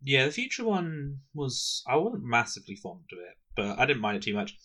yeah, 0.02 0.26
the 0.26 0.32
future 0.32 0.64
one 0.66 1.18
was. 1.34 1.84
I 1.88 1.96
wasn't 1.98 2.24
massively 2.24 2.76
fond 2.76 3.02
of 3.12 3.20
it, 3.20 3.36
but 3.56 3.78
I 3.80 3.86
didn't 3.86 4.02
mind 4.02 4.18
it 4.18 4.24
too 4.24 4.34
much. 4.34 4.58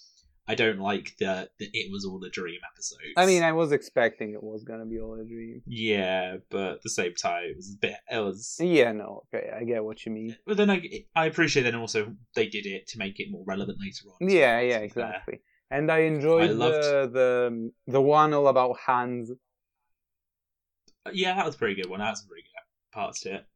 I 0.47 0.55
don't 0.55 0.79
like 0.79 1.13
the, 1.19 1.49
the 1.59 1.71
it 1.73 1.91
was 1.91 2.05
all 2.05 2.23
a 2.23 2.29
dream 2.31 2.61
episode. 2.71 2.99
I 3.17 3.25
mean, 3.25 3.43
I 3.43 3.53
was 3.53 3.73
expecting 3.73 4.33
it 4.35 4.43
was 4.43 4.63
gonna 4.63 4.85
be 4.85 5.01
all 5.01 5.19
a 5.21 5.25
dream. 5.25 5.63
yeah, 5.67 6.37
but 6.51 6.73
at 6.75 6.83
the 6.83 6.91
same 6.91 7.15
time, 7.15 7.45
it 7.51 7.57
was 7.57 7.75
a 7.75 7.79
bit. 7.81 7.97
It 8.11 8.19
was. 8.23 8.57
Yeah, 8.61 8.93
no, 8.93 9.25
okay, 9.35 9.51
I 9.59 9.65
get 9.65 9.83
what 9.83 10.05
you 10.05 10.13
mean. 10.13 10.37
But 10.47 10.57
then 10.59 10.71
I, 10.71 10.83
I 11.17 11.27
appreciate 11.27 11.63
then 11.63 11.75
also 11.75 12.13
they 12.37 12.47
did 12.49 12.67
it 12.67 12.87
to 12.89 12.99
make 12.99 13.19
it 13.21 13.29
more 13.31 13.43
relevant 13.47 13.79
later 13.81 14.05
on. 14.11 14.29
Yeah, 14.29 14.59
well, 14.59 14.65
yeah, 14.67 14.79
to 14.79 14.83
be 14.85 14.89
fair. 14.91 15.05
exactly. 15.09 15.41
And 15.71 15.91
I 15.91 16.01
enjoyed 16.01 16.51
I 16.51 16.53
loved- 16.53 16.75
the 16.75 17.11
the 17.13 17.71
the 17.95 18.03
one 18.03 18.35
all 18.35 18.47
about 18.49 18.77
hands. 18.87 19.33
Yeah, 21.13 21.35
that 21.37 21.45
was 21.47 21.55
a 21.55 21.59
pretty 21.59 21.75
good 21.81 21.91
one. 21.91 22.01
That 22.01 22.11
was 22.11 22.21
some 22.21 22.29
pretty 22.29 22.43
good 22.45 22.95
parts 22.99 23.21
to 23.21 23.35
it. 23.37 23.47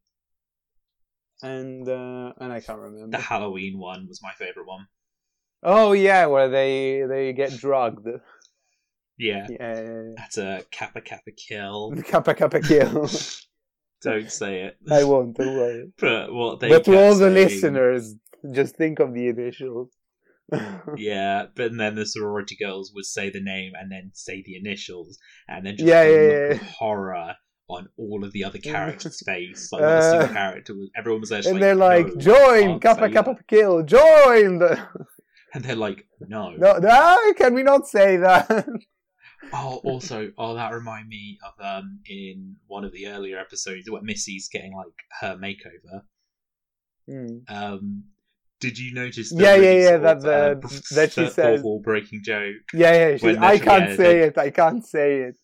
and 1.42 1.88
uh, 1.88 2.32
and 2.38 2.52
I 2.52 2.61
can't 2.61 2.78
remember. 2.78 3.16
The 3.16 3.22
Halloween 3.22 3.78
one 3.78 4.06
was 4.08 4.20
my 4.22 4.32
favorite 4.32 4.66
one. 4.66 4.87
Oh 5.62 5.92
yeah, 5.92 6.26
where 6.26 6.48
they 6.48 7.04
they 7.08 7.32
get 7.32 7.56
drugged. 7.56 8.06
Yeah, 9.18 9.46
Yeah, 9.50 9.56
yeah, 9.58 9.80
yeah. 9.82 10.03
that's 10.16 10.38
a 10.38 10.62
Kappa 10.70 11.01
Kappa 11.01 11.32
kill. 11.32 11.92
kappa 12.07 12.34
kappa 12.34 12.61
kill. 12.61 13.09
Don't 14.03 14.30
say 14.30 14.62
it. 14.62 14.76
I 14.88 15.03
won't. 15.03 15.36
Don't 15.36 15.57
worry. 15.57 15.90
But 15.99 16.32
what 16.32 16.61
they 16.61 16.68
but 16.68 16.84
to 16.84 16.96
all 16.96 17.16
the 17.16 17.30
listeners, 17.30 18.14
just 18.53 18.76
think 18.76 19.01
of 19.01 19.12
the 19.14 19.26
initials. 19.28 19.90
Yeah, 20.96 21.46
but 21.55 21.76
then 21.76 21.94
the 21.94 22.07
sorority 22.07 22.57
girls 22.57 22.92
would 22.94 23.05
say 23.05 23.30
the 23.30 23.40
name 23.42 23.72
and 23.78 23.90
then 23.92 24.11
say 24.14 24.42
the 24.44 24.57
initials, 24.57 25.18
and 25.46 25.64
then 25.66 25.76
just 25.76 25.86
Yeah, 25.86 26.03
yeah, 26.05 26.49
look 26.53 26.62
yeah. 26.62 26.68
horror 26.78 27.34
on 27.68 27.88
all 27.99 28.24
of 28.24 28.32
the 28.32 28.44
other 28.44 28.59
characters' 28.59 29.22
face. 29.26 29.68
Like 29.72 29.82
a 29.82 30.03
single 30.03 30.28
Uh, 30.28 30.32
character 30.32 30.74
was. 30.74 30.90
Everyone 30.96 31.20
was 31.20 31.30
there, 31.30 31.42
and 31.46 31.62
they're 31.62 31.74
like, 31.74 32.07
"No, 32.07 32.16
"Join 32.16 32.80
kappa 32.80 33.11
kappa 33.11 33.34
that." 33.34 33.46
kill, 33.46 33.82
join!" 33.82 34.59
The... 34.59 34.88
and 35.55 35.64
they're 35.64 35.76
like, 35.76 36.07
"No." 36.20 36.53
No, 36.53 36.78
no, 36.78 37.32
can 37.36 37.55
we 37.55 37.62
not 37.62 37.86
say 37.86 38.16
that? 38.16 38.66
Oh, 39.53 39.80
also, 39.84 40.32
oh, 40.36 40.55
that 40.55 40.72
remind 40.72 41.09
me 41.09 41.38
of 41.46 41.64
um 41.64 42.01
in 42.07 42.57
one 42.66 42.84
of 42.84 42.92
the 42.92 43.07
earlier 43.07 43.38
episodes 43.38 43.90
where 43.90 44.03
Missy's 44.03 44.49
getting 44.49 44.74
like 44.74 44.88
her 45.20 45.36
makeover. 45.36 46.03
Mm. 47.09 47.51
Um, 47.51 48.05
did 48.61 48.78
you 48.78 48.92
notice? 48.94 49.30
That? 49.32 49.40
Yeah, 49.42 49.54
yeah, 49.56 49.90
yeah, 49.90 49.96
that 49.98 50.20
the- 50.20 50.32
uh, 50.64 50.68
that 50.94 51.12
she 51.12 51.28
says- 51.30 51.62
wall 51.62 51.80
breaking 51.80 52.22
joke? 52.24 52.54
Yeah, 52.74 52.92
yeah. 53.11 53.16
She, 53.16 53.36
I 53.36 53.59
can't 53.59 53.90
yeah, 53.90 53.96
say 53.96 54.18
it. 54.20 54.38
I 54.38 54.50
can't 54.50 54.84
say 54.84 55.20
it. 55.22 55.36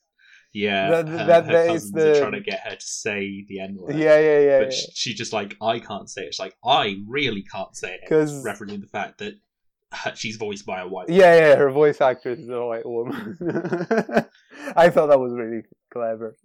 Yeah, 0.52 0.90
That- 0.90 1.08
her, 1.08 1.16
that- 1.26 1.46
her 1.46 1.52
that 1.52 1.66
cousins 1.68 1.96
are 1.96 2.20
trying 2.20 2.32
to 2.32 2.40
get 2.40 2.60
her 2.60 2.76
to 2.76 2.86
say 2.86 3.44
the 3.48 3.60
N 3.60 3.76
word. 3.78 3.96
Yeah, 3.96 4.18
yeah, 4.18 4.38
yeah. 4.40 4.58
but 4.60 4.72
she, 4.72 4.86
she 4.94 5.14
just 5.14 5.32
like 5.32 5.56
I 5.60 5.78
can't 5.80 6.08
say 6.08 6.22
it. 6.22 6.34
She's 6.34 6.40
like 6.40 6.54
I 6.64 6.96
really 7.08 7.42
can't 7.42 7.74
say 7.76 7.94
it. 7.94 8.00
Because 8.02 8.44
referencing 8.44 8.80
the 8.80 8.86
fact 8.86 9.18
that 9.18 9.34
her- 9.92 10.14
she's 10.14 10.36
voiced 10.36 10.64
by 10.66 10.80
a 10.80 10.88
white. 10.88 11.08
Yeah, 11.08 11.34
yeah. 11.36 11.56
Her 11.56 11.70
voice 11.70 12.00
actress 12.00 12.38
is 12.38 12.48
a 12.48 12.64
white 12.64 12.86
woman. 12.86 13.36
I 14.76 14.90
thought 14.90 15.08
that 15.08 15.20
was 15.20 15.32
really 15.34 15.62
clever 15.92 16.36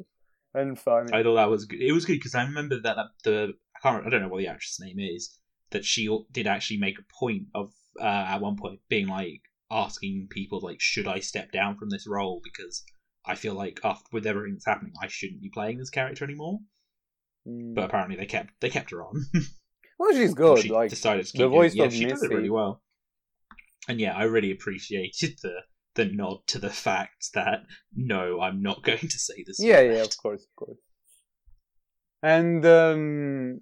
and 0.54 0.78
funny. 0.80 1.14
I 1.14 1.22
thought 1.24 1.36
that 1.36 1.50
was 1.50 1.66
good. 1.66 1.82
It 1.82 1.92
was 1.92 2.06
good 2.06 2.14
because 2.18 2.36
I 2.36 2.44
remember 2.44 2.80
that 2.82 2.98
the 3.24 3.54
I 3.76 3.80
can't 3.82 4.06
I 4.06 4.10
don't 4.10 4.22
know 4.22 4.28
what 4.30 4.40
the 4.40 4.48
actress 4.48 4.80
name 4.82 5.00
is 5.00 5.36
that 5.72 5.86
she 5.86 6.10
did 6.32 6.48
actually 6.48 6.78
make 6.78 6.98
a 7.00 7.14
point 7.20 7.44
of 7.54 7.72
uh, 8.00 8.04
at 8.04 8.42
one 8.42 8.56
point 8.56 8.80
being 8.90 9.08
like 9.08 9.42
asking 9.72 10.28
people 10.30 10.60
like 10.62 10.80
should 10.80 11.08
I 11.08 11.20
step 11.20 11.52
down 11.52 11.78
from 11.78 11.90
this 11.90 12.08
role 12.08 12.42
because 12.44 12.84
I 13.26 13.36
feel 13.36 13.54
like 13.54 13.80
after 13.84 14.06
with 14.12 14.26
everything 14.26 14.54
that's 14.54 14.66
happening 14.66 14.94
I 15.02 15.08
shouldn't 15.08 15.42
be 15.42 15.52
playing 15.54 15.78
this 15.78 15.90
character 15.90 16.24
anymore. 16.26 16.60
Mm. 17.48 17.76
But 17.76 17.86
apparently 17.86 18.16
they 18.16 18.26
kept 18.26 18.54
they 18.62 18.70
kept 18.70 18.92
her 18.92 19.04
on. 19.04 19.26
well, 20.00 20.14
she's 20.14 20.34
good. 20.36 20.60
she 20.60 20.70
like 20.70 20.90
decided 20.90 21.26
to 21.26 21.32
keep 21.32 21.40
the 21.40 21.48
doing 21.48 21.52
voice. 21.52 21.76
Yeah, 21.76 21.90
she 21.90 22.06
does 22.06 22.24
it 22.24 22.30
really 22.30 22.50
well. 22.50 22.82
And 23.88 24.00
yeah, 24.00 24.16
I 24.16 24.24
really 24.24 24.52
appreciated 24.52 25.40
the 25.42 25.62
the 25.96 26.06
nod 26.06 26.40
to 26.48 26.60
the 26.60 26.70
fact 26.70 27.30
that 27.34 27.64
no, 27.96 28.42
I'm 28.42 28.62
not 28.62 28.84
going 28.84 29.00
to 29.00 29.20
say 29.20 29.44
this. 29.46 29.62
yeah, 29.62 29.82
word. 29.82 29.94
yeah. 29.94 30.04
Of 30.04 30.18
course, 30.18 30.44
of 30.44 30.56
course. 30.56 30.78
And 32.22 32.66
um, 32.66 33.60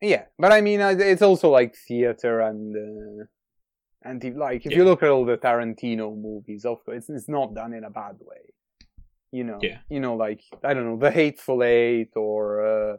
yeah, 0.00 0.24
but 0.38 0.52
I 0.52 0.60
mean, 0.60 0.80
uh, 0.80 0.94
it's 0.98 1.22
also 1.22 1.50
like 1.50 1.74
theater 1.88 2.40
and 2.40 2.74
uh, 2.76 3.24
and 4.02 4.22
if, 4.24 4.36
like 4.36 4.64
if 4.66 4.72
you 4.72 4.84
look 4.84 5.02
at 5.02 5.08
all 5.10 5.24
the 5.24 5.36
Tarantino 5.36 6.16
movies, 6.16 6.64
of 6.64 6.84
course, 6.84 6.98
it's, 6.98 7.10
it's 7.10 7.28
not 7.28 7.54
done 7.54 7.72
in 7.72 7.84
a 7.84 7.90
bad 7.90 8.16
way. 8.20 8.52
You 9.32 9.44
know, 9.44 9.58
Yeah. 9.62 9.78
you 9.90 10.00
know, 10.00 10.14
like 10.14 10.40
I 10.62 10.74
don't 10.74 10.84
know, 10.84 10.98
The 10.98 11.10
Hateful 11.10 11.62
Eight 11.64 12.10
or 12.16 12.64
uh, 12.92 12.96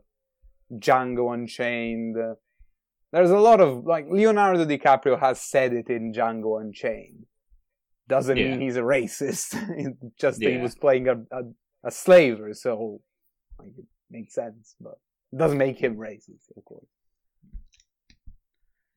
Django 0.74 1.34
Unchained. 1.34 2.18
There's 3.14 3.32
a 3.32 3.40
lot 3.40 3.62
of 3.62 3.86
like 3.86 4.06
Leonardo 4.10 4.66
DiCaprio 4.66 5.18
has 5.20 5.40
said 5.40 5.72
it 5.74 5.90
in 5.90 6.12
Django 6.14 6.60
Unchained. 6.62 7.26
Doesn't 8.10 8.38
Yeah. 8.38 8.50
mean 8.52 8.62
he's 8.62 8.76
a 8.78 8.82
racist. 8.82 9.56
It's 9.78 10.16
just 10.20 10.40
that 10.42 10.52
he 10.52 10.58
was 10.58 10.76
playing 10.76 11.08
a, 11.08 11.16
a 11.32 11.42
a 11.86 11.92
slaver, 11.92 12.54
so 12.54 13.02
like 13.60 13.70
it 13.78 13.86
makes 14.10 14.34
sense, 14.34 14.76
but 14.82 14.98
doesn't 15.36 15.58
make 15.58 15.78
him 15.80 15.96
racist, 15.98 16.52
of 16.56 16.64
course. 16.66 16.86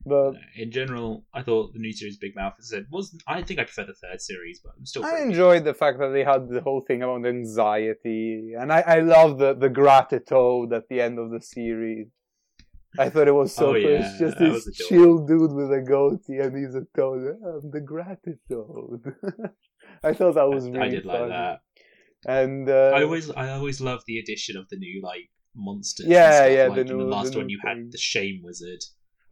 But 0.03 0.33
in 0.55 0.71
general, 0.71 1.25
I 1.31 1.43
thought 1.43 1.73
the 1.73 1.79
new 1.79 1.93
series 1.93 2.17
Big 2.17 2.35
Mouth 2.35 2.53
as 2.59 2.69
said 2.69 2.87
was 2.89 3.15
I 3.27 3.43
think 3.43 3.59
I 3.59 3.65
prefer 3.65 3.85
the 3.85 3.93
third 3.93 4.19
series, 4.19 4.59
but 4.63 4.73
I'm 4.77 4.85
still 4.85 5.05
I 5.05 5.19
enjoyed 5.21 5.63
the 5.63 5.75
fact 5.75 5.99
that 5.99 6.07
they 6.09 6.23
had 6.23 6.49
the 6.49 6.61
whole 6.61 6.81
thing 6.81 7.03
about 7.03 7.23
anxiety, 7.27 8.53
and 8.59 8.73
I, 8.73 8.79
I 8.81 8.99
love 9.01 9.37
the 9.37 9.53
the 9.53 9.69
gratitude 9.69 10.73
at 10.73 10.89
the 10.89 11.01
end 11.01 11.19
of 11.19 11.29
the 11.29 11.39
series. 11.41 12.07
I 12.97 13.09
thought 13.09 13.27
it 13.27 13.35
was 13.35 13.53
so 13.55 13.69
Oh, 13.69 13.73
cool. 13.73 13.81
yeah, 13.89 14.09
It's 14.09 14.17
just 14.19 14.37
this 14.39 14.75
chill 14.75 15.19
dude 15.25 15.53
with 15.53 15.71
a 15.71 15.81
goatee, 15.81 16.39
and 16.39 16.57
he's 16.57 16.73
a 16.75 16.85
toad. 16.95 17.37
I'm 17.45 17.69
the 17.69 17.79
gratitude. 17.79 18.41
I 20.03 20.13
thought 20.13 20.33
that 20.35 20.49
was 20.49 20.65
really 20.67 20.79
I 20.79 20.89
did 20.89 21.05
like 21.05 21.29
that. 21.29 21.59
And 22.25 22.67
uh, 22.67 22.91
I 22.95 23.03
always 23.03 23.29
I 23.29 23.51
always 23.51 23.79
love 23.81 24.01
the 24.07 24.17
addition 24.17 24.57
of 24.57 24.67
the 24.69 24.77
new 24.77 24.99
like 25.03 25.29
monsters. 25.55 26.07
Yeah, 26.07 26.45
yeah, 26.47 26.67
Like 26.67 26.87
the 26.87 26.93
the 26.93 27.03
last 27.03 27.33
the 27.33 27.39
one, 27.39 27.49
you 27.49 27.59
thing. 27.63 27.83
had 27.83 27.91
the 27.91 27.97
Shame 27.97 28.41
Wizard. 28.43 28.83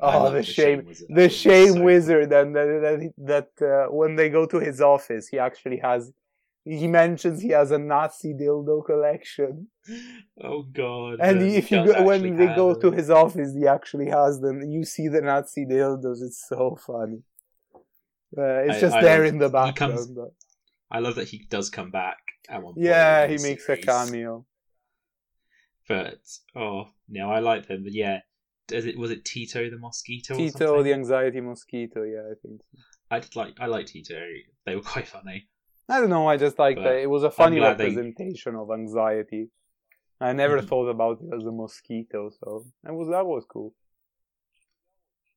Oh 0.02 0.24
love 0.24 0.34
the 0.34 0.44
shame 0.44 0.86
Wizard. 0.86 1.08
The 1.10 1.14
thought 1.16 1.20
it 1.22 1.24
was 1.26 1.34
shame 1.36 1.74
so 1.74 1.82
wizard 1.84 2.32
and 2.32 2.56
that 2.56 2.68
that, 2.86 3.14
that 3.60 3.66
uh, 3.72 3.92
when 3.92 4.16
they 4.16 4.30
go 4.30 4.46
to 4.46 4.58
his 4.60 4.80
office 4.80 5.28
he 5.28 5.38
actually 5.40 5.80
has 5.80 6.14
he 6.64 6.88
mentions 6.88 7.42
he 7.42 7.50
has 7.50 7.72
a 7.72 7.78
nazi 7.78 8.34
dildo 8.34 8.86
collection 8.86 9.68
Oh 10.42 10.62
god! 10.64 11.18
and 11.20 11.42
he 11.42 11.56
if 11.58 11.70
you 11.72 11.86
go, 11.86 12.04
when 12.04 12.22
they 12.38 12.48
go 12.64 12.74
to 12.84 12.92
his 12.92 13.10
office 13.10 13.54
he 13.60 13.68
actually 13.68 14.08
has 14.10 14.40
them 14.40 14.62
you 14.74 14.86
see 14.86 15.08
the 15.10 15.20
nazi 15.20 15.66
dildos 15.66 16.22
it's 16.28 16.46
so 16.48 16.78
funny 16.90 17.20
uh, 18.38 18.60
it's 18.68 18.78
I- 18.78 18.80
just 18.86 18.96
I 18.96 19.02
there 19.04 19.26
in 19.26 19.38
the 19.38 19.50
background 19.50 19.96
comes- 20.16 20.32
I 20.92 21.00
love 21.00 21.16
that 21.16 21.28
he 21.28 21.40
does 21.50 21.70
come 21.70 21.92
back 21.92 22.20
at 22.50 22.64
one 22.64 22.74
point. 22.76 22.86
yeah 22.86 23.28
he 23.28 23.36
the 23.38 23.44
makes 23.44 23.68
a 23.68 23.76
cameo 23.78 24.46
But 25.90 26.20
oh 26.56 26.86
no, 27.10 27.30
I 27.32 27.40
like 27.40 27.68
them. 27.68 27.84
But 27.84 27.94
yeah, 27.94 28.20
does 28.68 28.86
it 28.86 28.98
was 28.98 29.12
it 29.12 29.26
Tito 29.26 29.70
the 29.70 29.78
mosquito? 29.78 30.36
or 30.36 30.38
tito 30.38 30.52
something? 30.68 30.84
the 30.84 30.94
anxiety 30.94 31.42
mosquito 31.42 32.04
yeah 32.04 32.22
i 32.32 32.36
think 32.42 32.62
so. 32.72 32.80
I 33.12 33.20
did 33.20 33.36
like 33.36 33.56
I 33.60 33.66
like 33.66 33.88
Tito. 33.88 34.16
They 34.66 34.76
were 34.76 34.82
quite 34.94 35.08
funny. 35.08 35.48
I 35.90 36.00
don't 36.00 36.12
know. 36.12 36.28
I 36.28 36.38
just 36.38 36.60
like 36.60 36.78
that. 36.78 36.98
It 37.02 37.10
was 37.10 37.24
a 37.24 37.32
funny 37.32 37.58
glad 37.58 37.80
they- 37.80 37.86
representation 37.90 38.56
of 38.56 38.70
anxiety. 38.72 39.50
I 40.22 40.34
never 40.34 40.60
Mhm. 40.62 40.68
thought 40.68 40.90
about 40.90 41.18
it 41.24 41.34
as 41.36 41.44
a 41.46 41.52
mosquito, 41.52 42.30
so 42.40 42.66
that 42.84 42.94
was 42.94 43.08
that 43.10 43.26
was 43.26 43.46
cool. 43.52 43.74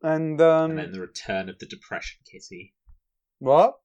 And 0.02 0.38
um, 0.40 0.70
and 0.72 0.78
then 0.80 0.92
the 0.92 1.00
return 1.00 1.48
of 1.48 1.58
the 1.60 1.66
depression 1.66 2.18
kitty. 2.30 2.74
what? 3.38 3.78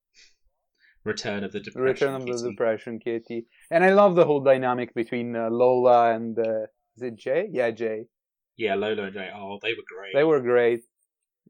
Return 1.08 1.42
of 1.44 1.52
the 1.52 1.60
depression. 1.60 1.84
Return 1.84 2.14
of 2.14 2.26
the. 2.26 2.50
Depression 2.50 2.98
Kitty. 3.04 3.46
And 3.70 3.82
I 3.84 3.90
love 3.90 4.14
the 4.14 4.24
whole 4.24 4.40
dynamic 4.52 4.94
between 4.94 5.34
uh, 5.34 5.48
Lola 5.50 6.14
and 6.14 6.38
uh, 6.38 6.62
is 6.96 7.02
it 7.08 7.16
Jay? 7.16 7.48
Yeah, 7.50 7.70
Jay. 7.70 8.06
Yeah, 8.56 8.74
Lola 8.74 9.04
and 9.04 9.14
Jay. 9.14 9.30
Oh, 9.34 9.58
they 9.62 9.70
were 9.78 9.88
great. 9.94 10.12
They 10.14 10.24
were 10.24 10.40
great. 10.40 10.82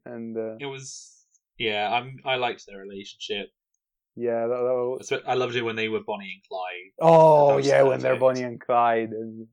And 0.05 0.37
uh, 0.37 0.55
It 0.59 0.65
was. 0.75 1.25
Yeah, 1.57 1.83
I'm. 1.91 2.17
I 2.25 2.35
liked 2.35 2.63
their 2.67 2.79
relationship. 2.79 3.47
yeah, 4.15 4.41
that, 4.51 4.61
that 4.67 4.79
was, 4.91 5.11
I 5.27 5.33
loved 5.41 5.55
it 5.55 5.61
when 5.67 5.75
they 5.75 5.89
were 5.89 6.03
Bonnie 6.05 6.33
and 6.35 6.43
Clyde. 6.49 6.91
oh 7.01 7.57
yeah, 7.57 7.81
when 7.83 7.99
they're 7.99 8.13
perfect. 8.13 8.21
Bonnie 8.21 8.43
and 8.43 8.59
Clyde, 8.67 9.11
and 9.21 9.47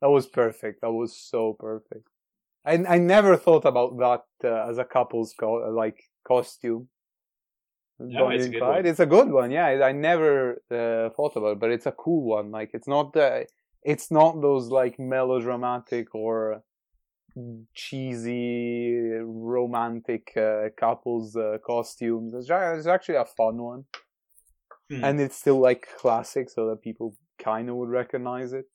that 0.00 0.10
was 0.10 0.26
perfect. 0.26 0.80
That 0.82 0.92
was 0.92 1.16
so 1.16 1.42
perfect. 1.68 2.08
I 2.64 2.74
I 2.94 2.98
never 2.98 3.36
thought 3.36 3.64
about 3.72 3.90
that 4.04 4.24
uh, 4.50 4.68
as 4.70 4.78
a 4.78 4.84
couple's 4.84 5.32
co- 5.38 5.70
like 5.82 5.98
costume. 6.26 6.88
No, 8.08 8.28
it's 8.30 8.46
a 8.46 8.50
good 8.50 8.60
one. 8.62 8.86
It's 8.86 9.00
a 9.00 9.06
good 9.06 9.30
one. 9.30 9.50
Yeah, 9.50 9.66
I 9.66 9.88
I 9.88 9.92
never 9.92 10.62
uh, 10.70 11.10
thought 11.10 11.36
about 11.36 11.52
it, 11.52 11.60
but 11.60 11.70
it's 11.70 11.86
a 11.86 11.92
cool 11.92 12.24
one. 12.24 12.50
Like 12.50 12.70
it's 12.74 12.88
not 12.88 13.12
the, 13.12 13.46
it's 13.82 14.10
not 14.10 14.40
those 14.40 14.68
like 14.68 14.98
melodramatic 14.98 16.14
or 16.14 16.62
cheesy 17.74 18.98
romantic 19.22 20.32
uh, 20.36 20.68
couples 20.76 21.36
uh, 21.36 21.58
costumes. 21.66 22.34
It's, 22.34 22.48
it's 22.50 22.86
actually 22.86 23.16
a 23.16 23.24
fun 23.24 23.56
one 23.62 23.84
Hmm. 24.92 25.04
and 25.04 25.20
it's 25.20 25.36
still 25.36 25.58
like 25.60 25.88
classic, 25.98 26.50
so 26.50 26.68
that 26.68 26.82
people 26.82 27.16
kind 27.38 27.70
of 27.70 27.76
would 27.76 27.88
recognize 27.88 28.52
it. 28.52 28.66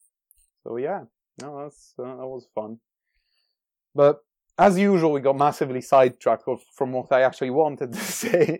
So 0.63 0.77
yeah, 0.77 1.03
no, 1.41 1.63
that's 1.63 1.93
uh, 1.99 2.03
that 2.03 2.27
was 2.27 2.47
fun. 2.55 2.79
But 3.93 4.19
as 4.57 4.79
usual, 4.79 5.11
we 5.11 5.21
got 5.21 5.37
massively 5.37 5.81
sidetracked 5.81 6.45
from 6.73 6.91
what 6.93 7.11
I 7.11 7.21
actually 7.21 7.51
wanted 7.51 7.93
to 7.93 7.99
say. 8.23 8.57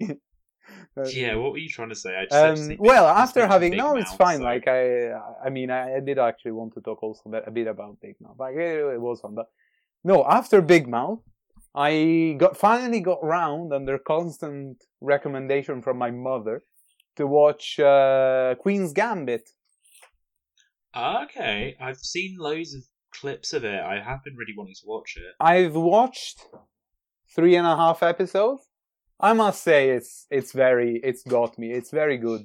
Uh, 0.97 1.03
Yeah, 1.09 1.35
what 1.35 1.51
were 1.51 1.57
you 1.57 1.69
trying 1.69 1.89
to 1.89 1.95
say? 1.95 2.15
I 2.15 2.25
just 2.25 2.69
Um, 2.71 2.77
well, 2.79 3.05
after 3.07 3.45
having 3.47 3.75
no, 3.75 3.95
it's 3.95 4.13
fine. 4.13 4.37
so- 4.39 4.43
Like 4.43 4.67
I, 4.67 5.11
I 5.45 5.49
mean, 5.49 5.69
I, 5.69 5.97
I 5.97 5.99
did 5.99 6.17
actually 6.19 6.53
want 6.53 6.73
to 6.75 6.81
talk 6.81 7.03
also 7.03 7.21
a 7.25 7.29
bit, 7.29 7.43
a 7.47 7.51
bit 7.51 7.67
about 7.67 7.99
Big 8.01 8.15
Mouth. 8.19 8.35
Like 8.39 8.55
it, 8.55 8.79
it 8.95 9.01
was 9.01 9.21
fun, 9.21 9.35
but 9.35 9.47
no, 10.03 10.25
after 10.27 10.61
Big 10.61 10.87
Mouth, 10.87 11.19
I 11.75 12.35
got 12.39 12.57
finally 12.57 13.01
got 13.01 13.23
round 13.23 13.71
under 13.73 13.97
constant 13.99 14.83
recommendation 15.01 15.81
from 15.81 15.97
my 15.97 16.11
mother 16.11 16.63
to 17.17 17.27
watch 17.27 17.79
uh, 17.79 18.55
Queen's 18.59 18.93
Gambit. 18.93 19.49
Okay, 20.95 21.75
I've 21.79 21.97
seen 21.99 22.37
loads 22.39 22.73
of 22.73 22.81
clips 23.11 23.53
of 23.53 23.63
it. 23.63 23.79
I 23.81 23.99
have 23.99 24.23
been 24.23 24.35
really 24.35 24.53
wanting 24.57 24.75
to 24.75 24.85
watch 24.85 25.15
it. 25.17 25.33
I've 25.39 25.75
watched 25.75 26.45
three 27.35 27.55
and 27.55 27.67
a 27.67 27.75
half 27.75 28.01
episodes. 28.01 28.66
I 29.19 29.33
must 29.33 29.63
say 29.63 29.89
it's 29.89 30.27
it's 30.29 30.51
very 30.51 30.99
it's 31.03 31.23
got 31.23 31.57
me. 31.57 31.71
It's 31.73 31.91
very 31.91 32.17
good, 32.17 32.41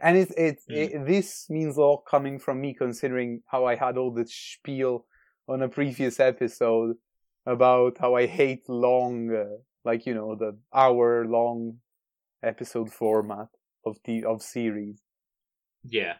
and 0.00 0.16
it 0.16 0.30
it, 0.36 0.58
Mm. 0.70 0.76
it 0.76 1.06
this 1.06 1.48
means 1.50 1.76
a 1.76 1.80
lot 1.82 2.04
coming 2.08 2.38
from 2.38 2.60
me 2.60 2.74
considering 2.74 3.42
how 3.46 3.66
I 3.66 3.76
had 3.76 3.98
all 3.98 4.12
the 4.12 4.26
spiel 4.26 5.06
on 5.48 5.62
a 5.62 5.68
previous 5.68 6.20
episode 6.20 6.96
about 7.46 7.98
how 7.98 8.14
I 8.14 8.26
hate 8.26 8.68
long, 8.68 9.30
uh, 9.34 9.56
like 9.84 10.06
you 10.06 10.14
know 10.14 10.34
the 10.34 10.56
hour 10.72 11.26
long 11.26 11.80
episode 12.42 12.90
format 12.92 13.48
of 13.84 13.98
the 14.04 14.24
of 14.24 14.42
series. 14.42 15.00
Yeah, 15.84 16.14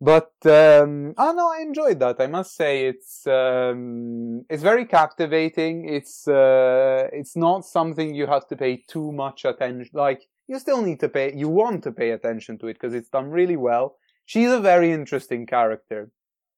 But 0.00 0.32
um, 0.46 1.14
oh 1.18 1.32
no, 1.32 1.50
I 1.50 1.60
enjoyed 1.60 1.98
that. 1.98 2.20
I 2.20 2.28
must 2.28 2.54
say 2.54 2.86
it's 2.86 3.26
um, 3.26 4.44
it's 4.48 4.62
very 4.62 4.84
captivating. 4.84 5.88
It's 5.88 6.28
uh, 6.28 7.08
it's 7.12 7.34
not 7.34 7.64
something 7.64 8.14
you 8.14 8.28
have 8.28 8.46
to 8.48 8.56
pay 8.56 8.84
too 8.86 9.10
much 9.10 9.44
attention. 9.44 9.90
Like 9.92 10.22
you 10.46 10.58
still 10.60 10.82
need 10.82 11.00
to 11.00 11.08
pay. 11.08 11.34
You 11.34 11.48
want 11.48 11.82
to 11.82 11.90
pay 11.90 12.10
attention 12.10 12.58
to 12.58 12.68
it 12.68 12.74
because 12.74 12.94
it's 12.94 13.08
done 13.08 13.30
really 13.30 13.56
well. 13.56 13.96
She's 14.24 14.52
a 14.52 14.60
very 14.60 14.92
interesting 14.92 15.46
character. 15.46 16.12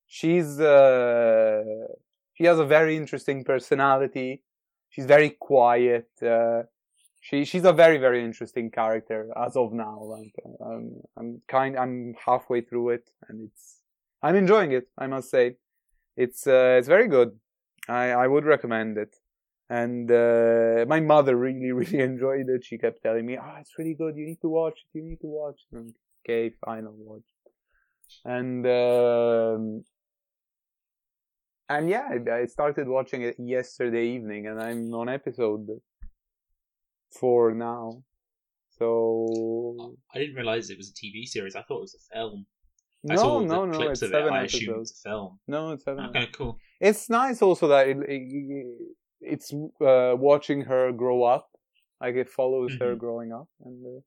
She's 0.06 0.60
uh, 0.60 1.62
she 2.34 2.44
has 2.44 2.58
a 2.58 2.66
very 2.66 2.94
interesting 2.96 3.42
personality. 3.44 4.42
She's 4.90 5.06
very 5.06 5.30
quiet. 5.30 6.08
Uh, 6.20 6.64
she 7.20 7.44
she's 7.44 7.64
a 7.64 7.72
very 7.72 7.98
very 7.98 8.24
interesting 8.24 8.70
character 8.70 9.28
as 9.36 9.56
of 9.56 9.72
now. 9.72 10.02
Like 10.02 10.34
um, 10.64 11.00
I'm 11.16 11.42
kind 11.48 11.78
I'm 11.78 12.14
halfway 12.24 12.62
through 12.62 12.90
it 12.90 13.10
and 13.28 13.48
it's 13.48 13.80
I'm 14.22 14.36
enjoying 14.36 14.72
it. 14.72 14.88
I 14.98 15.06
must 15.06 15.30
say, 15.30 15.56
it's 16.16 16.46
uh, 16.46 16.76
it's 16.78 16.88
very 16.88 17.08
good. 17.08 17.38
I 17.88 18.10
I 18.12 18.26
would 18.26 18.44
recommend 18.44 18.98
it. 18.98 19.14
And 19.68 20.10
uh, 20.10 20.84
my 20.88 21.00
mother 21.00 21.36
really 21.36 21.72
really 21.80 22.00
enjoyed 22.00 22.48
it. 22.48 22.64
She 22.64 22.78
kept 22.78 23.02
telling 23.02 23.26
me, 23.26 23.38
"Oh, 23.38 23.56
it's 23.60 23.78
really 23.78 23.94
good. 23.94 24.16
You 24.16 24.26
need 24.26 24.40
to 24.42 24.48
watch 24.48 24.78
it. 24.84 24.98
You 24.98 25.04
need 25.04 25.20
to 25.20 25.28
watch." 25.28 25.60
It. 25.72 25.94
Okay, 26.22 26.54
fine, 26.64 26.84
I'll 26.86 27.04
watch. 27.12 27.28
And 28.24 28.66
um, 28.66 29.84
and 31.68 31.88
yeah, 31.88 32.08
I 32.32 32.46
started 32.46 32.88
watching 32.88 33.22
it 33.22 33.36
yesterday 33.38 34.08
evening, 34.08 34.48
and 34.48 34.60
I'm 34.60 34.92
on 34.92 35.08
episode 35.08 35.68
four 37.10 37.54
now. 37.54 38.02
So 38.78 39.96
I 40.14 40.18
didn't 40.18 40.34
realize 40.36 40.70
it 40.70 40.78
was 40.78 40.90
a 40.90 40.94
TV 40.94 41.26
series. 41.26 41.54
I 41.56 41.62
thought 41.62 41.78
it 41.78 41.82
was 41.82 41.94
a 41.94 42.14
film. 42.14 42.46
no, 43.04 43.12
I 43.12 43.16
saw 43.16 43.40
no, 43.40 43.64
the 43.64 43.66
no. 43.66 43.72
clips 43.72 43.90
It's 43.90 44.02
of 44.02 44.10
it. 44.10 44.14
seven 44.14 44.32
I 44.34 44.42
assumed 44.42 44.62
it 44.62 44.66
episodes. 44.68 44.90
was 44.90 45.00
a 45.04 45.08
film. 45.08 45.40
No, 45.46 45.70
it's 45.72 45.84
seven. 45.84 46.06
Okay, 46.06 46.26
cool. 46.32 46.58
It's 46.80 47.10
nice 47.10 47.42
also 47.42 47.68
that 47.68 47.88
it, 47.88 47.98
it, 48.08 48.76
it's 49.20 49.52
uh, 49.52 50.14
watching 50.16 50.62
her 50.62 50.92
grow 50.92 51.24
up. 51.24 51.48
Like 52.00 52.14
it 52.14 52.30
follows 52.30 52.72
her 52.80 52.94
Mhm. 52.94 52.98
growing 52.98 53.32
up, 53.32 53.48
and 53.62 53.84
uh, 53.86 54.00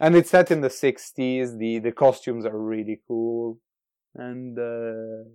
and 0.00 0.16
it's 0.16 0.30
set 0.30 0.50
in 0.50 0.62
the 0.62 0.70
'60s. 0.70 1.58
the 1.58 1.78
The 1.80 1.92
costumes 1.92 2.46
are 2.46 2.58
really 2.58 3.02
cool, 3.06 3.58
and 4.14 4.58
uh, 4.58 5.28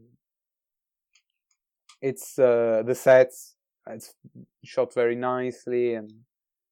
it's 2.01 2.37
uh, 2.39 2.83
the 2.85 2.95
sets. 2.95 3.55
It's 3.89 4.13
shot 4.63 4.93
very 4.93 5.15
nicely, 5.15 5.93
and 5.93 6.11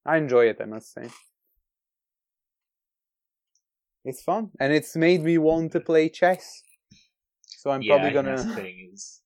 I 0.06 0.18
enjoy 0.18 0.46
it. 0.46 0.58
I 0.62 0.66
must 0.66 0.94
say, 0.94 1.10
it's 4.04 4.22
fun, 4.22 4.52
and 4.60 4.72
it's 4.72 4.96
made 4.96 5.24
me 5.24 5.38
want 5.38 5.72
to 5.72 5.80
play 5.80 6.10
chess. 6.10 6.62
So 7.46 7.72
I'm 7.72 7.82
yeah, 7.82 7.96
probably 7.96 8.12
gonna. 8.12 8.36
that's 8.36 8.46
the 8.46 8.56
thing 8.56 8.90
is, 8.94 9.22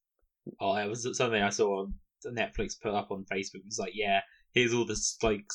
oh, 0.60 0.76
it 0.76 0.88
was 0.88 1.08
something 1.18 1.42
I 1.42 1.50
saw 1.50 1.82
on 1.82 1.94
Netflix 2.26 2.80
put 2.82 2.94
up 2.94 3.12
on 3.12 3.26
Facebook. 3.32 3.56
It 3.56 3.66
was 3.66 3.80
like, 3.80 3.94
yeah, 3.94 4.22
here's 4.54 4.74
all 4.74 4.86
this 4.86 5.18
like 5.22 5.46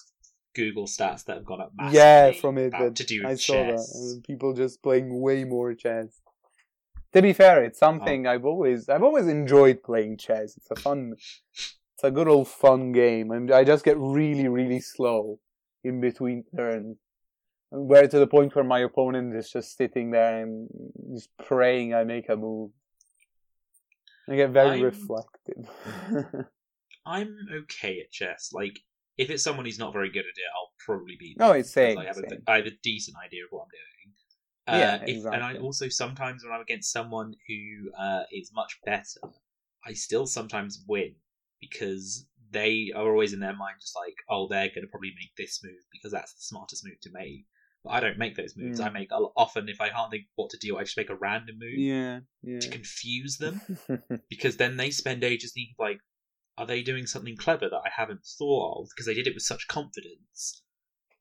Google 0.55 0.87
stats 0.87 1.25
that 1.25 1.37
have 1.37 1.45
gone 1.45 1.61
up 1.61 1.73
massively. 1.75 1.99
Yeah, 1.99 2.33
from 2.33 2.59
it, 2.59 2.73
but 2.79 2.97
to 2.97 3.05
do 3.05 3.23
with 3.23 3.31
I 3.31 3.35
saw 3.37 3.55
chess. 3.55 3.93
that. 3.93 4.23
people 4.27 4.53
just 4.53 4.83
playing 4.83 5.21
way 5.21 5.45
more 5.45 5.75
chess. 5.75 6.21
To 7.13 7.23
be 7.23 7.33
fair, 7.33 7.65
it's 7.65 7.79
something 7.79 8.27
oh. 8.27 8.31
I've 8.31 8.45
always 8.45 8.89
I've 8.89 9.03
always 9.03 9.27
enjoyed 9.27 9.83
playing 9.83 10.19
chess. 10.19 10.57
It's 10.57 10.71
a 10.71 10.77
fun, 10.77 11.15
a 12.05 12.11
good 12.11 12.29
old 12.29 12.49
fun 12.49 12.93
game, 12.93 13.31
and 13.31 13.51
I 13.51 13.65
just 13.65 13.85
get 13.85 13.97
really 13.99 14.47
really 14.49 14.81
slow 14.81 15.41
in 15.83 16.01
between 16.01 16.45
turns, 16.57 16.99
where 17.71 18.07
to 18.07 18.19
the 18.19 18.27
point 18.27 18.55
where 18.55 18.65
my 18.65 18.81
opponent 18.81 19.35
is 19.35 19.51
just 19.51 19.77
sitting 19.77 20.11
there 20.11 20.43
and 20.43 20.69
just 21.15 21.31
praying 21.47 21.95
I 21.95 22.05
make 22.05 22.29
a 22.29 22.37
move. 22.37 22.71
I 24.29 24.37
get 24.37 24.51
very 24.51 24.71
I'm- 24.71 24.83
reflective. 24.83 26.47
I'm 27.07 27.37
okay 27.53 28.01
at 28.01 28.11
chess. 28.11 28.51
Like, 28.55 28.81
if 29.19 29.29
it's 29.29 29.45
someone 29.45 29.67
who's 29.67 29.79
not 29.79 29.93
very 29.93 30.09
good 30.09 30.21
at 30.21 30.25
it, 30.25 30.51
I'll 30.57 30.73
probably 30.79 31.17
beat 31.19 31.39
No, 31.39 31.53
it's 31.53 31.71
same, 31.71 31.99
I 31.99 32.07
have, 32.07 32.17
a, 32.17 32.31
same. 32.31 32.43
I 32.47 32.57
have 32.57 32.65
a 32.67 32.71
decent 32.83 33.19
idea 33.23 33.45
of 33.45 33.49
what 33.51 33.65
I'm 33.65 33.69
doing. 33.69 34.15
Uh, 34.67 35.07
Yeah, 35.07 35.15
if, 35.15 35.25
And 35.27 35.45
I 35.45 35.57
also 35.59 35.91
sometimes 35.91 36.43
when 36.43 36.55
I'm 36.55 36.63
against 36.63 36.91
someone 36.91 37.35
who 37.47 37.91
uh, 38.03 38.23
is 38.33 38.53
much 38.55 38.79
better, 38.87 39.21
I 39.85 39.93
still 39.93 40.27
sometimes 40.27 40.83
win 40.89 41.15
because 41.71 42.27
they 42.51 42.93
are 42.95 43.11
always 43.11 43.33
in 43.33 43.41
their 43.41 43.57
mind 43.57 43.77
just 43.81 43.97
like, 43.97 44.15
oh, 44.31 44.47
they're 44.49 44.69
going 44.69 44.83
to 44.83 44.91
probably 44.91 45.13
make 45.19 45.35
this 45.37 45.61
move 45.63 45.81
because 45.93 46.13
that's 46.13 46.33
the 46.35 46.43
smartest 46.43 46.85
move 46.85 47.01
to 47.03 47.11
make. 47.13 47.45
But 47.83 47.91
I 47.91 48.01
don't 48.01 48.19
make 48.19 48.37
those 48.37 48.57
moves. 48.57 48.81
Mm. 48.81 48.87
I 48.87 48.89
make 48.91 49.09
often 49.37 49.69
if 49.69 49.81
I 49.81 49.91
can't 49.91 50.11
think 50.11 50.25
what 50.37 50.51
to 50.51 50.59
do, 50.59 50.79
I 50.79 50.85
just 50.85 50.97
make 50.97 51.11
a 51.11 51.17
random 51.17 51.57
move 51.59 51.79
yeah, 51.79 52.21
yeah. 52.43 52.61
to 52.61 52.71
confuse 52.71 53.37
them 53.37 53.61
because 54.31 54.57
then 54.57 54.77
they 54.77 54.91
spend 54.91 55.23
ages 55.23 55.53
thinking 55.53 55.75
like, 55.79 55.99
are 56.57 56.67
they 56.67 56.83
doing 56.83 57.07
something 57.07 57.37
clever 57.37 57.69
that 57.69 57.83
I 57.85 57.91
haven't 57.95 58.25
thought 58.39 58.81
of 58.81 58.89
because 58.91 59.07
they 59.07 59.15
did 59.15 59.27
it 59.27 59.35
with 59.35 59.43
such 59.43 59.67
confidence, 59.67 60.63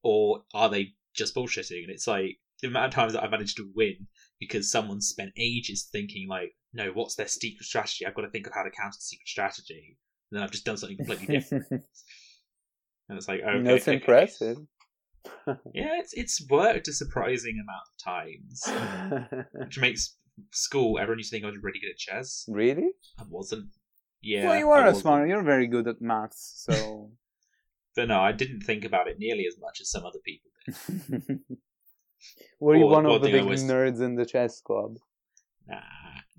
or 0.03 0.43
are 0.53 0.69
they 0.69 0.93
just 1.15 1.35
bullshitting? 1.35 1.83
And 1.83 1.89
it's 1.89 2.07
like 2.07 2.37
the 2.61 2.67
amount 2.67 2.85
of 2.85 2.91
times 2.93 3.13
that 3.13 3.23
I 3.23 3.27
managed 3.27 3.57
to 3.57 3.71
win 3.75 4.07
because 4.39 4.71
someone 4.71 5.01
spent 5.01 5.31
ages 5.37 5.89
thinking 5.91 6.27
like, 6.29 6.51
no, 6.71 6.91
what's 6.91 7.15
their 7.15 7.27
secret 7.27 7.65
strategy? 7.65 8.05
I've 8.05 8.15
got 8.15 8.21
to 8.21 8.29
think 8.29 8.47
of 8.47 8.53
how 8.53 8.63
to 8.63 8.69
counter 8.69 8.95
the 8.95 9.01
secret 9.01 9.27
strategy, 9.27 9.97
then 10.35 10.43
I've 10.43 10.51
just 10.51 10.65
done 10.65 10.77
something 10.77 10.97
completely 10.97 11.27
different. 11.27 11.65
And 13.09 13.17
it's 13.17 13.27
like, 13.27 13.41
okay, 13.41 13.61
That's 13.63 13.87
okay. 13.87 13.97
impressive. 13.97 14.57
Yeah, 15.73 15.99
it's 15.99 16.13
it's 16.13 16.45
worked 16.49 16.87
a 16.87 16.93
surprising 16.93 17.55
amount 17.61 17.87
of 17.89 17.95
times, 18.03 19.45
which 19.53 19.77
makes 19.79 20.15
school. 20.51 20.97
Everyone 20.99 21.19
used 21.19 21.29
to 21.31 21.35
think 21.35 21.45
I 21.45 21.49
was 21.49 21.59
really 21.61 21.79
good 21.79 21.91
at 21.91 21.97
chess. 21.97 22.45
really? 22.47 22.89
I 23.19 23.23
wasn't. 23.29 23.69
Yeah. 24.21 24.47
well, 24.47 24.57
you 24.57 24.69
are 24.71 24.87
a 24.87 24.95
smart. 24.95 25.27
You're 25.29 25.43
very 25.43 25.67
good 25.67 25.87
at 25.87 26.01
maths, 26.01 26.65
so. 26.65 27.11
But 27.95 28.07
no, 28.07 28.19
I 28.21 28.31
didn't 28.31 28.61
think 28.61 28.85
about 28.85 29.07
it 29.09 29.17
nearly 29.19 29.45
as 29.47 29.57
much 29.59 29.79
as 29.81 29.89
some 29.91 30.05
other 30.05 30.19
people 30.25 30.49
did. 30.65 31.39
Were 32.59 32.75
you 32.75 32.83
Or 32.85 32.89
one 32.89 33.03
one 33.05 33.15
of 33.15 33.21
the 33.21 33.31
big 33.31 33.43
was- 33.45 33.63
nerds 33.63 34.01
in 34.01 34.15
the 34.15 34.25
chess 34.25 34.61
club? 34.61 34.97
Nah, 35.67 35.81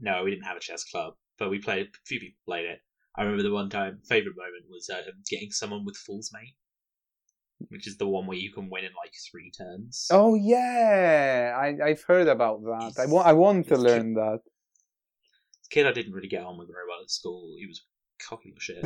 no, 0.00 0.24
we 0.24 0.30
didn't 0.30 0.44
have 0.46 0.56
a 0.56 0.60
chess 0.60 0.82
club, 0.84 1.14
but 1.38 1.50
we 1.50 1.58
played. 1.58 1.86
A 1.86 1.90
few 2.06 2.20
people 2.20 2.38
played 2.46 2.64
it. 2.66 2.80
I 3.16 3.22
remember 3.22 3.42
the 3.42 3.52
one 3.52 3.70
time 3.70 4.00
favorite 4.08 4.36
moment 4.36 4.64
was 4.70 4.90
uh, 4.90 5.02
getting 5.28 5.50
someone 5.50 5.84
with 5.84 5.96
Fool's 5.96 6.30
Mate, 6.32 6.54
which 7.68 7.86
is 7.86 7.96
the 7.96 8.08
one 8.08 8.26
where 8.26 8.36
you 8.36 8.52
can 8.52 8.68
win 8.70 8.84
in 8.84 8.90
like 9.02 9.12
three 9.30 9.50
turns. 9.50 10.08
Oh 10.10 10.34
yeah, 10.34 11.56
I 11.56 11.76
I've 11.84 12.02
heard 12.02 12.28
about 12.28 12.62
that. 12.62 12.94
I 12.98 13.06
want 13.06 13.26
I 13.26 13.32
want 13.32 13.68
to 13.68 13.74
it's 13.74 13.82
learn 13.82 14.14
that. 14.14 14.40
Kid, 15.70 15.86
I 15.86 15.92
didn't 15.92 16.12
really 16.12 16.28
get 16.28 16.44
on 16.44 16.58
with 16.58 16.68
very 16.68 16.84
well 16.88 17.02
at 17.02 17.10
school. 17.10 17.54
He 17.58 17.66
was 17.66 17.82
cocky 18.28 18.52
or 18.56 18.60
shit. 18.60 18.84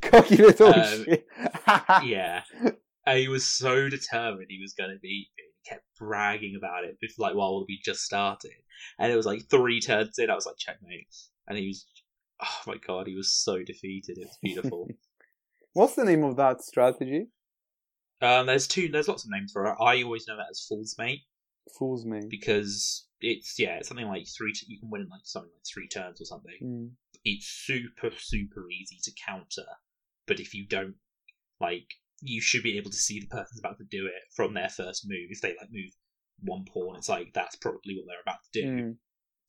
Cocky 0.02 0.36
little 0.36 0.74
Um, 0.74 1.04
shit. 1.04 1.26
yeah, 2.04 2.42
and 3.06 3.18
he 3.18 3.28
was 3.28 3.44
so 3.44 3.88
determined 3.88 4.46
he 4.48 4.60
was 4.60 4.74
going 4.74 4.90
to 4.90 4.98
beat 5.00 5.28
me. 5.36 5.44
He 5.62 5.70
kept 5.70 5.84
bragging 5.98 6.56
about 6.56 6.84
it 6.84 6.98
before, 7.00 7.28
like 7.28 7.36
while 7.36 7.64
we 7.66 7.78
just 7.84 8.02
started, 8.02 8.52
and 8.98 9.12
it 9.12 9.16
was 9.16 9.26
like 9.26 9.48
three 9.50 9.80
turns 9.80 10.18
in. 10.18 10.30
I 10.30 10.34
was 10.34 10.46
like 10.46 10.56
checkmate, 10.58 11.14
and 11.46 11.56
he 11.58 11.68
was, 11.68 11.86
oh 12.42 12.58
my 12.66 12.76
god, 12.86 13.06
he 13.06 13.14
was 13.14 13.32
so 13.32 13.62
defeated. 13.62 14.18
It 14.18 14.26
was 14.26 14.38
beautiful. 14.42 14.88
What's 15.72 15.94
the 15.94 16.04
name 16.04 16.24
of 16.24 16.36
that 16.36 16.62
strategy? 16.62 17.28
um, 18.22 18.46
there's 18.46 18.66
two. 18.66 18.88
There's 18.88 19.08
lots 19.08 19.24
of 19.24 19.30
names 19.30 19.52
for 19.52 19.66
it. 19.66 19.76
I 19.80 20.02
always 20.02 20.26
know 20.26 20.34
it 20.34 20.46
as 20.50 20.64
Fool's 20.68 20.94
Mate 20.98 21.20
Fool's 21.78 22.04
Mate. 22.04 22.28
because 22.28 23.06
it's 23.20 23.54
yeah, 23.58 23.76
it's 23.76 23.88
something 23.88 24.06
like 24.08 24.26
three. 24.36 24.52
You 24.66 24.78
can 24.80 24.90
win 24.90 25.02
in 25.02 25.08
like 25.08 25.20
something 25.24 25.50
like 25.54 25.64
three 25.72 25.88
turns 25.88 26.20
or 26.20 26.24
something. 26.24 26.58
Mm. 26.62 26.90
it's 27.24 27.46
super 27.46 28.10
super 28.18 28.64
easy 28.70 28.96
to 29.02 29.12
counter 29.26 29.66
but 30.26 30.40
if 30.40 30.54
you 30.54 30.66
don't 30.66 30.94
like 31.60 31.84
you 32.22 32.40
should 32.40 32.62
be 32.62 32.76
able 32.78 32.90
to 32.90 32.96
see 32.96 33.20
the 33.20 33.26
person's 33.26 33.58
about 33.60 33.76
to 33.78 33.84
do 33.90 34.06
it 34.06 34.22
from 34.34 34.54
their 34.54 34.68
first 34.70 35.04
move 35.06 35.28
if 35.30 35.40
they 35.42 35.50
like 35.60 35.70
move 35.70 35.90
one 36.42 36.64
pawn 36.64 36.96
it's 36.96 37.08
like 37.10 37.28
that's 37.34 37.56
probably 37.56 37.94
what 37.96 38.06
they're 38.08 38.22
about 38.24 38.38
to 38.52 38.62
do 38.62 38.68
Mm. 38.68 38.96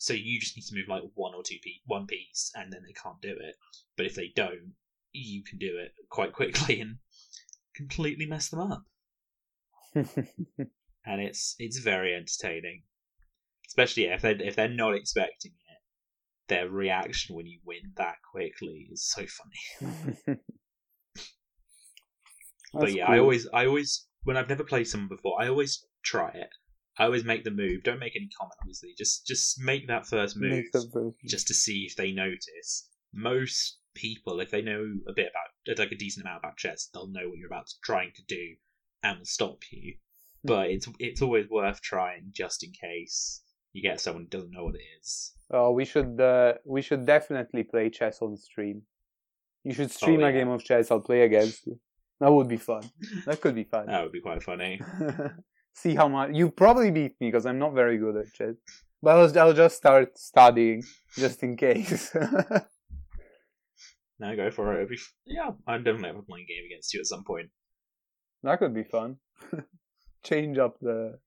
So 0.02 0.14
you 0.14 0.40
just 0.40 0.58
need 0.58 0.66
to 0.66 0.74
move 0.76 0.88
like 0.88 1.04
one 1.14 1.36
or 1.36 1.44
two 1.44 1.58
piece 1.62 1.80
one 1.86 2.08
piece 2.08 2.52
and 2.56 2.74
then 2.74 2.82
they 2.84 2.94
can't 2.94 3.22
do 3.22 3.36
it. 3.40 3.56
But 3.96 4.08
if 4.08 4.16
they 4.16 4.32
don't 4.36 4.74
you 5.12 5.44
can 5.44 5.60
do 5.60 5.78
it 5.78 5.94
quite 6.10 6.34
quickly 6.34 6.82
and 6.82 6.98
completely 7.76 8.26
mess 8.26 8.50
them 8.50 8.60
up. 8.60 8.84
And 11.04 11.20
it's 11.20 11.56
it's 11.58 11.80
very 11.80 12.14
entertaining. 12.14 12.84
Especially 13.66 14.04
if 14.04 14.22
they 14.22 14.34
if 14.34 14.56
they're 14.56 14.70
not 14.70 14.94
expecting 14.94 15.54
it 15.54 16.48
their 16.48 16.70
reaction 16.70 17.36
when 17.36 17.48
you 17.48 17.60
win 17.66 17.94
that 17.98 18.18
quickly 18.32 18.88
is 18.92 19.10
so 19.10 19.26
funny. 19.26 20.38
But 22.74 22.94
yeah, 22.94 23.06
I 23.06 23.20
always, 23.20 23.48
I 23.54 23.66
always, 23.66 24.08
when 24.24 24.38
I've 24.38 24.48
never 24.48 24.64
played 24.64 24.88
someone 24.88 25.10
before, 25.10 25.42
I 25.42 25.50
always 25.50 25.86
try 26.04 26.30
it. 26.30 26.50
I 26.98 27.06
always 27.06 27.24
make 27.24 27.44
the 27.44 27.52
move. 27.52 27.84
Don't 27.84 28.00
make 28.00 28.16
any 28.16 28.30
comment, 28.38 28.56
obviously. 28.62 28.94
Just, 28.98 29.26
just 29.26 29.60
make 29.62 29.88
that 29.88 30.06
first 30.08 30.36
move, 30.38 30.52
Make 30.52 30.72
the 30.72 30.90
first- 30.94 31.18
just 31.28 31.48
to 31.48 31.54
see 31.54 31.86
if 31.90 31.96
they 31.96 32.12
notice. 32.12 32.90
Most 33.14 33.78
people, 33.96 34.40
if 34.40 34.52
they 34.52 34.62
know 34.62 34.86
a 35.08 35.14
bit 35.14 35.32
about, 35.32 35.78
like 35.80 35.92
a 35.92 35.96
decent 35.96 36.26
amount 36.26 36.40
about 36.44 36.58
chess, 36.58 36.90
they'll 36.94 37.08
know 37.08 37.28
what 37.30 37.38
you're 37.38 37.48
about 37.48 37.68
to 37.68 37.74
trying 37.84 38.12
to 38.16 38.24
do, 38.28 38.56
and 39.04 39.20
will 39.20 39.26
stop 39.26 39.60
you. 39.72 39.96
But 40.44 40.70
it's, 40.72 40.88
it's 41.00 41.22
always 41.22 41.48
worth 41.50 41.82
trying, 41.82 42.30
just 42.32 42.64
in 42.64 42.72
case 42.72 43.42
you 43.74 43.82
get 43.82 44.02
someone 44.02 44.24
who 44.24 44.30
doesn't 44.30 44.52
know 44.52 44.64
what 44.66 44.76
it 44.76 44.82
is. 45.00 45.34
Oh, 45.52 45.72
we 45.72 45.86
should 45.86 46.20
uh, 46.20 46.54
we 46.66 46.82
should 46.82 47.06
definitely 47.06 47.64
play 47.64 47.90
chess 47.90 48.22
on 48.22 48.38
stream. 48.38 48.84
You 49.64 49.74
should 49.74 49.92
stream 49.92 50.22
Oh, 50.24 50.26
a 50.28 50.32
game 50.32 50.48
of 50.50 50.64
chess. 50.64 50.90
I'll 50.90 51.02
play 51.02 51.22
against 51.22 51.68
you. 51.68 51.80
That 52.20 52.32
would 52.32 52.48
be 52.48 52.58
fun. 52.58 52.84
That 53.26 53.40
could 53.42 53.56
be 53.56 53.66
fun. 53.66 53.88
That 53.88 54.02
would 54.04 54.12
be 54.14 54.22
quite 54.22 54.42
funny. 54.44 54.82
See 55.74 55.96
how 55.96 56.08
much 56.08 56.32
you 56.34 56.52
probably 56.52 56.92
beat 56.92 57.16
me 57.20 57.28
because 57.28 57.46
I'm 57.46 57.60
not 57.60 57.74
very 57.74 57.98
good 57.98 58.18
at 58.18 58.34
chess. 58.34 58.56
But 59.02 59.18
I'll, 59.18 59.40
I'll 59.40 59.54
just 59.54 59.78
start 59.78 60.18
studying 60.18 60.84
just 61.18 61.42
in 61.44 61.58
case. 61.58 62.16
No, 64.22 64.36
go 64.36 64.52
for 64.52 64.80
it. 64.80 64.88
Be 64.88 65.00
yeah, 65.26 65.50
I'm 65.66 65.84
definitely 65.84 66.10
have 66.10 66.18
a 66.18 66.22
playing 66.22 66.46
game 66.48 66.64
against 66.68 66.94
you 66.94 67.00
at 67.00 67.08
some 67.08 67.24
point. 67.24 67.50
That 68.44 68.60
could 68.60 68.74
be 68.74 68.84
fun. 68.84 69.18
Change 70.24 70.60
up 70.60 70.78
the 70.80 71.18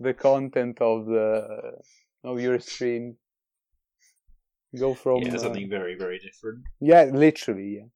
the 0.00 0.14
content 0.14 0.80
of 0.80 1.04
the 1.04 1.72
of 2.24 2.40
your 2.40 2.58
stream. 2.58 3.16
Go 4.78 4.94
from 4.94 5.20
yeah, 5.22 5.34
uh, 5.34 5.38
something 5.38 5.68
very 5.68 5.94
very 5.94 6.18
different. 6.18 6.64
yeah, 6.80 7.04
literally, 7.12 7.80
yeah. 7.80 7.88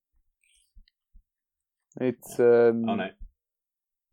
It's 2.07 2.39
um 2.39 2.87
Oh 2.87 2.97
no. 2.97 3.09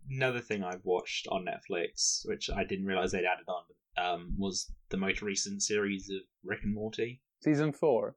Another 0.09 0.41
thing 0.41 0.63
I've 0.63 0.83
watched 0.83 1.27
on 1.29 1.45
Netflix, 1.45 2.21
which 2.27 2.49
I 2.49 2.63
didn't 2.63 2.85
realize 2.85 3.11
they'd 3.11 3.19
added 3.25 3.47
on, 3.47 3.63
um, 3.97 4.35
was 4.37 4.71
the 4.89 4.97
most 4.97 5.21
recent 5.21 5.61
series 5.63 6.09
of 6.09 6.21
Rick 6.43 6.59
and 6.63 6.73
Morty. 6.73 7.21
season 7.43 7.71
four. 7.73 8.15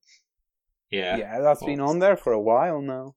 Yeah, 0.91 1.17
Yeah, 1.17 1.41
that's 1.41 1.65
been 1.65 1.81
on 1.81 1.99
there 1.99 2.17
for 2.17 2.33
a 2.33 2.41
while 2.41 2.81
now. 2.81 3.17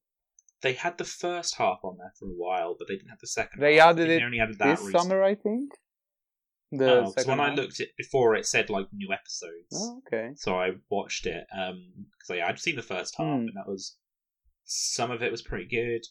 they 0.62 0.74
had 0.74 0.98
the 0.98 1.04
first 1.06 1.56
half 1.58 1.80
on 1.84 1.98
there 1.98 2.14
for 2.18 2.26
a 2.26 2.34
while, 2.34 2.76
but 2.78 2.88
they 2.88 2.96
didn't 2.96 3.10
have 3.10 3.20
the 3.20 3.28
second. 3.28 3.62
They 3.62 3.76
half. 3.76 3.90
Added 3.92 4.08
think 4.08 4.10
it 4.10 4.20
They 4.20 4.26
only 4.26 4.40
added 4.40 4.58
that 4.60 4.78
This 4.78 4.86
recently. 4.86 5.00
summer, 5.00 5.24
I 5.24 5.36
think. 5.36 5.72
The 6.72 7.02
Oh, 7.06 7.14
when 7.26 7.40
I 7.40 7.54
looked 7.54 7.80
at 7.80 7.96
before, 7.98 8.36
it 8.36 8.46
said 8.46 8.70
like 8.70 8.88
new 8.92 9.14
episodes. 9.14 9.68
Oh, 9.74 10.02
okay. 10.08 10.32
So 10.36 10.56
I 10.60 10.72
watched 10.90 11.26
it 11.26 11.46
Um, 11.56 12.08
because 12.12 12.38
yeah, 12.38 12.48
I'd 12.48 12.60
seen 12.60 12.76
the 12.76 12.82
first 12.82 13.16
half, 13.18 13.26
Hmm. 13.26 13.48
and 13.48 13.56
that 13.56 13.68
was 13.68 13.98
some 14.66 15.12
of 15.12 15.22
it 15.24 15.32
was 15.32 15.42
pretty 15.42 15.66
good. 15.66 16.02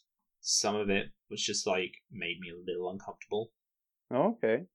Some 0.49 0.77
of 0.77 0.89
it 0.91 1.07
was 1.29 1.43
just 1.43 1.67
like 1.67 1.93
made 2.13 2.39
me 2.41 2.51
a 2.51 2.65
little 2.65 2.89
uncomfortable. 2.91 3.51
Oh, 4.13 4.37
okay. 4.37 4.67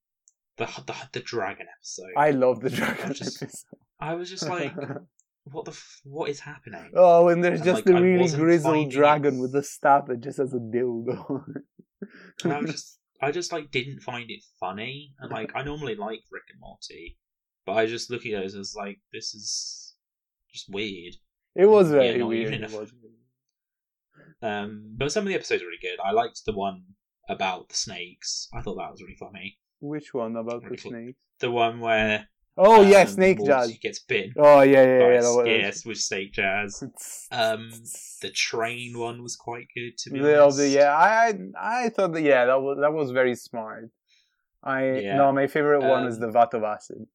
The 0.58 0.66
the, 0.86 0.94
the 1.12 1.20
dragon 1.20 1.66
episode. 1.78 2.12
I 2.16 2.30
love 2.32 2.60
the 2.60 2.68
dragon 2.70 3.10
I 3.10 3.12
just- 3.14 3.42
episode. 3.42 3.78
I 3.98 4.14
was 4.14 4.28
just 4.28 4.46
like, 4.48 4.74
what 5.44 5.64
the 5.64 5.70
f- 5.70 6.00
what 6.04 6.28
is 6.28 6.40
happening? 6.40 6.90
oh, 6.94 7.28
and 7.28 7.42
there's 7.42 7.60
And, 7.60 7.64
just 7.64 7.76
like, 7.76 7.84
the 7.86 7.94
really 8.02 8.28
grizzled 8.28 8.90
dragon 8.90 9.38
it- 9.38 9.40
with 9.40 9.52
the 9.52 9.62
staff 9.62 10.06
that 10.08 10.20
just 10.20 10.38
has 10.38 10.52
a 10.52 10.58
dildo. 10.58 11.42
And 12.44 12.52
I 12.52 12.60
was 12.60 12.70
just 12.72 12.98
I 13.22 13.30
just 13.30 13.50
like 13.52 13.70
didn't 13.70 14.00
find 14.00 14.30
it 14.30 14.42
funny, 14.60 15.14
and 15.20 15.30
like 15.32 15.52
I 15.54 15.62
normally 15.62 15.94
like 15.94 16.20
Rick 16.30 16.44
and 16.50 16.60
Morty, 16.60 17.16
but 17.64 17.72
I 17.74 17.86
just 17.86 18.10
look 18.10 18.26
at 18.26 18.32
it 18.32 18.44
as 18.44 18.74
like 18.76 18.98
this 19.12 19.32
is 19.34 19.94
just 20.52 20.68
weird. 20.68 21.14
it 21.56 21.66
was 21.66 21.90
very 21.90 22.22
weird. 22.22 22.52
it 22.52 22.70
was. 22.72 22.92
Um, 24.42 24.94
but 24.96 25.12
some 25.12 25.22
of 25.24 25.28
the 25.28 25.34
episodes 25.34 25.62
are 25.62 25.66
really 25.66 25.78
good. 25.80 25.98
I 26.04 26.10
liked 26.12 26.42
the 26.46 26.52
one 26.52 26.82
about 27.28 27.68
the 27.68 27.76
snakes. 27.76 28.48
I 28.52 28.60
thought 28.60 28.76
that 28.76 28.90
was 28.90 29.00
really 29.02 29.16
funny. 29.18 29.58
Which 29.80 30.12
one 30.14 30.36
about 30.36 30.62
the 30.62 30.68
Really 30.70 30.76
cool. 30.82 30.90
snake? 30.90 31.16
The 31.40 31.50
one 31.50 31.80
where 31.80 32.28
Oh 32.58 32.82
yeah, 32.82 33.00
um, 33.02 33.06
Snake 33.06 33.38
Morty 33.38 33.50
Jazz. 33.52 33.78
gets 33.78 33.98
bit. 34.00 34.30
Oh 34.36 34.60
yeah, 34.60 34.82
yeah, 34.84 34.98
yeah. 34.98 35.20
was- 35.20 35.46
yes 35.46 35.86
with 35.86 35.96
snake 35.98 36.32
jazz. 36.34 36.82
Um, 37.32 37.70
the 38.20 38.30
train 38.30 38.98
one 38.98 39.22
was 39.22 39.36
quite 39.36 39.68
good 39.74 39.96
to 39.98 40.10
be 40.10 40.18
The- 40.20 40.36
oh, 40.38 40.42
honest. 40.44 40.58
the- 40.58 40.68
yeah, 40.68 40.92
I 40.94 41.32
I 41.58 41.88
thought 41.88 42.12
that 42.12 42.22
yeah, 42.22 42.44
that 42.46 42.60
was 42.60 42.78
that 42.80 42.92
was 42.92 43.10
very 43.10 43.34
smart. 43.36 43.90
I 44.62 44.98
Yeah. 45.00 45.16
no, 45.16 45.32
my 45.32 45.46
favorite 45.46 45.80
one 45.80 46.06
is 46.06 46.16
Um, 46.16 46.20
the 46.20 46.30
vat 46.30 46.52
of 46.54 46.62
acid. 46.62 47.06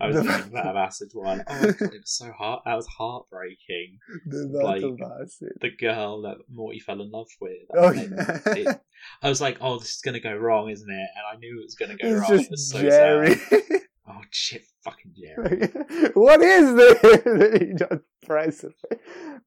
I 0.00 0.06
was 0.08 0.16
thinking 0.16 0.52
that 0.54 0.66
of 0.66 0.76
acid 0.76 1.10
one. 1.12 1.42
Oh, 1.46 1.60
God, 1.72 1.94
it 1.94 2.00
was 2.00 2.10
so 2.10 2.30
heart. 2.32 2.62
That 2.64 2.74
was 2.76 2.86
heartbreaking. 2.86 3.98
The 4.26 4.46
like- 4.62 4.82
of 4.82 4.98
acid. 5.22 5.52
The 5.60 5.70
girl 5.70 6.22
that 6.22 6.36
Morty 6.52 6.78
fell 6.80 7.00
in 7.00 7.10
love 7.10 7.28
with. 7.40 7.58
Oh 7.74 7.92
yeah. 7.92 8.38
it- 8.46 8.80
I 9.22 9.28
was 9.28 9.40
like, 9.40 9.58
oh, 9.60 9.78
this 9.78 9.96
is 9.96 10.00
gonna 10.02 10.20
go 10.20 10.34
wrong, 10.34 10.70
isn't 10.70 10.90
it? 10.90 10.94
And 10.94 11.24
I 11.32 11.36
knew 11.38 11.60
it 11.60 11.64
was 11.64 11.74
gonna 11.74 11.96
go 11.96 12.08
it's 12.08 12.20
wrong. 12.20 12.38
just 12.38 12.44
it 12.46 12.50
was 12.50 12.70
so 12.70 12.80
Jerry. 12.80 13.34
sad. 13.34 13.62
Oh 14.08 14.20
shit, 14.30 14.62
fucking 14.84 15.14
Jerry. 15.18 15.66
what 16.14 16.40
is 16.40 16.74
this? 16.76 17.00
That 17.02 17.58
he 17.60 17.74
just 17.74 18.02
presses. 18.24 18.72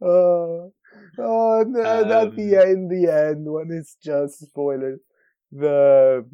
Oh, 0.01 0.73
oh, 1.17 1.61
and 1.61 1.75
then 1.75 1.85
at 1.85 2.35
the 2.35 2.57
Um, 2.57 2.67
end, 2.67 2.91
the 2.91 3.09
end 3.11 3.45
when 3.51 3.69
it's 3.71 3.95
just 4.03 4.39
spoilers. 4.49 4.99
The 5.51 6.25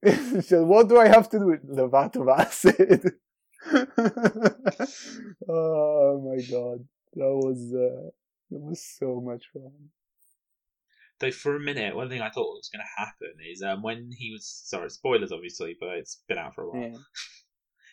just, 0.04 0.52
what 0.52 0.88
do 0.88 0.98
I 0.98 1.08
have 1.08 1.28
to 1.30 1.38
do 1.38 1.46
with 1.46 1.76
the 1.76 1.88
vat 1.88 2.16
of 2.16 2.28
acid? 2.28 3.12
oh 5.48 6.20
my 6.24 6.40
god, 6.50 6.86
that 7.14 7.34
was 7.34 7.74
uh, 7.74 8.10
that 8.50 8.60
was 8.60 8.82
so 8.98 9.20
much 9.20 9.44
fun. 9.52 9.90
Though 11.18 11.32
for 11.32 11.56
a 11.56 11.60
minute, 11.60 11.96
one 11.96 12.08
thing 12.08 12.22
I 12.22 12.30
thought 12.30 12.54
was 12.54 12.70
going 12.72 12.84
to 12.84 13.02
happen 13.02 13.32
is 13.50 13.60
um, 13.62 13.82
when 13.82 14.10
he 14.16 14.30
was 14.30 14.46
sorry, 14.46 14.88
spoilers 14.88 15.32
obviously, 15.32 15.76
but 15.78 15.90
it's 15.90 16.22
been 16.28 16.38
out 16.38 16.54
for 16.54 16.64
a 16.64 16.70
while. 16.70 16.82
Yeah. 16.82 16.98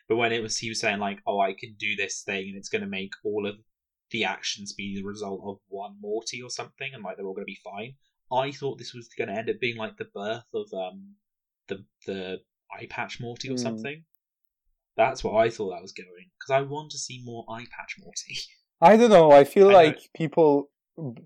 But 0.07 0.17
when 0.17 0.31
it 0.31 0.43
was, 0.43 0.59
he 0.59 0.69
was 0.69 0.79
saying 0.79 0.99
like, 0.99 1.23
"Oh, 1.25 1.39
I 1.39 1.53
can 1.53 1.75
do 1.79 1.95
this 1.95 2.21
thing, 2.21 2.49
and 2.49 2.55
it's 2.55 2.69
going 2.69 2.83
to 2.83 2.87
make 2.87 3.13
all 3.23 3.47
of 3.47 3.55
the 4.11 4.23
actions 4.23 4.71
be 4.71 4.93
the 4.95 5.03
result 5.03 5.41
of 5.43 5.57
one 5.67 5.95
Morty 5.99 6.43
or 6.43 6.51
something, 6.51 6.93
and 6.93 7.03
like 7.03 7.17
they're 7.17 7.25
all 7.25 7.33
going 7.33 7.41
to 7.41 7.45
be 7.45 7.57
fine." 7.63 7.95
I 8.31 8.51
thought 8.51 8.77
this 8.77 8.93
was 8.93 9.09
going 9.17 9.27
to 9.29 9.35
end 9.35 9.49
up 9.49 9.59
being 9.59 9.77
like 9.77 9.97
the 9.97 10.05
birth 10.05 10.45
of 10.53 10.67
um 10.73 11.15
the 11.67 11.85
the 12.05 12.39
eye 12.71 12.87
patch 12.89 13.19
Morty 13.19 13.49
or 13.49 13.53
Hmm. 13.53 13.57
something. 13.57 14.03
That's 14.97 15.23
what 15.23 15.35
I 15.35 15.49
thought 15.49 15.71
that 15.71 15.81
was 15.81 15.91
going 15.91 16.29
because 16.39 16.51
I 16.51 16.61
want 16.61 16.91
to 16.91 16.97
see 16.97 17.21
more 17.23 17.45
eye 17.49 17.65
patch 17.69 17.95
Morty. 17.99 18.37
I 18.81 18.97
don't 18.97 19.09
know. 19.09 19.31
I 19.31 19.43
feel 19.43 19.69
I 19.69 19.71
know 19.71 19.77
like 19.77 19.99
people 20.15 20.69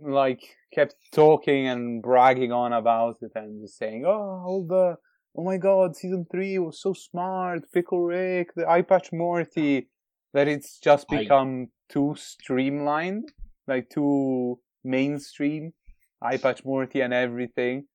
like 0.01 0.41
kept 0.73 0.95
talking 1.11 1.67
and 1.67 2.01
bragging 2.01 2.51
on 2.51 2.73
about 2.73 3.17
it 3.21 3.31
and 3.35 3.61
just 3.61 3.77
saying, 3.77 4.05
"Oh, 4.05 4.43
all 4.45 4.65
the 4.67 4.95
oh 5.37 5.43
my 5.43 5.57
god, 5.57 5.95
season 5.95 6.25
three 6.31 6.57
was 6.59 6.81
so 6.81 6.93
smart, 6.93 7.71
Pickle 7.71 8.01
Rick, 8.03 8.49
the 8.55 8.67
eye 8.67 8.81
patch 8.81 9.11
Morty." 9.13 9.87
That 10.33 10.47
it's 10.47 10.77
just 10.79 11.07
I- 11.11 11.19
become 11.23 11.69
too 11.89 12.13
streamlined, 12.17 13.31
like 13.67 13.89
too 13.89 14.59
mainstream, 14.83 15.73
eye 16.21 16.37
patch 16.37 16.63
Morty 16.65 17.01
and 17.01 17.13
everything. 17.13 17.85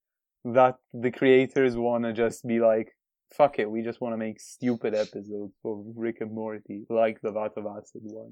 That 0.45 0.77
the 0.93 1.11
creators 1.11 1.75
want 1.77 2.05
to 2.05 2.13
just 2.13 2.47
be 2.47 2.61
like, 2.61 2.95
"Fuck 3.35 3.59
it, 3.59 3.71
we 3.71 3.81
just 3.81 4.03
want 4.03 4.13
to 4.13 4.19
make 4.19 4.39
stupid 4.39 4.95
episodes 4.95 5.55
of 5.65 5.85
Rick 5.97 6.19
and 6.21 6.33
Morty, 6.35 6.85
like 6.91 7.19
the 7.23 7.33
Vat 7.33 7.53
of 7.57 7.65
Acid 7.65 8.03
one." 8.03 8.29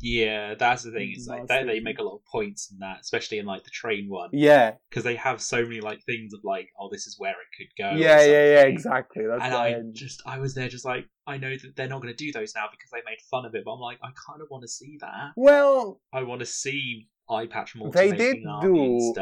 Yeah, 0.00 0.54
that's 0.54 0.82
the 0.84 0.92
thing. 0.92 1.12
It's 1.14 1.26
like 1.26 1.46
they, 1.48 1.64
they 1.64 1.80
make 1.80 1.98
a 1.98 2.02
lot 2.02 2.14
of 2.16 2.24
points 2.24 2.70
in 2.72 2.78
that, 2.78 3.00
especially 3.02 3.38
in 3.38 3.44
like 3.44 3.64
the 3.64 3.70
train 3.70 4.06
one, 4.08 4.30
yeah, 4.32 4.76
because 4.88 5.04
they 5.04 5.16
have 5.16 5.42
so 5.42 5.62
many 5.62 5.82
like 5.82 6.02
things 6.04 6.32
of 6.32 6.40
like, 6.42 6.70
"Oh, 6.80 6.88
this 6.90 7.06
is 7.06 7.16
where 7.18 7.32
it 7.32 7.50
could 7.56 7.68
go." 7.76 7.90
yeah, 7.98 8.20
yeah, 8.24 8.54
yeah, 8.54 8.62
exactly. 8.62 9.26
That's 9.26 9.44
and. 9.44 9.54
I 9.54 9.66
I- 9.66 9.82
just 9.92 10.22
I 10.24 10.38
was 10.38 10.54
there 10.54 10.70
just 10.70 10.86
like 10.86 11.04
I 11.26 11.36
know 11.36 11.54
that 11.54 11.76
they're 11.76 11.88
not 11.88 12.00
going 12.00 12.14
to 12.14 12.24
do 12.24 12.32
those 12.32 12.54
now 12.54 12.64
because 12.70 12.90
they 12.90 13.02
made 13.04 13.20
fun 13.30 13.44
of 13.44 13.54
it, 13.54 13.64
but 13.64 13.72
I'm 13.74 13.80
like 13.80 13.98
I 14.02 14.08
kind 14.26 14.40
of 14.40 14.48
want 14.50 14.62
to 14.62 14.68
see 14.68 14.96
that. 15.00 15.32
Well, 15.36 16.00
I 16.14 16.22
want 16.22 16.40
to 16.40 16.46
see 16.46 17.08
eye 17.32 17.46
patch 17.46 17.74
Morty 17.74 17.98
They 17.98 18.12
did 18.12 18.36
do- 18.60 19.14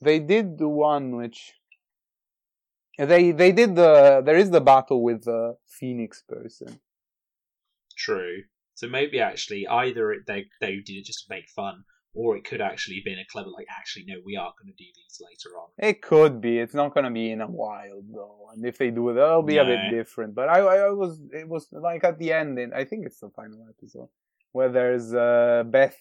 they 0.00 0.18
did 0.18 0.58
the 0.58 0.68
one 0.68 1.16
which 1.16 1.54
they 2.98 3.30
they 3.32 3.52
did 3.52 3.76
the 3.76 4.22
there 4.24 4.36
is 4.36 4.50
the 4.50 4.60
battle 4.60 5.02
with 5.02 5.24
the 5.24 5.56
Phoenix 5.66 6.22
person. 6.22 6.80
True. 7.96 8.42
So 8.74 8.88
maybe 8.88 9.20
actually 9.20 9.66
either 9.66 10.12
it, 10.12 10.22
they 10.26 10.46
they 10.60 10.76
did 10.76 10.96
it 10.96 11.04
just 11.04 11.26
to 11.26 11.34
make 11.34 11.48
fun, 11.48 11.84
or 12.14 12.36
it 12.36 12.44
could 12.44 12.60
actually 12.60 13.02
been 13.04 13.18
a 13.18 13.24
clever 13.30 13.50
like 13.50 13.66
actually 13.78 14.04
no 14.06 14.16
we 14.24 14.36
are 14.36 14.52
going 14.58 14.72
to 14.72 14.84
do 14.84 14.88
these 14.94 15.20
later 15.20 15.56
on. 15.60 15.68
It 15.78 16.00
could 16.02 16.40
be. 16.40 16.58
It's 16.58 16.74
not 16.74 16.94
gonna 16.94 17.10
be 17.10 17.30
in 17.30 17.40
a 17.40 17.46
while 17.46 18.02
though, 18.12 18.50
and 18.52 18.64
if 18.64 18.78
they 18.78 18.90
do 18.90 19.10
it, 19.10 19.14
that'll 19.14 19.42
be 19.42 19.58
a 19.58 19.64
bit 19.64 19.90
different. 19.90 20.34
But 20.34 20.48
I, 20.48 20.60
I, 20.60 20.76
I 20.88 20.90
was 20.90 21.20
it 21.32 21.48
was 21.48 21.68
like 21.72 22.04
at 22.04 22.18
the 22.18 22.32
end. 22.32 22.58
And 22.58 22.72
I 22.72 22.84
think 22.84 23.06
it's 23.06 23.20
the 23.20 23.30
final 23.30 23.66
episode 23.68 24.08
where 24.52 24.70
there's 24.70 25.12
uh, 25.12 25.64
Beth 25.66 25.98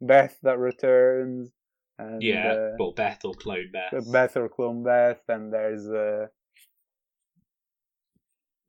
Beth 0.00 0.36
that 0.42 0.58
returns. 0.58 1.50
And, 1.98 2.22
yeah, 2.22 2.52
uh, 2.52 2.76
well 2.78 2.92
Beth 2.92 3.24
or 3.24 3.34
clone 3.34 3.70
Beth, 3.72 4.10
Beth 4.10 4.36
or 4.36 4.48
clone 4.48 4.82
Beth, 4.82 5.20
and 5.28 5.52
there's 5.52 5.86
uh, 5.86 6.28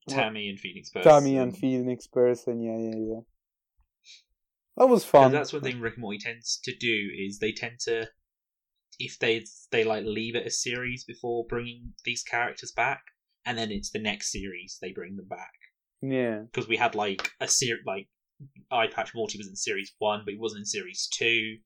Tammy 0.09 0.49
and 0.49 0.59
Phoenix 0.59 0.89
person. 0.89 1.09
Tammy 1.09 1.37
and 1.37 1.55
Phoenix 1.55 2.07
person. 2.07 2.61
Yeah, 2.61 2.77
yeah, 2.77 3.13
yeah. 3.15 3.21
That 4.77 4.87
was 4.87 5.05
fun. 5.05 5.31
that's 5.31 5.53
one 5.53 5.61
thing 5.61 5.79
Rick 5.79 5.95
and 5.95 6.01
Morty 6.01 6.17
tends 6.17 6.59
to 6.63 6.75
do 6.75 7.09
is 7.17 7.39
they 7.39 7.51
tend 7.51 7.79
to 7.81 8.07
if 8.99 9.19
they 9.19 9.45
they 9.71 9.83
like 9.83 10.03
leave 10.05 10.35
it 10.35 10.47
a 10.47 10.51
series 10.51 11.03
before 11.03 11.45
bringing 11.47 11.93
these 12.03 12.23
characters 12.23 12.71
back, 12.71 13.01
and 13.45 13.57
then 13.57 13.71
it's 13.71 13.91
the 13.91 13.99
next 13.99 14.31
series 14.31 14.77
they 14.81 14.91
bring 14.91 15.15
them 15.15 15.27
back. 15.27 15.51
Yeah, 16.01 16.41
Because 16.51 16.67
we 16.67 16.77
had 16.77 16.95
like 16.95 17.31
a 17.39 17.47
series 17.47 17.83
like 17.85 18.07
Eye 18.71 18.87
Patch 18.87 19.13
Morty 19.13 19.37
was 19.37 19.47
in 19.47 19.55
series 19.55 19.93
one, 19.99 20.21
but 20.25 20.33
he 20.33 20.39
wasn't 20.39 20.59
in 20.61 20.65
series 20.65 21.07
two. 21.11 21.57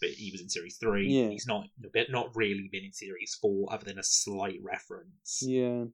But 0.00 0.10
he 0.10 0.30
was 0.30 0.40
in 0.40 0.48
series 0.48 0.76
three. 0.76 1.08
Yeah. 1.08 1.30
He's 1.30 1.46
not 1.46 1.66
not 2.10 2.30
really 2.34 2.68
been 2.70 2.84
in 2.84 2.92
series 2.92 3.36
four, 3.40 3.72
other 3.72 3.84
than 3.84 3.98
a 3.98 4.04
slight 4.04 4.60
reference. 4.62 5.42
yeah. 5.42 5.84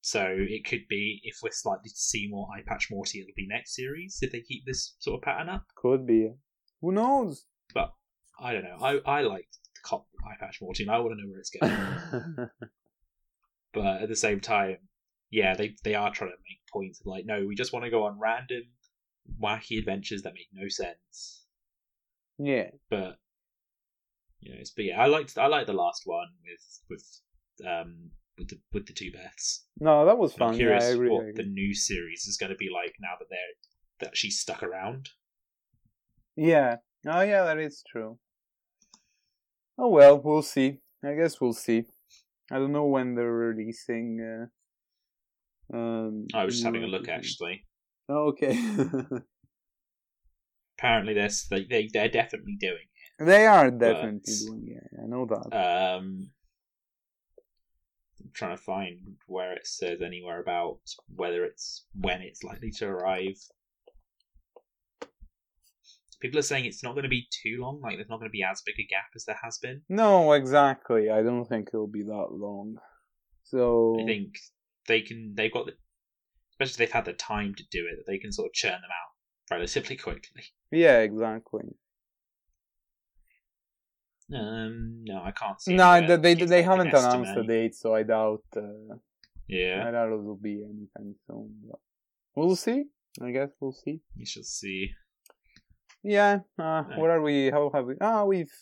So 0.00 0.26
it 0.38 0.64
could 0.64 0.86
be 0.88 1.20
if 1.24 1.38
we're 1.42 1.50
slightly 1.50 1.90
to 1.90 1.96
see 1.96 2.28
more 2.30 2.48
Eye 2.54 2.62
Patch 2.66 2.88
Morty, 2.90 3.20
it'll 3.20 3.34
be 3.36 3.48
next 3.48 3.74
series 3.74 4.18
if 4.22 4.30
they 4.30 4.40
keep 4.40 4.64
this 4.64 4.94
sort 5.00 5.18
of 5.18 5.22
pattern 5.22 5.48
up. 5.48 5.64
Could 5.76 6.06
be. 6.06 6.32
Who 6.80 6.92
knows? 6.92 7.46
But 7.74 7.92
I 8.40 8.52
don't 8.52 8.64
know. 8.64 8.78
I 8.80 9.00
I 9.04 9.22
like 9.22 9.48
the 9.74 9.80
cop 9.84 10.06
Eye 10.24 10.36
Patch 10.38 10.58
Morty, 10.62 10.84
and 10.84 10.92
I 10.92 10.98
want 11.00 11.12
to 11.12 11.22
know 11.22 11.28
where 11.28 11.40
it's 11.40 11.50
going. 11.50 12.48
but 13.72 14.02
at 14.02 14.08
the 14.08 14.16
same 14.16 14.40
time, 14.40 14.76
yeah, 15.30 15.54
they 15.54 15.74
they 15.84 15.94
are 15.94 16.12
trying 16.12 16.30
to 16.30 16.36
make 16.36 16.60
points 16.72 17.00
of 17.00 17.06
like, 17.06 17.26
no, 17.26 17.44
we 17.46 17.54
just 17.54 17.72
want 17.72 17.84
to 17.84 17.90
go 17.90 18.04
on 18.04 18.18
random, 18.18 18.62
wacky 19.40 19.78
adventures 19.78 20.22
that 20.22 20.34
make 20.34 20.48
no 20.52 20.68
sense. 20.68 21.44
Yeah. 22.38 22.70
but 22.88 23.18
you 24.40 24.52
know, 24.52 24.58
it's 24.60 24.70
but 24.70 24.84
yeah, 24.84 25.00
I 25.02 25.06
liked 25.06 25.36
I 25.36 25.46
liked 25.46 25.66
the 25.66 25.72
last 25.72 26.02
one 26.04 26.28
with 26.44 26.80
with 26.88 27.66
um 27.68 28.10
with 28.38 28.48
the 28.48 28.58
with 28.72 28.86
the 28.86 28.92
two 28.92 29.10
Beths. 29.10 29.64
No, 29.80 30.06
that 30.06 30.18
was 30.18 30.34
fun. 30.34 30.48
I'm. 30.48 30.54
Yeah, 30.54 30.58
curious 30.58 30.84
I 30.84 30.88
agree. 30.88 31.10
what 31.10 31.34
the 31.34 31.42
new 31.42 31.74
series 31.74 32.26
is 32.26 32.36
going 32.36 32.50
to 32.50 32.56
be 32.56 32.68
like 32.72 32.94
now 33.00 33.14
that 33.18 33.26
they're 33.28 34.08
that 34.08 34.16
she's 34.16 34.38
stuck 34.38 34.62
around. 34.62 35.10
Yeah. 36.36 36.76
Oh, 37.06 37.22
yeah, 37.22 37.44
that 37.44 37.58
is 37.58 37.82
true. 37.90 38.18
Oh 39.76 39.88
well, 39.88 40.20
we'll 40.20 40.42
see. 40.42 40.78
I 41.04 41.14
guess 41.14 41.40
we'll 41.40 41.52
see. 41.52 41.84
I 42.50 42.56
don't 42.58 42.72
know 42.72 42.86
when 42.86 43.14
they're 43.14 43.30
releasing. 43.30 44.48
Uh, 45.72 45.76
um, 45.76 46.26
I 46.34 46.44
was 46.44 46.54
just 46.54 46.64
having 46.64 46.82
a 46.82 46.88
look 46.88 47.08
actually. 47.08 47.64
Oh, 48.08 48.28
okay. 48.28 48.58
Apparently, 50.78 51.14
they're 51.14 51.28
they 51.50 51.64
they 51.64 51.88
they're 51.92 52.08
definitely 52.08 52.56
doing 52.58 52.86
it. 53.18 53.24
they 53.24 53.46
are 53.46 53.70
definitely 53.70 54.20
But- 54.24 54.46
doing. 54.46 54.68
it. 54.76 55.00
I 55.02 55.06
know 55.06 55.26
that. 55.26 55.96
Um, 55.96 56.30
I'm 58.20 58.30
trying 58.34 58.56
to 58.56 58.62
find 58.62 59.16
where 59.26 59.52
it 59.54 59.66
says 59.66 60.00
anywhere 60.02 60.40
about 60.40 60.78
whether 61.14 61.44
it's 61.44 61.84
when 61.94 62.20
it's 62.22 62.42
likely 62.44 62.70
to 62.72 62.86
arrive. 62.86 63.36
People 66.20 66.38
are 66.40 66.42
saying 66.42 66.64
it's 66.64 66.82
not 66.82 66.94
going 66.94 67.04
to 67.04 67.08
be 67.08 67.28
too 67.30 67.58
long. 67.60 67.80
Like 67.80 67.96
there's 67.96 68.08
not 68.08 68.18
going 68.18 68.28
to 68.28 68.32
be 68.32 68.42
as 68.42 68.60
big 68.66 68.74
a 68.80 68.86
gap 68.88 69.06
as 69.14 69.24
there 69.24 69.38
has 69.42 69.58
been. 69.58 69.82
No, 69.88 70.32
exactly. 70.32 71.10
I 71.10 71.22
don't 71.22 71.44
think 71.44 71.68
it'll 71.72 71.86
be 71.86 72.02
that 72.02 72.28
long. 72.32 72.76
So 73.44 73.96
I 74.00 74.04
think 74.04 74.34
they 74.88 75.00
can. 75.02 75.34
They've 75.36 75.52
got 75.52 75.66
the, 75.66 75.72
especially 76.60 76.84
if 76.84 76.90
they've 76.90 76.92
had 76.92 77.04
the 77.04 77.12
time 77.12 77.54
to 77.54 77.64
do 77.70 77.86
it. 77.90 77.96
That 77.96 78.06
they 78.10 78.18
can 78.18 78.32
sort 78.32 78.46
of 78.48 78.52
churn 78.52 78.72
them 78.72 78.90
out 78.90 79.50
relatively 79.50 79.96
quickly. 79.96 80.42
yeah, 80.70 80.98
exactly. 81.00 81.74
Um, 84.34 85.04
no, 85.04 85.22
I 85.22 85.30
can't 85.30 85.60
see. 85.60 85.74
No, 85.74 86.06
they 86.06 86.16
they, 86.16 86.34
they 86.34 86.56
like, 86.56 86.64
haven't 86.64 86.88
announced 86.88 87.34
the 87.34 87.44
date, 87.44 87.74
so 87.74 87.94
I 87.94 88.02
doubt. 88.02 88.42
Uh, 88.54 88.96
Yeah, 89.48 89.84
I 89.86 89.90
doubt 89.90 90.08
it'll 90.12 90.36
be 90.36 90.62
anytime 90.62 91.14
soon. 91.26 91.54
But 91.66 91.80
we'll 92.34 92.56
see. 92.56 92.84
I 93.22 93.30
guess 93.30 93.48
we'll 93.60 93.72
see. 93.72 94.00
we 94.16 94.26
shall 94.26 94.42
see. 94.42 94.90
Yeah. 96.02 96.40
Uh, 96.58 96.82
what 96.96 97.10
are 97.10 97.22
we? 97.22 97.50
How 97.50 97.70
have 97.74 97.86
we? 97.86 97.94
Ah, 98.00 98.24
we've. 98.24 98.52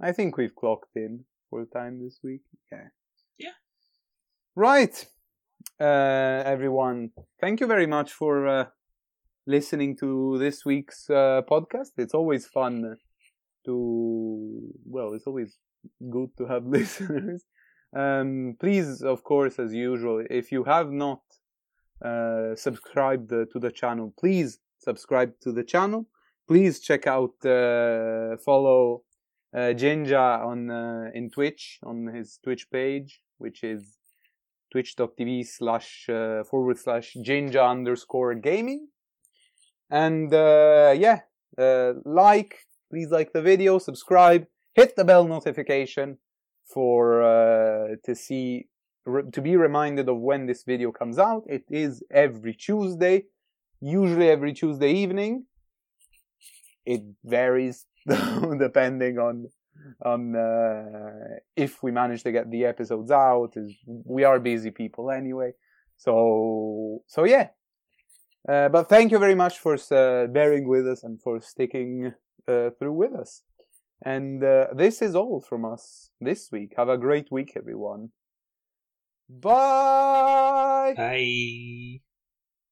I 0.00 0.12
think 0.12 0.36
we've 0.36 0.54
clocked 0.54 0.94
in 0.94 1.24
full 1.50 1.66
time 1.66 2.02
this 2.02 2.20
week. 2.22 2.42
Yeah. 2.70 2.88
Yeah. 3.38 3.56
Right. 4.54 5.06
Uh, 5.78 6.42
everyone, 6.46 7.10
thank 7.38 7.60
you 7.60 7.66
very 7.66 7.86
much 7.86 8.10
for 8.10 8.48
uh, 8.48 8.64
listening 9.46 9.94
to 9.94 10.38
this 10.38 10.64
week's 10.64 11.10
uh, 11.10 11.42
podcast. 11.50 11.90
It's 11.98 12.14
always 12.14 12.46
fun 12.46 12.96
to. 13.66 14.72
Well, 14.86 15.12
it's 15.12 15.26
always 15.26 15.58
good 16.08 16.30
to 16.38 16.46
have 16.46 16.64
listeners. 16.78 17.44
Um, 17.94 18.56
please, 18.58 19.02
of 19.02 19.22
course, 19.22 19.58
as 19.58 19.74
usual, 19.74 20.24
if 20.30 20.50
you 20.50 20.64
have 20.64 20.90
not 20.90 21.20
uh, 22.02 22.54
subscribed 22.54 23.30
uh, 23.30 23.44
to 23.52 23.58
the 23.58 23.70
channel, 23.70 24.14
please 24.18 24.58
subscribe 24.78 25.34
to 25.42 25.52
the 25.52 25.62
channel. 25.62 26.06
Please 26.48 26.80
check 26.80 27.06
out, 27.06 27.34
uh, 27.44 28.38
follow 28.42 29.02
uh, 29.54 29.74
Ginja 29.76 30.42
on 30.42 30.70
in 31.14 31.28
Twitch 31.28 31.80
on 31.82 32.06
his 32.14 32.38
Twitch 32.42 32.70
page, 32.70 33.20
which 33.36 33.62
is 33.62 33.95
twitch.tv 34.72 35.46
slash 35.46 36.08
uh, 36.08 36.44
forward 36.44 36.78
slash 36.78 37.16
Ginja 37.16 37.68
underscore 37.70 38.34
gaming. 38.34 38.88
And 39.90 40.32
uh, 40.32 40.94
yeah, 40.96 41.20
uh, 41.58 41.94
like, 42.04 42.56
please 42.90 43.10
like 43.10 43.32
the 43.32 43.42
video, 43.42 43.78
subscribe, 43.78 44.46
hit 44.74 44.96
the 44.96 45.04
bell 45.04 45.26
notification 45.26 46.18
for 46.64 47.96
to 48.04 48.14
see 48.14 48.68
to 49.32 49.40
be 49.40 49.56
reminded 49.56 50.08
of 50.08 50.18
when 50.18 50.46
this 50.46 50.64
video 50.64 50.90
comes 50.90 51.18
out. 51.18 51.44
It 51.46 51.64
is 51.70 52.02
every 52.10 52.54
Tuesday, 52.54 53.26
usually 53.80 54.28
every 54.28 54.52
Tuesday 54.52 54.92
evening. 54.92 55.46
It 56.84 57.02
varies 57.24 57.86
depending 58.58 59.18
on 59.18 59.46
on 60.04 60.34
uh, 60.36 61.38
if 61.56 61.82
we 61.82 61.90
manage 61.90 62.22
to 62.24 62.32
get 62.32 62.50
the 62.50 62.64
episodes 62.64 63.10
out. 63.10 63.54
We 63.86 64.24
are 64.24 64.38
busy 64.40 64.70
people 64.70 65.10
anyway, 65.10 65.52
so 65.96 67.02
so 67.06 67.24
yeah. 67.24 67.48
Uh, 68.48 68.68
but 68.68 68.88
thank 68.88 69.10
you 69.10 69.18
very 69.18 69.34
much 69.34 69.58
for 69.58 69.74
uh, 69.90 70.26
bearing 70.28 70.68
with 70.68 70.86
us 70.86 71.02
and 71.02 71.20
for 71.20 71.40
sticking 71.40 72.12
uh, 72.46 72.70
through 72.78 72.92
with 72.92 73.12
us. 73.14 73.42
And 74.04 74.44
uh, 74.44 74.68
this 74.74 75.02
is 75.02 75.14
all 75.14 75.40
from 75.40 75.64
us 75.64 76.10
this 76.20 76.50
week. 76.52 76.74
Have 76.76 76.88
a 76.88 76.98
great 76.98 77.32
week, 77.32 77.54
everyone. 77.56 78.10
Bye. 79.28 80.94
Bye. 80.96 82.00